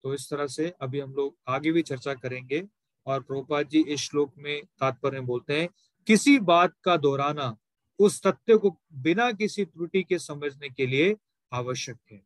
[0.03, 2.63] तो इस तरह से अभी हम लोग आगे भी चर्चा करेंगे
[3.07, 5.69] और प्रोपात जी इस श्लोक में तात्पर्य बोलते हैं,
[6.07, 7.55] किसी बात का दोहराना
[7.99, 11.15] उस तथ्य को बिना किसी त्रुटि के समझने के लिए
[11.51, 12.21] आवश्यक है।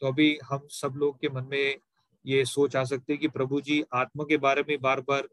[0.00, 1.76] तो अभी हम सब लोग के मन में
[2.24, 5.28] ये सोच आ सकती है कि प्रभु जी आत्मा के बारे में बार बार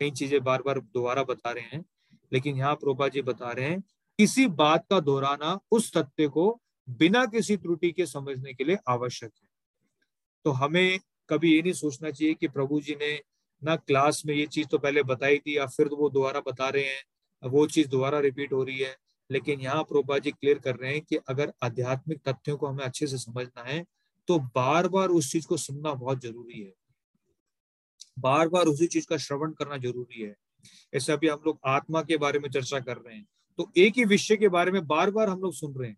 [0.00, 1.84] कई चीज़ें बार बार दोबारा बता रहे हैं,
[2.32, 3.80] लेकिन यहाँ प्रोपा जी बता रहे हैं,
[4.18, 9.30] किसी बात का दोहराना उस तथ्य को बिना किसी त्रुटि के समझने के लिए आवश्यक
[9.32, 9.48] है।
[10.44, 13.12] तो हमें कभी ये नहीं सोचना चाहिए कि प्रभु जी ने
[13.62, 16.84] ना क्लास में ये चीज़ तो पहले बताई थी या फिर वो दोबारा बता रहे
[16.84, 18.94] हैं वो चीज़ दोबारा रिपीट हो रही है,
[19.30, 23.06] लेकिन यहाँ प्रोपा जी क्लियर कर रहे हैं कि अगर आध्यात्मिक तथ्यों को हमें अच्छे
[23.06, 23.84] से समझना है
[24.30, 26.72] तो बार बार उस चीज़ को सुनना बहुत ज़रूरी है।
[28.18, 30.34] बार बार उसी चीज़ का श्रवण करना ज़रूरी है।
[30.94, 33.26] ऐसे अभी हम लोग आत्मा के बारे में चर्चा कर रहे हैं
[33.58, 35.96] तो एक ही विषय के बारे में बार बार हम लोग सुन रहे हैं।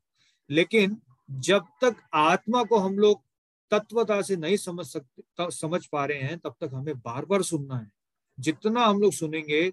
[0.51, 0.97] लेकिन
[1.30, 3.22] जब तक आत्मा को हम लोग
[3.70, 7.78] तत्वता से नहीं समझ सकते समझ पा रहे हैं, तब तक हमें बार बार सुनना
[7.78, 7.91] है।
[8.39, 9.72] जितना हम लोग सुनेंगे,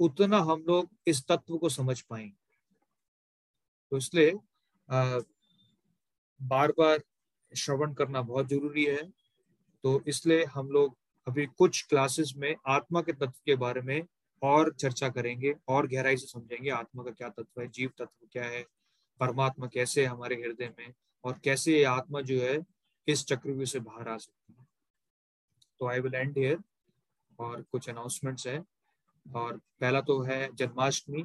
[0.00, 2.36] उतना हम लोग इस तत्व को समझ पाएँगे।
[3.92, 4.32] तो इसलिए
[6.40, 6.98] बार बार
[7.52, 9.02] श्रवण करना बहुत ज़रूरी है।
[9.84, 10.96] तो इसलिए हम लोग
[11.26, 14.02] अभी कुछ क्लासेस में आत्मा के तत्व के बारे में
[14.42, 18.44] और चर्चा करेंगे और गहराई से समझेंगे आत्मा का क्या तत्व है, जीव तत्व क्या
[18.44, 18.64] है,
[19.20, 20.92] परमात्मा कैसे है हमारे हृदय में
[21.24, 22.58] और कैसे ये आत्मा जो है
[23.08, 24.66] इस चक्रव्यूह से बाहर आ सकती है।
[25.80, 26.58] तो आई विल एंड हियर
[27.38, 28.62] और कुछ अनाउंसमेंट्स है।
[29.26, 31.24] और पहला तो है जन्माष्टमी।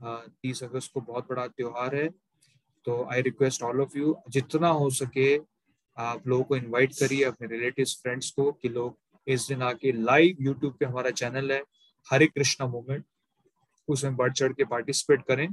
[0.00, 2.08] तीस अगस्त को बहुत बड़ा त्योहार है।
[2.86, 5.36] तो I request all of you जितना हो सके
[6.00, 8.96] आप लोगों को इनवाइट करिए अपने रिलेटिव्स फ्रेंड्स को कि लोग
[9.26, 11.62] इस दिन आके लाइव यूट्यूब पे हमारा चैनल है,
[12.12, 13.04] हरे कृष्णा मूवमेंट
[13.88, 15.48] उसमें बढ़ चढ़ के पार्टिसिपेट करें।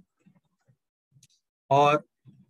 [1.70, 2.04] और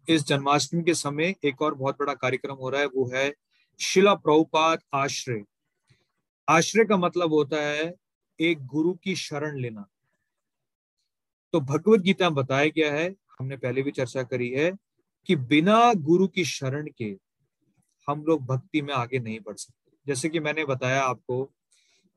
[0.10, 3.34] इस जन्माष्टमी के समय एक और बहुत बड़ा कार्यक्रम हो रहा है, वो है
[3.80, 5.44] शिला प्रभुपात आश्रय।
[6.48, 7.94] आश्रय का मतलब होता है
[8.40, 9.88] एक गुरु की शरण लेना।
[11.54, 14.72] तो भगवत गीता में बताया गया है, हमने पहले भी चर्चा करी है
[15.26, 17.27] कि बिना गुरु की शरण के
[18.10, 21.44] हम लोग भक्ति में आगे नहीं बढ़ सकते। जैसे कि मैंने बताया आपको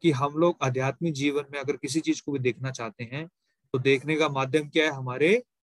[0.03, 3.26] कि हम लोग आध्यात्मिक जीवन में अगर किसी चीज़ को भी देखना चाहते हैं
[3.72, 4.91] तो देखने का माध्यम क्या है?
[4.91, 5.34] हमारे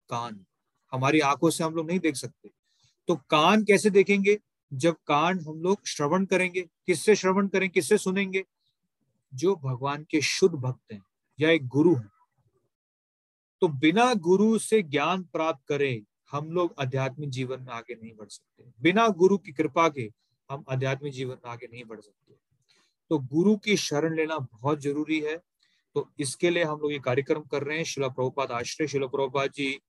[0.09, 0.45] कान।
[0.91, 2.49] हमारी आँखों से हम लोग नहीं देख सकते।
[3.07, 4.39] तो कान कैसे देखेंगे?
[4.73, 8.43] जब कान हम लोग श्रवण करेंगे, किससे श्रवण करें, किससे सुनेंगे?
[9.33, 11.03] जो भगवान के शुद्ध भक्त हैं
[11.39, 12.09] या एक गुरु है।
[13.61, 16.01] तो बिना गुरु से ज्ञान प्राप्त करें
[16.31, 20.09] हम लोग आध्यात्मिक जीवन में आगे नहीं बढ़ सकते। बिना गुरु की कृपा के
[20.49, 22.35] हम आध्यात्मिक जीवन में आगे नहीं बढ़ सकते।
[23.11, 25.37] तो गुरु की शरण लेना बहुत ज़रूरी है।
[25.95, 29.51] तो इसके लिए हम लोग ये कार्यक्रम कर रहे हैं। शिला प्रभुपाद आश्रय, शिला प्रभुपाद
[29.51, 29.79] जी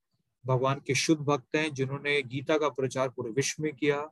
[0.45, 4.09] भगवान के शुद्ध भक्त हैं, जिन्होंने गीता का प्रचार पूरे विश्व में किया।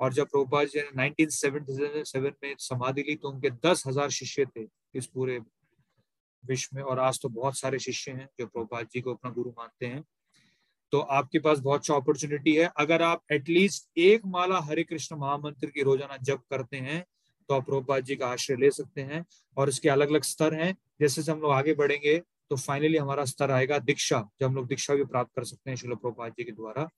[0.00, 4.66] और जब प्रभुपाद जी ने 1977 में समाधि ली तो उनके दस हज़ार शिष्य थे
[4.94, 5.38] इस पूरे
[6.44, 9.50] विश्व में। और आज तो बहुत सारे शिष्य हैं जो प्रभुपाद जी को अपना गुरु
[9.50, 10.02] मानते हैं।
[10.92, 15.66] तो आपके पास बहुत अच्छा अपॉर्चुनिटी है। अगर आप एटलीस्ट एक माला हरे कृष्ण महामंत्र
[15.68, 17.04] की रोज़ाना जप करते हैं
[17.48, 19.24] तो आप प्रभुपाद जी का आश्रय ले सकते हैं
[19.56, 22.18] और इसके अलग अलग स्तर हैं। जैसे जैसे हम लोग आगे बढ़ेंगे
[22.50, 25.76] तो फाइनली हमारा स्तर आएगा दीक्षा, जब हम लोग दीक्षा भी प्राप्त कर सकते हैं
[25.76, 26.88] शिल प्रभुपाद जी के द्वारा।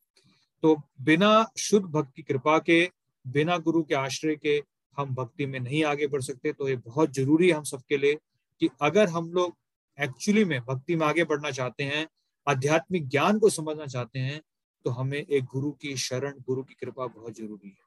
[0.62, 2.88] तो बिना शुद्ध भक्त की कृपा के,
[3.24, 4.62] बिना गुरु के आश्रय के
[4.96, 8.18] हम भक्ति में नहीं आगे बढ़ सकते। तो ये बहुत ज़रूरी है हम सबके लिए
[8.60, 9.56] कि अगर हम लोग
[9.98, 12.06] एक्चुअली में भक्ति में आगे बढ़ना चाहते हैं
[12.46, 14.40] आध्यात्मिक ज्ञान को समझना चाहते हैं
[14.84, 17.82] तो हमें एक गुरु की शरण, गुरु की कृपा बहुत ज़रूरी है।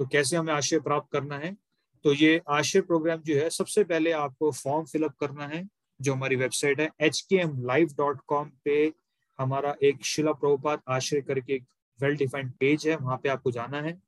[0.00, 1.56] तो कैसे हमें आश्रय प्राप्त करना है?
[2.04, 5.68] तो ये आश्रय प्रोग्राम जो है, सबसे पहले आपको फॉर्म फिलअप करना है,
[6.00, 8.92] जो हमारी वेबसाइट है एच के एम लाइव डॉट कॉम पे
[9.38, 11.64] हमारा एक शिला प्रभुपात आश्रय करके एक
[12.00, 14.00] वेल डिफाइंड पेज है, वहाँ पे आपको जाना है।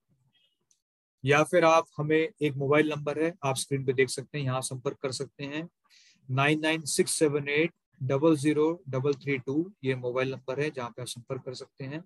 [1.25, 4.61] या फिर आप, हमें एक मोबाइल नंबर है, आप स्क्रीन पे देख सकते हैं, यहाँ
[4.61, 5.69] संपर्क कर सकते हैं।
[6.31, 10.89] Nine nine six seven eight double zero double three two ये मोबाइल नंबर है जहाँ
[10.91, 12.03] पे आप संपर्क कर सकते हैं।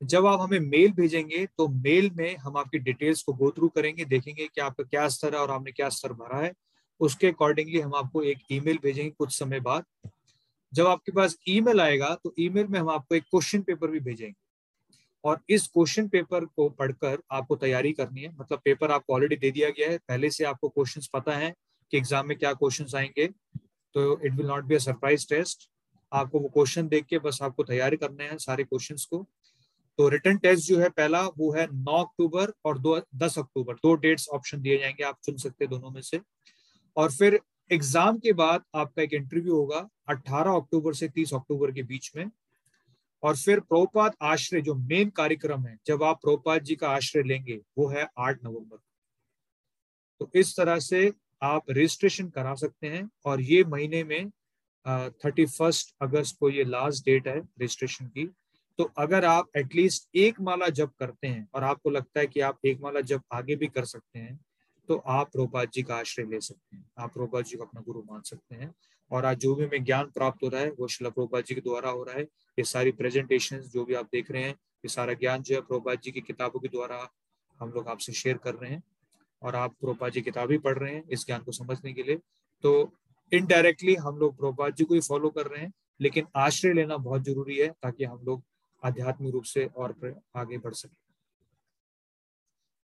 [0.00, 4.04] जब आप हमें मेल भेजेंगे तो मेल में हम आपकी डिटेल्स को गो थ्रू करेंगे,
[4.04, 6.52] देखेंगे कि आपका क्या स्तर है और आपने क्या स्तर भरा है।
[7.00, 9.84] उसके अकॉर्डिंगली हम आपको एक ईमेल भेजेंगे कुछ समय बाद।
[10.72, 14.34] जब आपके पास ईमेल आएगा तो ईमेल में हम आपको एक क्वेश्चन पेपर भी भेजेंगे।
[15.24, 19.50] और इस क्वेश्चन पेपर को पढ़कर आपको तैयारी करनी है। मतलब पेपर आपको ऑलरेडी दे
[19.50, 21.52] दिया गया है। पहले से आपको क्वेश्चंस पता है
[21.92, 23.28] कि एग्ज़ाम में क्या क्वेश्चंस आएँगे।
[23.96, 25.70] तो it will not be a surprise test
[26.12, 29.26] आपको वो क्वेश्चन देख के बस आपको तैयारी करने हैं सारे क्वेश्चंस को।
[29.98, 33.94] तो रिटर्न टेस्ट जो है पहला, वो है 9 अक्टूबर और दो, दस अक्टूबर। दो
[33.94, 36.20] डेट्स ऑप्शन दिए जाएँगे, आप चुन सकते हैं दोनों में से।
[36.96, 37.40] और फिर
[37.72, 42.30] एग्ज़ाम के बाद आपका एक इंटरव्यू होगा 18 अक्टूबर से 30 अक्टूबर के बीच में।
[43.22, 47.60] और फिर प्रोपात आश्रय, जो मेन कार्यक्रम है, जब आप प्रोपात जी का आश्रय लेंगे,
[47.78, 48.78] वो है आठ नवंबर
[50.20, 51.12] तो इस तरह से
[51.42, 54.30] आप रजिस्ट्रेशन करा सकते हैं और ये महीने में
[55.24, 58.26] थर्टी फ़र्स्ट अगस्त को ये लास्ट डेट है रजिस्ट्रेशन की।
[58.78, 62.66] तो अगर आप एटलीस्ट एक माला जब करते हैं और आपको लगता है कि आप
[62.66, 64.38] एक माला जब आगे भी कर सकते हैं
[64.88, 68.02] तो आप रोपात जी का आश्रय ले सकते हैं। आप रोपात जी को अपना गुरु
[68.02, 68.72] मान सकते हैं।
[69.10, 71.60] और आज जो भी हमें ज्ञान प्राप्त हो रहा है, वो शिला प्रोपात जी के
[71.60, 75.12] द्वारा हो रहा है। ये सारी प्रेजेंटेशन जो भी आप देख रहे हैं, ये सारा
[75.14, 77.08] ज्ञान जो है प्रोपात जी की किताबों के द्वारा
[77.60, 78.82] हम लोग आपसे शेयर कर रहे हैं।
[79.42, 82.16] और आप प्रोपात जी किताब ही पढ़ रहे हैं इस ज्ञान को समझने के लिए।
[82.64, 82.92] तो
[83.32, 87.22] इनडायरेक्टली हम लोग प्रोपात जी को ही फॉलो कर रहे हैं, लेकिन आश्रय लेना बहुत
[87.22, 88.42] ज़रूरी है ताकि हम लोग
[88.84, 90.96] आध्यात्मिक रूप से और आगे बढ़ सके।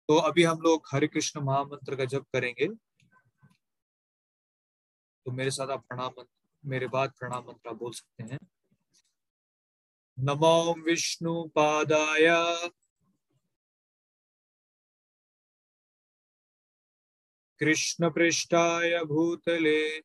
[0.08, 2.68] तो अभी हम लोग हरे कृष्ण महामंत्र का जप करेंगे।
[5.26, 6.24] तो मेरे साथ आप प्रणाम
[6.64, 8.38] मेरे बाद प्रणाम मंत्र बोल सकते हैं।
[10.18, 12.26] नमो विष्णु पादाय
[17.60, 20.00] कृष्ण पृष्ठाय भूतले।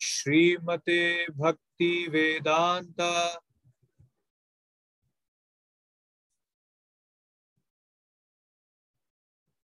[0.00, 3.12] श्रीमते भक्ति वेदांता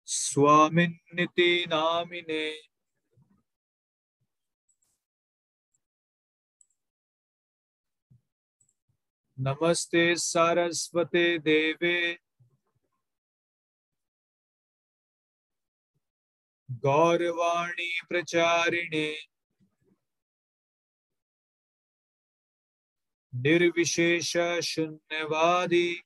[0.07, 2.72] स्वामिन्निति नामिने।
[9.45, 12.15] नमस्ते सारस्वते देवे।
[16.71, 19.27] गौरवाणी प्रचारिणे।
[23.33, 26.01] निर्विशेष शून्यवादी।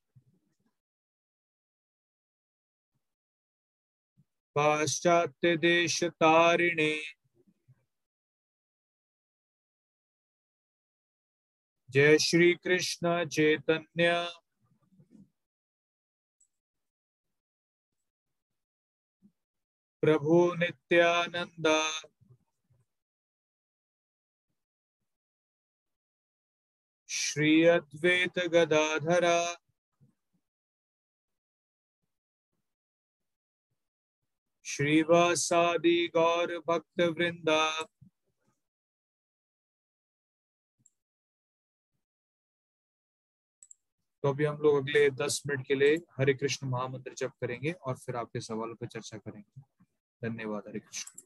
[4.55, 7.16] पाश्चात्य देश तारिणे।
[11.97, 14.29] जय श्री कृष्ण चैतन्य।
[20.01, 21.69] प्रभु नित्यानंद
[27.09, 29.57] श्री अद्वैत गदाधरा।
[34.65, 37.83] श्रीवासादि गौर भक्त वृंदा
[44.27, 47.97] तो अभी हम लोग अगले दस मिनट के लिए हरे कृष्ण महामंत्र जप करेंगे और
[47.97, 49.61] फिर आपके सवालों पर चर्चा करेंगे।
[50.29, 51.26] धन्यवाद, हरे कृष्ण।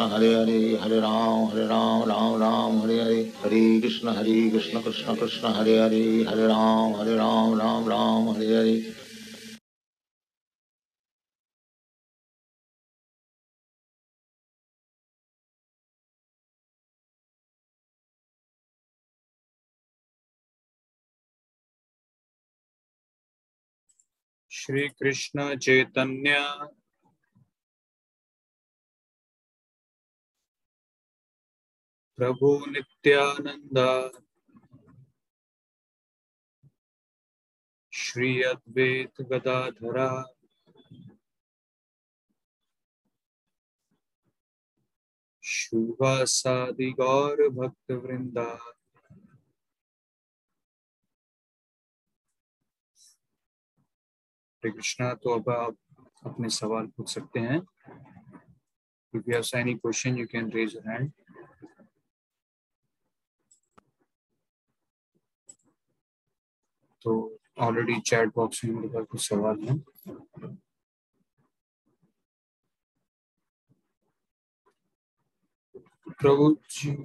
[0.00, 5.14] हरे हरे हरे राम हरे राम राम राम हरे हरे हरे कृष्ण हरे कृष्ण कृष्ण
[5.16, 8.92] कृष्ण हरे हरे हरे राम हरे राम राम राम हरे हरे
[24.52, 26.38] श्री कृष्ण चैतन्य
[32.16, 33.78] प्रभु नित्यानंद।
[37.92, 40.24] श्री अद्वैत गदाधरा।
[45.44, 48.54] शुभासादि गौर भक्त वृंदा
[54.64, 55.76] कृष्णा तो अब आप
[56.26, 57.60] अपने सवाल पूछ सकते हैं।
[59.14, 60.76] If you have any question, you can raise
[67.04, 67.14] तो
[67.60, 69.78] ऑलरेडी चैट बॉक्स में मेरे पास कुछ सवाल हैं
[76.20, 76.96] प्रभु जी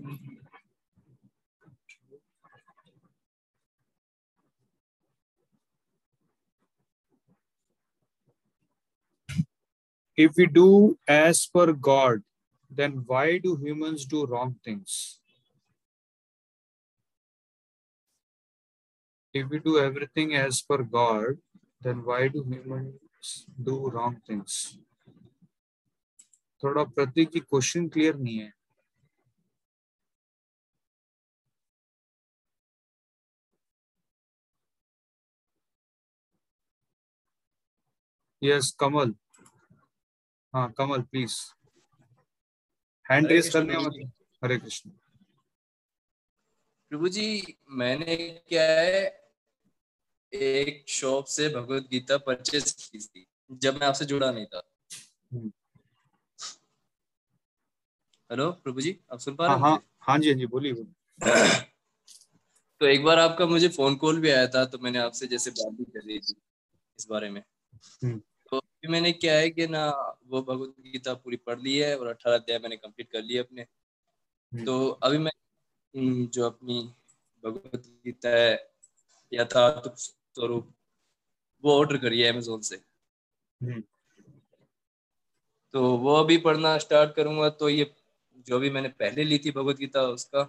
[10.18, 12.24] if we do as per God,
[12.72, 15.20] then why do humans do wrong things?
[19.38, 21.38] If we do everything as per God,
[21.82, 23.32] then why do humans
[23.70, 24.60] do wrong things?
[26.64, 28.52] थोड़ा प्रतीक की question clear नहीं है।
[38.42, 39.14] Yes Kamal
[40.54, 41.36] हाँ कमल प्लीज़
[43.12, 44.08] हैंड रेस करने का
[44.44, 44.90] हरे कृष्ण
[46.92, 47.28] प्रभु जी
[47.80, 48.16] मैंने
[48.50, 49.06] क्या है
[50.34, 53.26] एक शॉप से भगवत गीता परचेज की थी
[53.58, 54.62] जब मैं आपसे जुड़ा नहीं था
[55.32, 55.52] हम्म।
[58.30, 60.74] हेलो प्रभु जी आप सुन पा हाँ रहे हाँ हाँ जी हाँ जी बोलिए
[62.82, 65.74] तो एक बार आपका मुझे फ़ोन कॉल भी आया था तो मैंने आपसे जैसे बात
[65.74, 66.36] भी कर रही थी
[67.00, 67.42] इस बारे में
[68.04, 68.20] हम्म।
[68.52, 69.88] तो अभी मैंने क्या है कि ना
[70.26, 73.62] वो भगवत गीता पूरी पढ़ ली है और अठारह अध्याय मैंने कंप्लीट कर लिए अपने
[73.62, 75.32] हम्म। तो अभी मैं
[75.94, 76.82] हम्म, जो अपनी
[77.44, 78.54] भगवत गीता है
[79.32, 80.74] यथार्थ स्वरूप
[81.64, 82.76] वो ऑर्डर करी है अमेजोन से।
[83.62, 83.84] हम्म।
[85.74, 87.92] तो वो अभी पढ़ना स्टार्ट करूँगा तो ये
[88.48, 90.44] जो भी मैंने पहले ली थी भगवत गीता उसका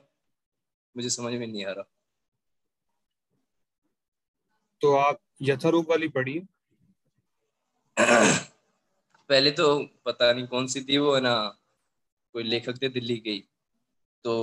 [0.95, 1.85] मुझे समझ में नहीं आ रहा।
[4.81, 6.47] तो आप यथारूप वाली पढ़िए।
[7.97, 9.67] पहले तो
[10.05, 11.35] पता नहीं कौन सी थी वो है ना
[12.35, 13.41] कोई लेखक थे दिल्ली गई
[14.25, 14.35] तो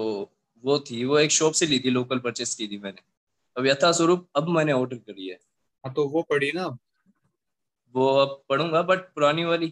[0.64, 3.15] वो थी वो एक शॉप से ली थी लोकल परचेस की थी मैंने।
[3.58, 5.40] अब यथा स्वरूप अब मैंने ऑर्डर करी है।
[5.86, 6.78] हाँ तो वो पढ़िए ना?
[7.96, 9.68] वो अब पढ़ूँगा बट पुरानी वाली।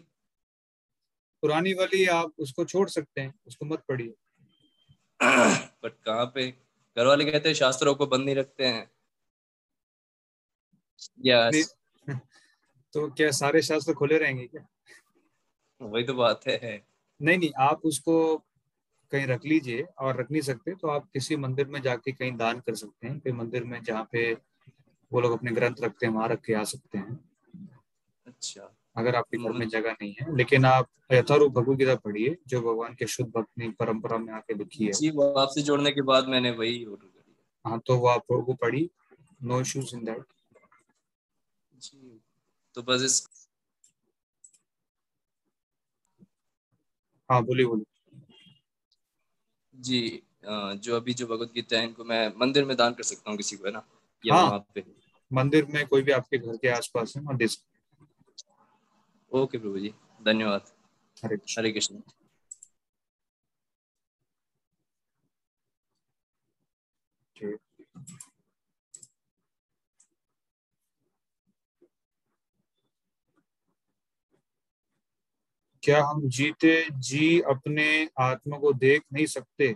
[1.42, 4.14] पुरानी वाली आप उसको छोड़ सकते हैं उसको मत पढ़िए।
[5.84, 6.52] बट कहाँ पे?
[6.98, 8.92] घर वाले कहते हैं शास्त्रों को बंद नहीं रखते हैं।
[11.26, 11.76] यस
[12.94, 14.68] तो क्या सारे शास्त्र खुले रहेंगे क्या?
[15.82, 16.88] वही तो बात है।
[17.22, 18.44] नहीं नहीं आप उसको
[19.14, 22.60] कहीं रख लीजिए और रख नहीं सकते तो आप किसी मंदिर में जाके कहीं दान
[22.60, 24.32] कर सकते हैं कोई मंदिर में जहाँ पे
[25.12, 27.20] वो लोग अपने ग्रंथ रखते हैं वहाँ रख के आ सकते हैं।
[28.28, 32.62] अच्छा। अगर आपके घर में जगह नहीं है लेकिन आप यथारूप भगवत गीता पढ़िए जो
[32.62, 36.28] भगवान के शुद्ध भक्ति परंपरा में आके लिखी है। जी वो आपसे जोड़ने के बाद
[36.28, 37.36] मैंने वही ऑर्डर करी
[37.66, 38.90] हाँ। तो वो आप वो पढ़ी
[39.44, 40.24] नो इश्यूज़ इन दैट
[41.74, 42.20] जी
[42.76, 43.26] तो बस इस
[47.30, 47.93] हाँ बोलिए बोलिए।
[49.84, 50.00] जी
[50.78, 53.56] जो अभी जो भगवत गीता है इनको मैं मंदिर में दान कर सकता हूँ किसी
[53.56, 53.84] को है ना
[54.24, 54.84] या हाँ। वहाँ पे
[55.32, 57.48] मंदिर में कोई भी आपके घर के आसपास है दे
[59.32, 59.94] ओके प्रभु जी
[60.26, 60.72] धन्यवाद।
[61.18, 62.00] हरे कृष्ण हरे कृष्ण
[67.36, 67.60] ठीक।
[75.84, 79.76] क्या हम जीते, जी अपने आत्मा को देख नहीं सकते?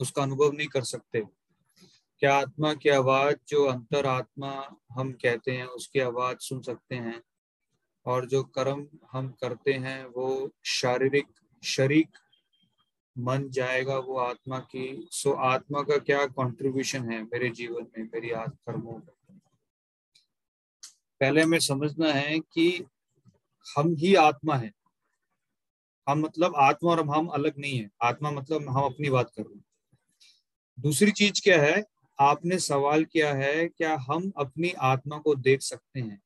[0.00, 1.20] उसका अनुभव नहीं कर सकते।
[2.18, 7.22] क्या आत्मा की आवाज़, जो अंतर आत्मा हम कहते हैं, उसकी आवाज़ सुन सकते हैं?
[8.06, 11.26] और जो कर्म हम करते हैं, वो शारीरिक
[11.64, 12.08] शरीक
[13.18, 18.30] मन जाएगा वो आत्मा की। सो आत्मा का क्या कंट्रीब्यूशन है मेरे जीवन में, मेरी
[18.30, 19.38] आत्म कर्मों में?
[21.20, 22.84] पहले हमें समझना है कि
[23.76, 24.72] हम ही आत्मा है।
[26.08, 29.54] हम मतलब आत्मा और हम अलग नहीं है। आत्मा मतलब हम अपनी बात कर रहे
[29.54, 29.64] हैं।
[30.80, 31.84] दूसरी चीज़ क्या है?
[32.20, 36.22] आपने सवाल किया है, क्या हम अपनी आत्मा को देख सकते हैं?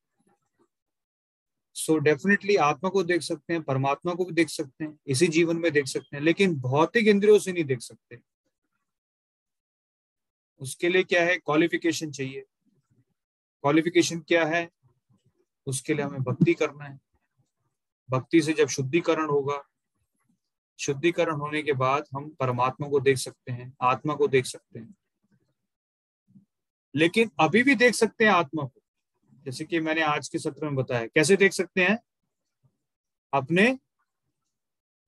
[1.74, 5.26] सो so डेफिनेटली आत्मा को देख सकते हैं, परमात्मा को भी देख सकते हैं, इसी
[5.26, 8.18] जीवन में देख सकते हैं, लेकिन भौतिक इंद्रियों से नहीं देख सकते।
[10.58, 11.36] उसके लिए क्या है?
[11.36, 12.40] क्वालिफिकेशन चाहिए।
[13.62, 14.70] क्वालिफिकेशन क्या है?
[15.66, 17.00] उसके लिए हमें भक्ति करना है।
[18.10, 19.62] भक्ति से जब शुद्धिकरण होगा,
[20.78, 24.94] शुद्धिकरण होने के बाद हम परमात्मा को देख सकते हैं, आत्मा को देख सकते हैं।
[26.94, 28.80] लेकिन अभी भी देख सकते हैं आत्मा को,
[29.44, 31.98] जैसे कि मैंने आज के सत्र में बताया। कैसे देख सकते हैं?
[33.34, 33.78] अपने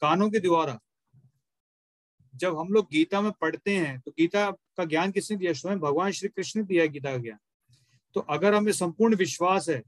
[0.01, 0.81] कानों के द्वारा।
[2.35, 5.53] जब हम लोग गीता में पढ़ते हैं तो गीता का ज्ञान किसने दिया?
[5.53, 7.39] स्वयं भगवान श्री कृष्ण ने दिया गीता का ज्ञान।
[8.15, 9.83] तो अगर हमें संपूर्ण विश्वास है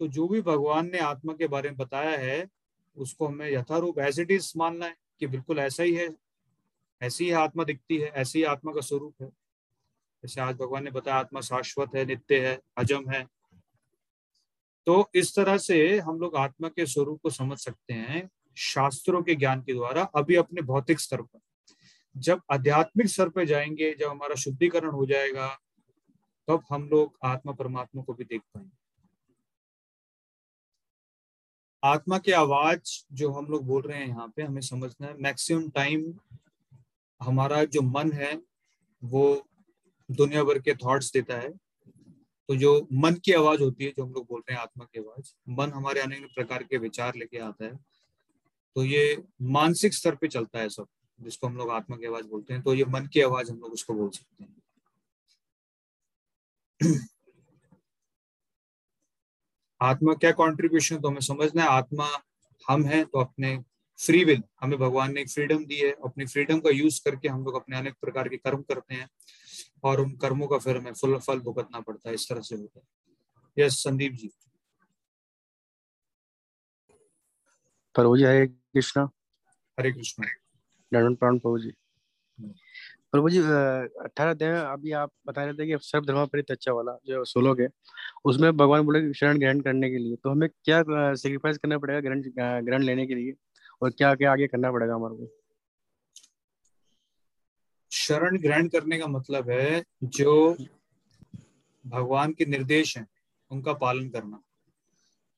[0.00, 2.48] तो जो भी भगवान ने आत्मा के बारे में बताया है,
[2.96, 6.08] उसको हमें यथारूप एज इट इज़ मानना है कि बिल्कुल ऐसा ही है,
[7.02, 9.28] ऐसी ही आत्मा दिखती है, ऐसी ही आत्मा का स्वरूप है।
[10.22, 13.26] जैसे आज भगवान ने बताया, आत्मा शाश्वत है, नित्य है, अजम है।
[14.86, 19.34] तो इस तरह से हम लोग आत्मा के स्वरूप को समझ सकते हैं शास्त्रों के
[19.34, 21.40] ज्ञान के द्वारा, अभी अपने भौतिक स्तर पर।
[22.16, 25.58] जब आध्यात्मिक स्तर पर जाएँगे, जब हमारा शुद्धिकरण हो जाएगा,
[26.48, 28.79] तब हम लोग आत्मा परमात्मा को भी देख पाएँगे।
[31.84, 35.68] आत्मा की आवाज़ जो हम लोग बोल रहे हैं यहाँ पे, हमें समझना है। मैक्सिमम
[35.68, 36.14] टाइम
[37.22, 38.42] हमारा जो मन है,
[39.04, 39.48] वो
[40.10, 41.50] दुनिया भर के थॉट्स देता है।
[42.48, 45.00] तो जो मन की आवाज़ होती है, जो हम लोग बोल रहे हैं आत्मा की
[45.00, 47.76] आवाज़, मन हमारे अनेक प्रकार के विचार लेके आता है।
[48.76, 50.86] तो ये मानसिक स्तर पे चलता है सब,
[51.20, 53.72] जिसको हम लोग आत्मा की आवाज़ बोलते हैं। तो ये मन की आवाज़ हम लोग
[53.72, 54.56] उसको बोल सकते हैं।
[59.82, 62.08] आत्मा क्या कंट्रीब्यूशन तो हमें समझना है आत्मा
[62.68, 63.64] हम हैं तो अपने
[64.06, 67.44] फ्री विल हमें भगवान ने एक फ्रीडम दी है अपनी फ्रीडम का यूज़ करके हम
[67.44, 69.08] लोग अपने अनेक प्रकार के कर्म करते हैं
[69.84, 72.80] और उन कर्मों का फिर हमें फुल फल भुगतना पड़ता है इस तरह से होता
[72.80, 74.30] है। यस संदीप जी।
[77.94, 79.10] प्रभु जी हरे कृष्णा।
[79.80, 81.72] हरे कृष्णा। जी।
[83.12, 86.92] प्रभु जी अठारह अध्याय अभी आप बता रहे थे कि सर्व धर्म परित अच्छा वाला
[87.06, 87.68] जो सोलोग है
[88.24, 90.82] उसमें भगवान बोले शरण ग्रहण करने के लिए तो हमें क्या
[91.14, 92.22] सेक्रीफाइस करना पड़ेगा ग्रहण
[92.66, 93.32] ग्रहण लेने के लिए?
[93.82, 95.28] और क्या क्या आगे करना पड़ेगा हमारे को?
[97.92, 100.56] शरण ग्रहण करने का मतलब है जो
[101.84, 103.06] भगवान के निर्देश हैं,
[103.50, 104.42] उनका पालन करना।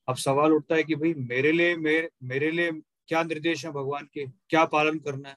[0.08, 2.70] अब सवाल उठता है कि भाई मेरे लिए, मेरे मेरे लिए
[3.08, 4.26] क्या निर्देश है भगवान के?
[4.26, 5.36] क्या पालन करना है?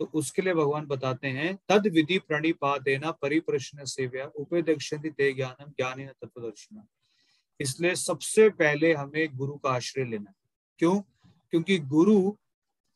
[0.00, 6.06] तो उसके लिए भगवान बताते हैं, तद विधि प्रणिपातेना परिप्रश्न सेव्या उपेदक्षति ते ज्ञानम ज्ञान
[6.06, 6.86] तत्वदर्शना
[7.60, 10.32] इसलिए सबसे पहले हमें गुरु का आश्रय लेना
[10.78, 11.00] क्यों?
[11.50, 12.36] क्योंकि गुरु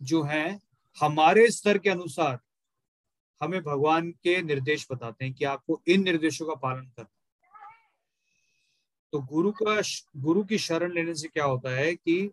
[0.00, 0.60] जो है,
[0.96, 2.38] हमारे स्तर के अनुसार
[3.40, 7.08] हमें भगवान के निर्देश बताते हैं कि आपको इन निर्देशों का पालन करना
[9.12, 9.80] तो गुरु का
[10.16, 12.30] गुरु की शरण लेने से क्या होता है कि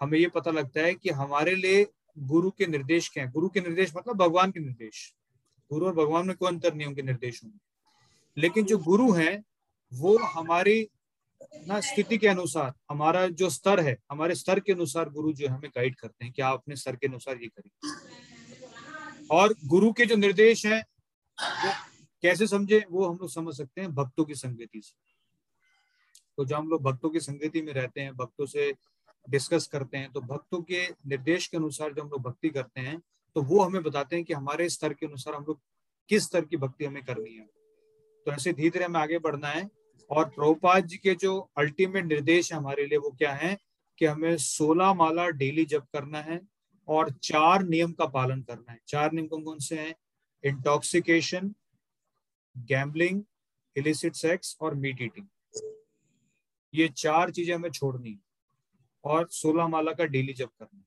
[0.00, 1.86] हमें ये पता लगता है कि हमारे लिए
[2.20, 3.30] गुरु के निर्देश क्या है?
[3.30, 5.14] गुरु के निर्देश मतलब भगवान के निर्देश।
[5.72, 7.58] गुरु और भगवान में कोई अंतर नहीं उनके निर्देशों में
[8.38, 9.44] लेकिन जो गुरु हैं,
[9.94, 10.88] वो हमारी,
[11.68, 15.70] ना, स्थिति के अनुसार, हमारा जो स्तर है, हमारे स्तर के अनुसार गुरु जो हमें
[15.70, 17.92] गाइड करते हैं कि आप अपने स्तर के अनुसार ये करें।
[19.30, 20.84] और गुरु के जो निर्देश हैं,
[21.42, 21.72] वो
[22.22, 24.98] कैसे समझे, वो हम लोग समझ सकते हैं भक्तों की संगति से।
[26.36, 28.74] तो जब हम लोग भक्तों की संगति में रहते हैं, भक्तों से
[29.28, 32.98] डिस्कस करते हैं तो भक्तों के निर्देश के अनुसार जब हम लोग भक्ति करते हैं
[33.36, 35.60] तो वो हमें बताते हैं कि हमारे स्तर के अनुसार हम लोग
[36.10, 37.44] किस स्तर की भक्ति हमें करनी है।
[38.26, 39.68] तो ऐसे धीरे धीरे हमें आगे बढ़ना है
[40.10, 43.56] और प्रभुपाद जी के जो अल्टीमेट निर्देश है हमारे लिए, वो क्या है
[43.98, 46.40] कि हमें सोलह माला डेली जप करना है
[46.88, 49.94] और चार नियम का पालन करना है। चार नियम कौन कौन से हैं?
[50.44, 51.54] इंटॉक्सिकेशन
[52.56, 53.22] गैम्बलिंग
[53.76, 55.26] इलिसिट सेक्स और मीट ईटिंग
[56.74, 58.29] ये चार चीज़ें हमें छोड़नी है।
[59.04, 60.82] और सोलह माला का डेली जप करना।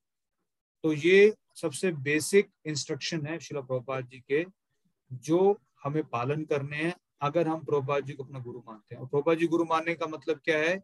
[0.84, 4.46] तो ये सबसे बेसिक इंस्ट्रक्शन है शिला प्रभुपाद जी के
[5.12, 9.08] जो हमें पालन करने हैं अगर हम प्रभुपाद जी को अपना गुरु मानते हैं। और
[9.08, 10.76] प्रभुपाद जी गुरु मानने का मतलब क्या है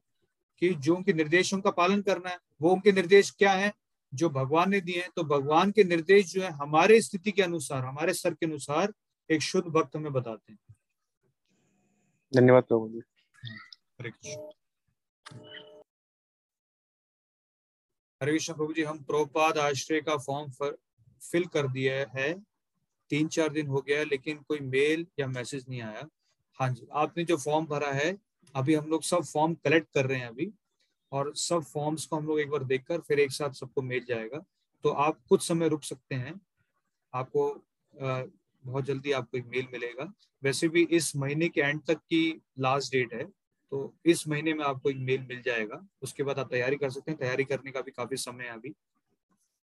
[0.61, 3.73] कि जो उनके निर्देशों का पालन करना है वो उनके निर्देश क्या है?
[4.13, 7.85] जो भगवान ने दिए हैं तो भगवान के निर्देश जो है हमारे स्थिति के अनुसार
[7.85, 8.93] हमारे सर के अनुसार
[9.29, 10.75] एक शुद्ध भक्त हमें बताते हैं।
[12.31, 13.01] धन्यवाद प्रभु जी।
[13.99, 15.68] हरे कृष्ण।
[18.21, 20.49] हरे कृष्ण प्रभु जी, हम प्रोपाद आश्रय का फॉर्म
[21.21, 22.33] फिल कर दिया है।
[23.11, 26.07] तीन चार दिन हो गया, लेकिन कोई मेल या मैसेज नहीं आया।
[26.59, 28.15] हाँ जी, आपने जो फॉर्म भरा है,
[28.55, 30.51] अभी हम लोग सब फॉर्म कलेक्ट कर रहे हैं अभी।
[31.11, 34.43] और सब फॉर्म्स को हम लोग एक बार देखकर फिर एक साथ सबको मिल जाएगा।
[34.83, 36.39] तो आप कुछ समय रुक सकते हैं।
[37.13, 37.47] आपको
[37.93, 40.11] बहुत जल्दी आपको एक मेल मिलेगा।
[40.43, 43.25] वैसे भी इस महीने के एंड तक की लास्ट डेट है।
[43.71, 47.11] तो इस महीने में आपको एक मेल मिल जाएगा। उसके बाद आप तैयारी कर सकते
[47.11, 48.73] हैं। तैयारी करने का भी काफ़ी समय है अभी।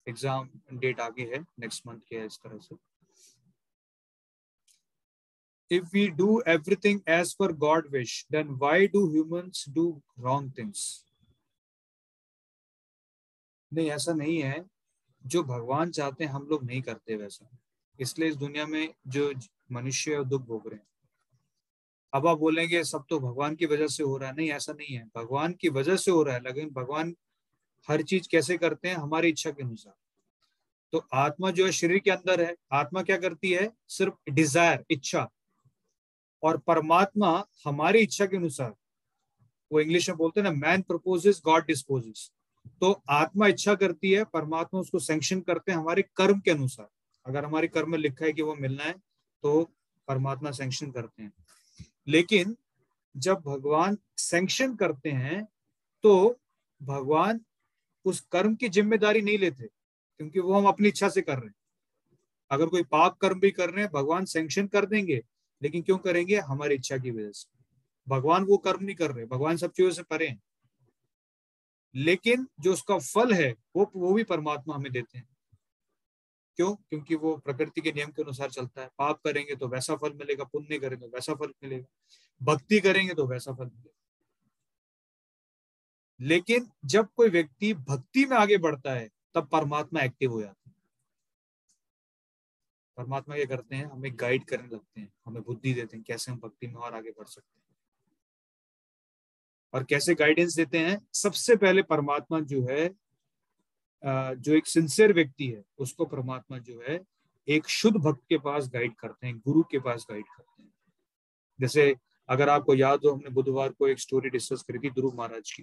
[0.06, 2.76] एग्ज़ाम डेट आगे है नेक्स्ट मंथ के है इस तरह से।
[5.70, 9.82] If we do everything as per God wish, then why do humans do
[10.18, 10.84] wrong things?
[13.72, 14.64] नहीं ऐसा नहीं है।
[15.26, 17.48] जो भगवान चाहते हैं हम लोग नहीं करते वैसा।
[18.00, 19.32] इसलिए इस दुनिया में जो
[19.72, 20.86] मनुष्य दुख भोग रहे हैं।
[22.12, 24.96] अब आप बोलेंगे, सब तो भगवान की वजह से हो रहा है। नहीं, ऐसा नहीं
[24.96, 27.14] है। भगवान की वजह से हो रहा है, लेकिन भगवान
[27.88, 29.94] हर चीज़ कैसे करते हैं, हमारी इच्छा के अनुसार।
[30.92, 33.70] तो आत्मा जो है, शरीर के अंदर है। आत्मा क्या करती है?
[33.88, 35.28] सिर्फ़ डिज़ायर, इच्छा।
[36.42, 37.30] और परमात्मा
[37.64, 38.74] हमारी इच्छा के अनुसार,
[39.70, 42.30] वो इंग्लिश में बोलते हैं ना मैन प्रपोजेस गॉड डिस्पोजेस
[42.82, 46.88] तो आत्मा इच्छा करती है, परमात्मा उसको सेंक्शन करते हैं हमारे कर्म के अनुसार।
[47.26, 48.92] अगर हमारे कर्म में लिखा है कि वो मिलना है
[49.44, 49.62] तो
[50.08, 51.32] परमात्मा सेंक्शन करते हैं।
[52.08, 52.56] लेकिन
[53.14, 55.44] जब भगवान सैंक्शन करते हैं
[56.04, 56.38] तो
[56.80, 57.40] भगवान
[58.04, 61.54] उस कर्म की ज़िम्मेदारी नहीं लेते, क्योंकि वो हम अपनी इच्छा से कर रहे हैं।
[62.50, 65.20] अगर कोई पाप कर्म भी कर रहे हैं, भगवान सैंक्शन कर देंगे,
[65.62, 66.36] लेकिन क्यों करेंगे?
[66.38, 67.46] हमारी इच्छा की वजह से।
[68.06, 70.40] भगवान वो कर्म नहीं कर रहे, भगवान सब चीज़ों से परे हैं।
[71.94, 75.26] लेकिन जो उसका फल है, वो वो भी परमात्मा हमें देते हैं।
[76.58, 76.74] क्यों?
[76.74, 80.44] क्योंकि वो प्रकृति के नियम के अनुसार चलता है। पाप करेंगे तो वैसा फल मिलेगा,
[80.44, 81.86] पुण्य करेंगे तो वैसा फल मिलेगा,
[82.42, 83.94] भक्ति करेंगे तो वैसा फल मिलेगा।
[86.20, 90.74] लेकिन जब कोई व्यक्ति भक्ति में आगे बढ़ता है, तब परमात्मा एक्टिव हो जाता है।
[92.96, 93.84] परमात्मा क्या करते हैं?
[93.86, 97.10] हमें गाइड करने लगते हैं, हमें बुद्धि देते हैं, कैसे हम भक्ति में और आगे
[97.10, 97.76] बढ़ सकते हैं।
[99.74, 100.98] और कैसे गाइडेंस देते हैं?
[101.14, 102.88] सबसे पहले परमात्मा जो है
[104.06, 107.04] जो एक सिंसियर व्यक्ति है, उसको परमात्मा जो है,
[107.48, 110.72] एक शुद्ध भक्त के पास गाइड करते हैं, गुरु के पास गाइड करते हैं।
[111.60, 111.96] जैसे
[112.28, 115.62] अगर आपको याद हो, हमने बुधवार को एक स्टोरी डिस्कस करी थी ध्रुव महाराज की।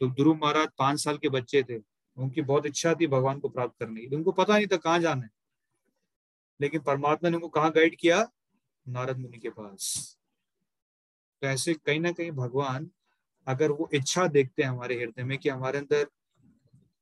[0.00, 1.78] तो ध्रुव महाराज पाँच साल के बच्चे थे,
[2.16, 5.22] उनकी बहुत इच्छा थी भगवान को प्राप्त करने की। उनको पता नहीं था कहाँ जाना
[5.22, 5.30] है।
[6.60, 8.30] लेकिन परमात्मा ने उनको कहा गाइड किया?
[8.88, 10.16] नारद मुनि के पास।
[11.42, 12.90] तो ऐसे कहीं ना कहीं भगवान,
[13.46, 16.10] अगर वो इच्छा देखते हैं हमारे हृदय में कि हमारे अंदर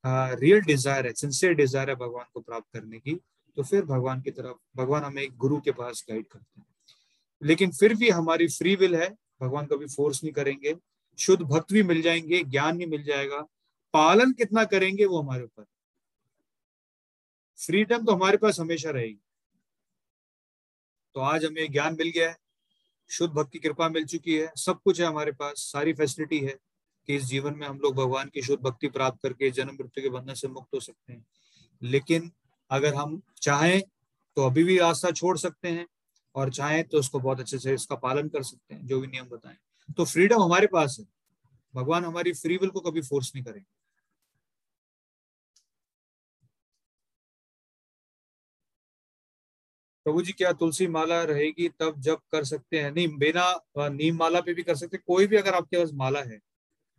[0.04, 3.14] रियल डिज़ायर है सिंसियर डिज़ायर है भगवान को प्राप्त करने की
[3.56, 6.66] तो फिर भगवान की तरफ़, भगवान हमें एक गुरु के पास गाइड करते हैं।
[7.42, 9.08] लेकिन फिर भी हमारी फ्री विल है,
[9.42, 10.74] भगवान कभी फोर्स नहीं करेंगे,
[11.18, 13.40] शुद्ध भक्त भी मिल जाएँगे, ज्ञान भी मिल जाएगा,
[13.94, 15.64] पालन कितना करेंगे वो हमारे ऊपर।
[17.58, 19.20] फ्रीडम तो हमारे पास हमेशा रहेगी।
[21.16, 22.36] तो आज हमें ज्ञान मिल गया है,
[23.10, 26.58] शुद्ध भक्ति कृपा मिल चुकी है, सब कुछ है हमारे पास, सारी फैसिलिटी है।
[27.08, 30.08] कि इस जीवन में हम लोग भगवान की शुद्ध भक्ति प्राप्त करके जन्म मृत्यु के
[30.08, 31.24] बंधन से मुक्त हो सकते हैं।
[31.82, 32.30] लेकिन
[32.70, 33.80] अगर हम चाहें
[34.36, 35.86] तो अभी भी रास्ता छोड़ सकते हैं
[36.34, 39.26] और चाहें तो उसको बहुत अच्छे से इसका पालन कर सकते हैं, जो भी नियम
[39.26, 39.56] बताएँ।
[39.96, 41.06] तो फ्रीडम हमारे पास है।
[41.74, 43.64] भगवान हमारी फ्री विल को कभी फोर्स नहीं करेंगे।
[50.06, 52.90] प्रभु जी, क्या तुलसी माला रहेगी तब जब कर सकते हैं?
[52.92, 56.38] नहीं, बिना नीम माला पे भी कर सकते कोई भी अगर आपके पास माला है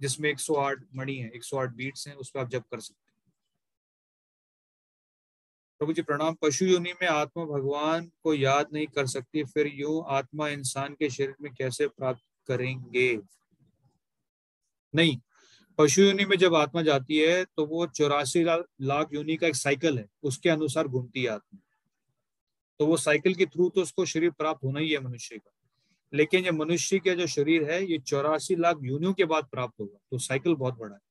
[0.01, 3.11] जिसमें 108 मणि है 108 बीट्स हैं उस पर आप जब कर सकते हैं।
[5.81, 10.03] प्रभु जी, प्रणाम। पशु योनि में आत्मा भगवान को याद नहीं कर सकती, फिर यूँ
[10.07, 13.17] आत्मा इंसान के शरीर में कैसे प्राप्त करेंगे?
[14.93, 15.17] नहीं।
[15.77, 19.97] पशु योनि में जब आत्मा जाती है तो वो चौरासी लाख योनि का एक साइकिल
[19.99, 21.59] है, उसके अनुसार घूमती है आत्मा।
[22.79, 25.51] तो वो साइकिल के थ्रू तो उसको शरीर प्राप्त होना ही है मनुष्य का।
[26.13, 29.97] लेकिन ये मनुष्य के जो शरीर है, ये चौरासी लाख यूनियों के बाद प्राप्त होगा
[30.11, 31.01] तो साइकिल बहुत बड़ा है।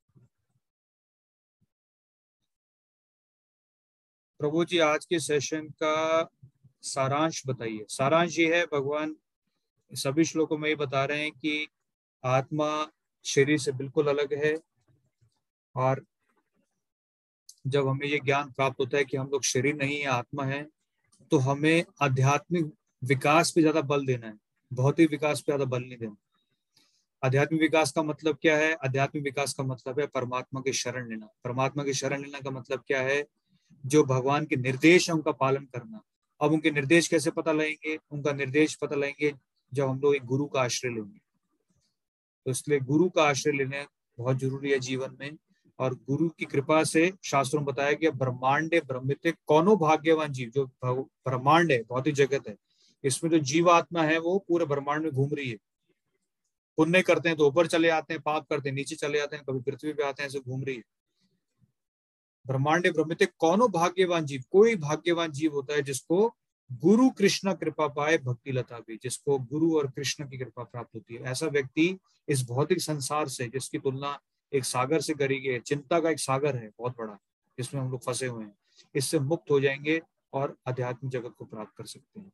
[4.40, 6.28] प्रभु जी, आज के सेशन का
[6.84, 9.14] सारांश बताइए। सारांश ये है, भगवान
[9.92, 11.66] सभी श्लोकों में ये बता रहे हैं कि
[12.24, 12.68] आत्मा
[13.24, 14.54] शरीर से बिल्कुल अलग है
[15.74, 16.04] और
[17.66, 20.66] जब हमें ये ज्ञान प्राप्त होता है कि हम लोग शरीर नहीं है, आत्मा है
[21.30, 22.72] तो हमें आध्यात्मिक
[23.02, 24.38] विकास पे ज़्यादा बल देना है।
[24.70, 26.16] भौतिक विकास पे ज़्यादा बल नहीं देना।
[27.22, 28.72] आध्यात्मिक विकास का मतलब क्या है?
[28.74, 32.82] आध्यात्मिक विकास का मतलब है परमात्मा के शरण लेना। परमात्मा की शरण लेना का मतलब
[32.86, 33.24] क्या है?
[33.84, 36.00] जो भगवान के निर्देश है, उनका पालन करना।
[36.40, 37.98] अब उनके निर्देश कैसे पता लगेंगे?
[38.10, 39.32] उनका निर्देश पता लगेंगे
[39.72, 41.18] जब हम लोग एक गुरु का आश्रय लेंगे।
[42.46, 43.86] तो इसलिए गुरु का आश्रय लेने
[44.18, 45.36] बहुत ज़रूरी है जीवन में।
[45.78, 50.66] और गुरु की कृपा से शास्त्रों में बताया गया, ब्रह्मांड ब्रह्मित, कौनो भाग्यवान जीव, जो
[50.84, 52.56] ब्रह्मांड है भौतिक जगत है
[53.04, 55.56] इसमें जो जीवात्मा है वो पूरे ब्रह्मांड में घूम रही है।
[56.76, 59.44] पुण्य करते हैं तो ऊपर चले आते हैं, पाप करते हैं, नीचे चले आते हैं,
[59.44, 60.82] कभी पृथ्वी पे आते हैं, ऐसे घूम रही है।
[62.46, 66.36] ब्रह्मांड ब्रह्मित कौनो भाग्यवान जीव, कोई भाग्यवान जीव होता है जिसको
[66.72, 71.14] गुरु कृष्ण कृपा पाए भक्ति लता भी जिसको गुरु और कृष्ण की कृपा प्राप्त होती
[71.14, 71.98] है। ऐसा व्यक्ति
[72.28, 74.18] इस भौतिक संसार से, जिसकी तुलना
[74.52, 77.18] एक सागर से करी गई चिंता का एक सागर है, बहुत बड़ा,
[77.58, 78.56] जिसमें हम लोग फंसे हुए हैं,
[78.94, 80.02] इससे मुक्त हो जाएँगे
[80.32, 82.32] और आध्यात्मिक जगत को प्राप्त कर सकते हैं।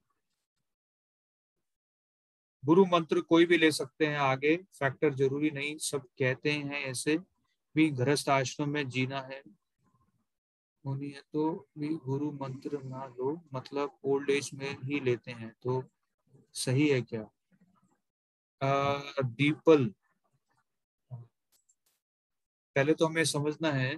[2.67, 7.19] गुरु मंत्र कोई भी ले सकते हैं आगे। फैक्टर ज़रूरी नहीं, सब कहते हैं ऐसे।
[7.75, 9.43] भी गृहस्थ आश्रम में जीना है।
[10.85, 15.53] होनी है तो भी गुरु मंत्र ना लो मतलब ओल्ड एज में ही लेते हैं
[15.63, 15.83] तो
[16.55, 17.23] सही है क्या?
[19.23, 19.87] दीपल।
[22.77, 23.95] पहले तो हमें समझना है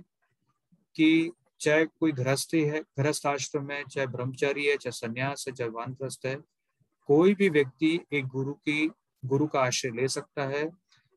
[0.96, 5.70] कि चाहे कोई गृहस्थी है, गृहस्थ आश्रम है चाहे ब्रह्मचारी है, चाहे संन्यास है, चाहे
[5.70, 6.36] वानप्रस्थ है
[7.08, 8.86] कोई भी व्यक्ति एक गुरु की,
[9.22, 10.68] गुरु का आश्रय ले सकता है।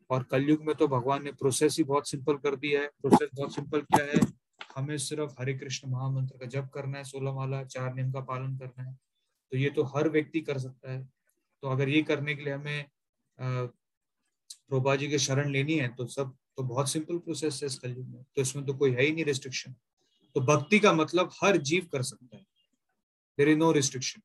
[0.10, 3.54] और कलयुग में तो भगवान ने प्रोसेस ही बहुत सिंपल कर दिया है। प्रोसेस बहुत
[3.56, 4.20] सिंपल क्या है?
[4.76, 8.58] हमें सिर्फ़ हरे कृष्ण महामंत्र का जप करना है, सोलह माला, चार नियम का पालन
[8.58, 8.94] करना है।
[9.52, 11.04] तो ये तो हर व्यक्ति कर सकता है।
[11.64, 12.86] तो अगर ये करने के लिए हमें
[13.38, 18.08] प्रोबा जी के शरण लेनी है तो सब तो बहुत सिंपल प्रोसेस है इस कलयुग
[18.08, 19.76] में। तो इसमें तो कोई है ही नहीं रिस्ट्रिक्शन
[20.36, 22.44] तो भक्ति का मतलब हर जीव कर सकता है।
[23.38, 24.22] देर इज़ नो रिस्ट्रिक्शन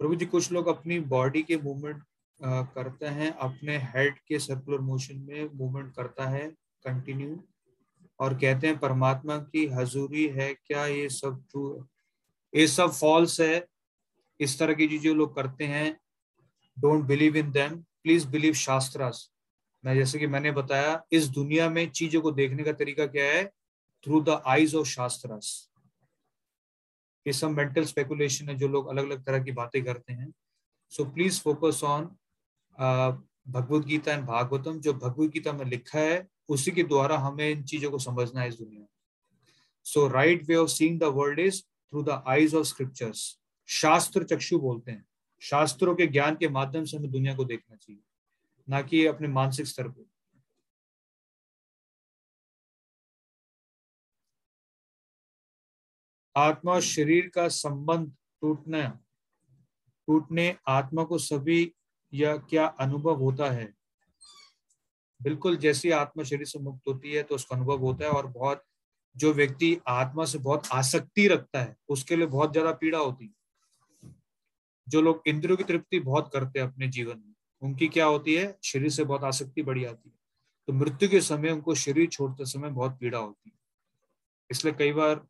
[0.00, 2.02] प्रभु जी, कुछ लोग अपनी बॉडी के मूवमेंट
[2.40, 6.48] करते हैं, अपने हेड के सर्कुलर मोशन में मूवमेंट करता है
[6.84, 7.38] कंटिन्यू
[8.20, 11.84] और कहते हैं परमात्मा की हजूरी है, क्या ये सब ट्रू है?
[12.52, 13.66] ये सब फॉल्स है,
[14.40, 15.96] इस तरह की चीज़ें लोग करते हैं
[16.76, 19.28] don't believe in them please believe shastras
[19.84, 23.44] मैं जैसे कि मैंने बताया, इस दुनिया में चीज़ों को देखने का तरीका क्या है?
[24.04, 25.48] थ्रू द आईज ऑफ़ शास्त्रास
[27.26, 30.32] ये सब मेंटल स्पेकुलेशन है, जो लोग अलग अलग तरह की बातें करते हैं।
[30.92, 32.04] So please focus on
[33.48, 37.62] Bhagavad Gita and Bhagavatam जो भगवत गीता में लिखा है, उसी के द्वारा हमें इन
[37.64, 38.88] चीज़ों को समझना है इस दुनिया में।
[39.86, 43.22] So right way of seeing the world is through the eyes of scriptures
[43.68, 45.04] शास्त्र चक्षु बोलते हैं।
[45.42, 48.00] शास्त्रों के ज्ञान के माध्यम से हमें दुनिया को देखना चाहिए,
[48.68, 50.04] ना कि अपने मानसिक स्तर पर
[56.36, 58.82] आत्मा और शरीर का संबंध टूटने
[60.08, 61.72] टूटने आत्मा को सभी
[62.12, 63.72] या क्या अनुभव होता है?
[65.20, 68.62] बिल्कुल जैसी आत्मा शरीर से मुक्त होती है तो उसका अनुभव होता है और बहुत,
[69.16, 74.12] जो व्यक्ति आत्मा से बहुत आसक्ति रखता है, उसके लिए बहुत ज़्यादा पीड़ा होती है।
[74.86, 78.56] जो लोग इंद्रियों की तृप्ति बहुत करते हैं अपने जीवन में, उनकी क्या होती है?
[78.64, 80.14] शरीर से बहुत आसक्ति बढ़ी आती है।
[80.68, 83.56] तो मृत्यु के समय उनको शरीर छोड़ते समय बहुत पीड़ा होती है।
[84.50, 85.26] इसलिए कई बार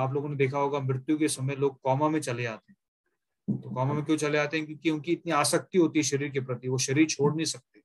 [0.00, 3.70] आप लोगों ने देखा होगा, मृत्यु के समय लोग कौमा में चले आते हैं। तो
[3.70, 4.66] कौमा में क्यों चले आते हैं?
[4.66, 7.80] क्योंकि उनकी इतनी आसक्ति होती है शरीर के प्रति, वो शरीर छोड़ नहीं सकते।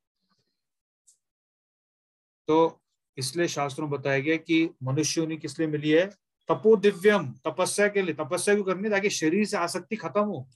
[2.48, 2.82] तो
[3.18, 6.06] इसलिए शास्त्रों बताया गया कि मनुष्य उन्हें किस लिए मिली है?
[6.50, 10.48] तपो दिव्यम, तपस्या के लिए। तपस्या क्यों करनी ताकि शरीर से आसक्ति खत्म हो।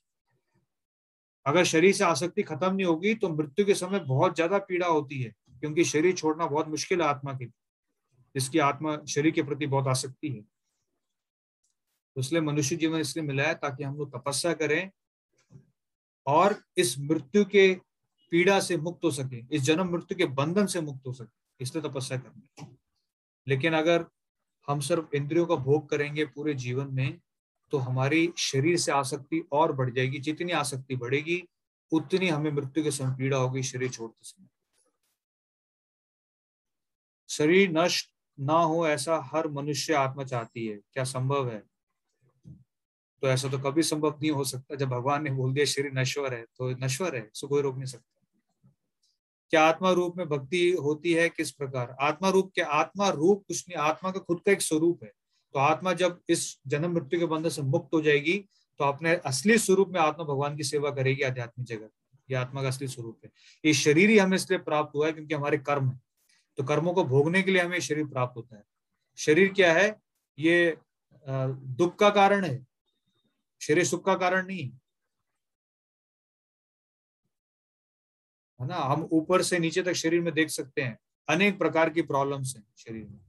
[1.45, 5.21] अगर शरीर से आसक्ति खत्म नहीं होगी तो मृत्यु के समय बहुत ज़्यादा पीड़ा होती
[5.21, 7.53] है, क्योंकि शरीर छोड़ना बहुत मुश्किल है आत्मा के लिए,
[8.35, 10.43] जिसकी आत्मा शरीर के प्रति बहुत आसक्ति है।
[12.19, 14.89] तो इसलिए मनुष्य जीवन इसलिए मिला है ताकि हम लोग तपस्या करें
[16.27, 17.73] और इस मृत्यु के
[18.31, 21.83] पीड़ा से मुक्त हो सके, इस जन्म मृत्यु के बंधन से मुक्त हो सके, इसलिए
[21.83, 22.65] तपस्या करनी
[23.47, 24.05] लेकिन अगर
[24.67, 27.19] हम सिर्फ़ इंद्रियों का भोग करेंगे पूरे जीवन में
[27.71, 31.43] तो हमारी शरीर से आसक्ति और बढ़ जाएगी, जितनी आसक्ति बढ़ेगी,
[31.91, 34.47] उतनी हमें मृत्यु के समय पीड़ा होगी, शरीर छोड़ते समय।
[37.29, 41.68] शरीर नष्ट ना हो ऐसा हर मनुष्य आत्मा चाहती है, क्या संभव है?
[43.23, 46.33] तो ऐसा तो कभी संभव नहीं हो सकता। जब भगवान ने बोल दिया, शरीर नश्वर
[46.33, 48.05] है तो नश्वर है सो कोई रोक नहीं सकता।
[49.51, 51.27] क्या आत्मा रूप में भक्ति होती है?
[51.29, 51.95] किस प्रकार?
[52.01, 52.65] आत्मा रूप क्या?
[52.67, 55.11] आत्मा रूप कुछ नहीं, आत्मा का खुद का एक स्वरूप है।
[55.55, 58.37] तो आत्मा जब इस जन्म मृत्यु के बंधन से मुक्त हो जाएगी
[58.79, 61.91] तो अपने असली स्वरूप में आत्मा भगवान की सेवा करेगी आध्यात्मिक जगत।
[62.29, 63.31] ये आत्मा का असली स्वरूप है।
[63.63, 65.99] ये शरीर ही हमें इसलिए प्राप्त हुआ है क्योंकि हमारे कर्म है।
[66.57, 68.63] तो कर्मों को भोगने के लिए हमें शरीर प्राप्त होता है।
[69.17, 69.95] शरीर क्या है?
[70.37, 70.77] ये
[71.25, 72.68] दुख का कारण है।
[73.61, 74.79] शरीर सुख का कारण नहीं है।
[78.59, 78.75] ना?
[78.75, 80.97] हम ऊपर से नीचे तक शरीर में देख सकते हैं।
[81.29, 83.19] अनेक प्रकार की प्रॉब्लम्स हैं शरीर में।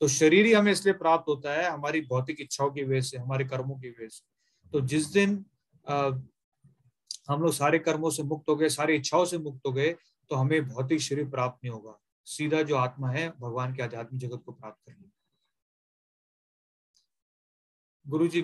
[0.00, 3.44] तो शरीर ही हमें इसलिए प्राप्त होता है हमारी भौतिक इच्छाओं की वजह से हमारे
[3.44, 5.44] कर्मों की वजह से। तो जिस दिन
[5.88, 6.10] आ,
[7.28, 9.92] हम लोग सारे कर्मों से मुक्त हो गए सारी इच्छाओं से मुक्त हो गए
[10.30, 14.42] तो हमें भौतिक शरीर प्राप्त नहीं होगा। सीधा जो आत्मा है भगवान के आध्यात्मिक जगत
[14.46, 15.10] को प्राप्त करनी।
[18.08, 18.42] गुरुजी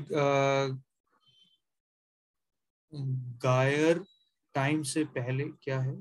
[3.45, 4.03] गायर
[4.55, 5.95] टाइम से पहले क्या है?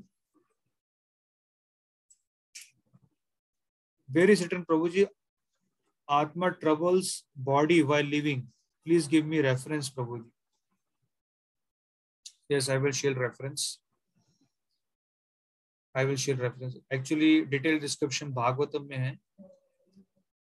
[4.10, 5.06] वेरी सर्टन प्रभु जी
[6.07, 7.11] आत्मा troubles
[7.49, 8.41] body while living.
[8.85, 10.31] Please give me reference Prabhu ji
[12.56, 13.68] yes I will share reference
[15.95, 19.14] I will share reference actually detail description Bhagavatam में है।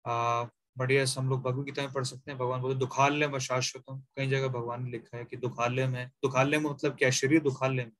[0.05, 3.39] uh, बढ़िया से हम लोग भगवत गीता में पढ़ सकते हैं। भगवान बोलते दुखालय में
[3.39, 7.09] शाश्वतम। कई जगह भगवान ने लिखा है कि दुखालय में दुखालय में मतलब क्या?
[7.11, 7.91] शरीर दुखाल्य में।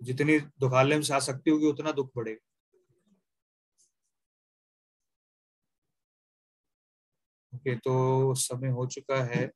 [0.00, 2.44] जितनी दुखालय में से सकती होगी, उतना दुख बढ़ेगा।
[7.52, 9.50] ओके तो समय हो चुका है।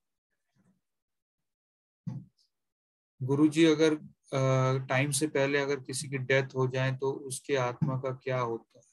[3.21, 3.95] गुरुजी, अगर
[4.89, 8.79] टाइम से पहले अगर किसी की डेथ हो जाए तो उसके आत्मा का क्या होता
[8.79, 8.92] है?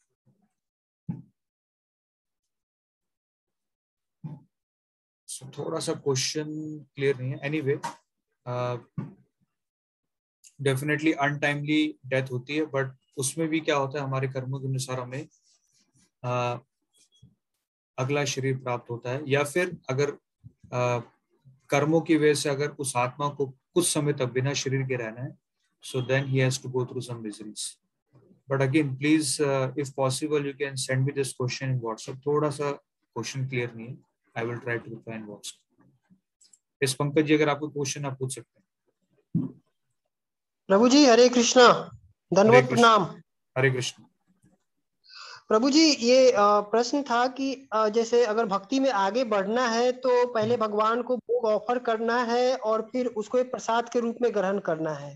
[5.45, 6.45] थोड़ा सा क्वेश्चन
[6.95, 7.40] क्लियर नहीं है.
[7.44, 7.80] एनीवे
[10.61, 14.99] डेफिनेटली अनटाइमली डेथ होती है बट उसमें भी क्या होता है हमारे कर्मों के अनुसार
[14.99, 15.28] हमें
[16.24, 16.60] uh,
[17.98, 21.02] अगला शरीर प्राप्त होता है। या फिर अगर uh,
[21.70, 25.22] कर्मों की वजह से अगर उस आत्मा को कुछ समय तक बिना शरीर के रहना
[25.22, 25.38] है
[25.84, 27.78] so then he has to go through some miseries
[28.49, 29.41] but again please
[29.80, 33.88] if possible you can send me this question in WhatsApp थोड़ा सा क्वेश्चन क्लियर नहीं
[33.88, 34.09] है।
[34.40, 35.57] I will try to reply in WhatsApp
[36.82, 39.48] इस पंकज जी अगर आपको question आप पूछ सकते हैं।
[40.70, 41.68] प्रभु जी हरे कृष्णा।
[42.32, 43.03] धन्यवाद प्रणाम
[43.56, 44.03] हरे कृष्ण।
[45.49, 46.32] प्रभु जी ये
[46.72, 47.45] प्रश्न था कि
[47.94, 52.18] जैसे अगर भक्ति में आगे बढ़ना है तो पहले हम्म। भगवान को भोग ऑफ़र करना
[52.24, 55.14] है और फिर उसको एक प्रसाद के रूप में ग्रहण करना है।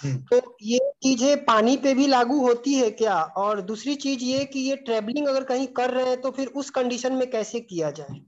[0.00, 3.16] हम्म। तो ये चीज़ें पानी पे भी लागू होती है क्या?
[3.36, 6.70] और दूसरी चीज़ ये कि ये ट्रेवलिंग अगर कहीं कर रहे हैं तो फिर उस
[6.70, 8.20] कंडीशन में कैसे किया जाए?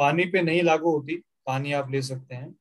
[0.00, 1.16] पानी पे नहीं लागू होती,
[1.46, 2.54] पानी आप ले सकते हैं।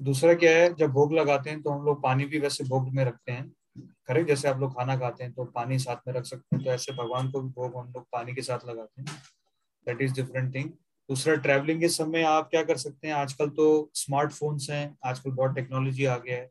[0.00, 3.04] दूसरा क्या है, जब भोग लगाते हैं तो हम लोग पानी भी वैसे भोग में
[3.04, 3.50] रखते हैं।
[4.08, 6.70] करेक्ट, जैसे आप लोग खाना खाते हैं तो पानी साथ में रख सकते हैं तो
[6.70, 9.16] ऐसे भगवान को भी भोग हम लोग पानी के साथ लगाते हैं।
[9.86, 10.70] दैट इज़ डिफरेंट थिंग
[11.08, 15.54] दूसरा ट्रैवलिंग के समय आप क्या कर सकते हैं, आजकल तो स्मार्टफोन्स हैं, आजकल बहुत
[15.54, 16.50] टेक्नोलॉजी आ गया है।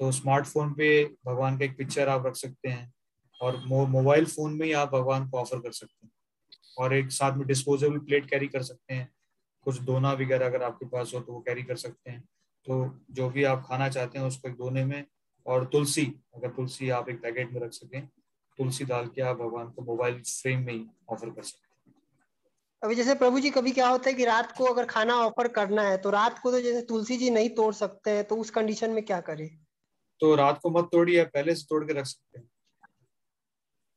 [0.00, 2.92] तो स्मार्टफ़ोन पे भगवान का एक पिक्चर आप रख सकते हैं,
[3.40, 6.12] और मोबाइल फ़ोन में ही आप भगवान को ऑफ़र कर सकते हैं।
[6.78, 9.08] और एक साथ में डिस्पोजेबल प्लेट कैरी कर सकते हैं।
[9.66, 12.20] कुछ दोना वगैरह अगर आपके पास हो तो वो कैरी कर सकते हैं।
[12.66, 15.04] तो जो भी आप खाना चाहते हैं उसको एक दोने में
[15.46, 16.04] और तुलसी
[16.36, 18.06] अगर तुलसी आप एक पैकेट में रख सकें
[18.58, 21.94] तुलसी डाल के आप भगवान को मोबाइल फ्रेम में ही ऑफ़र कर सकते हैं।
[22.82, 25.82] अभी जैसे प्रभु जी कभी क्या होता है कि रात को अगर खाना ऑफ़र करना
[25.82, 28.90] है तो रात को तो जैसे तुलसी जी नहीं तोड़ सकते हैं तो उस कंडीशन
[28.90, 29.48] में क्या करें?
[30.20, 32.48] तो रात को मत तोड़िए पहले से तोड़ के रख सकते हैं।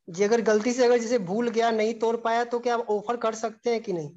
[0.07, 3.35] जी अगर गलती से अगर जैसे भूल गया नहीं तोड़ पाया तो क्या ऑफ़र कर
[3.35, 4.11] सकते हैं कि नहीं?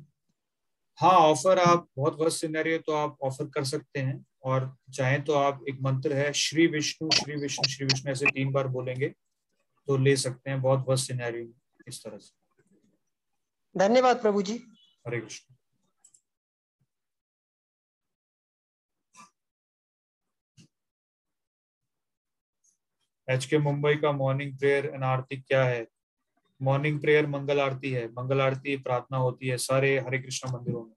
[0.99, 5.33] हाँ ऑफ़र आप बहुत वर्ष सिनेरियो तो आप ऑफ़र कर सकते हैं। और चाहे तो
[5.35, 9.97] आप एक मंत्र है श्री विष्णु श्री विष्णु श्री विष्णु ऐसे तीन बार बोलेंगे तो
[9.97, 11.53] ले सकते हैं बहुत वर्ष सिनेरियो
[11.89, 12.31] इस तरह से।
[13.75, 14.55] धन्यवाद प्रभु जी
[15.07, 15.55] हरे कृष्ण।
[23.29, 25.87] एच के मुंबई का मॉर्निंग प्रेयर एंड आरती क्या है?
[26.63, 30.95] मॉर्निंग प्रेयर मंगल आरती है मंगल आरती प्रार्थना होती है सारे हरे कृष्ण मंदिरों में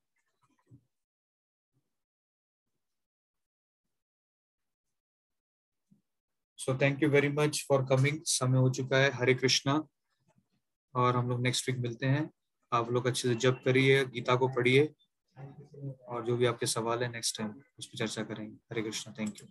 [6.60, 9.82] so thank you very much for coming समय हो चुका है हरे कृष्णा
[10.96, 12.30] और हम लोग नेक्स्ट वीक मिलते हैं
[12.72, 14.86] आप लोग अच्छे से जप करिए गीता को पढ़िए
[16.08, 19.42] और जो भी आपके सवाल है नेक्स्ट टाइम उस पर चर्चा करेंगे हरे कृष्णा थैंक
[19.42, 19.48] यू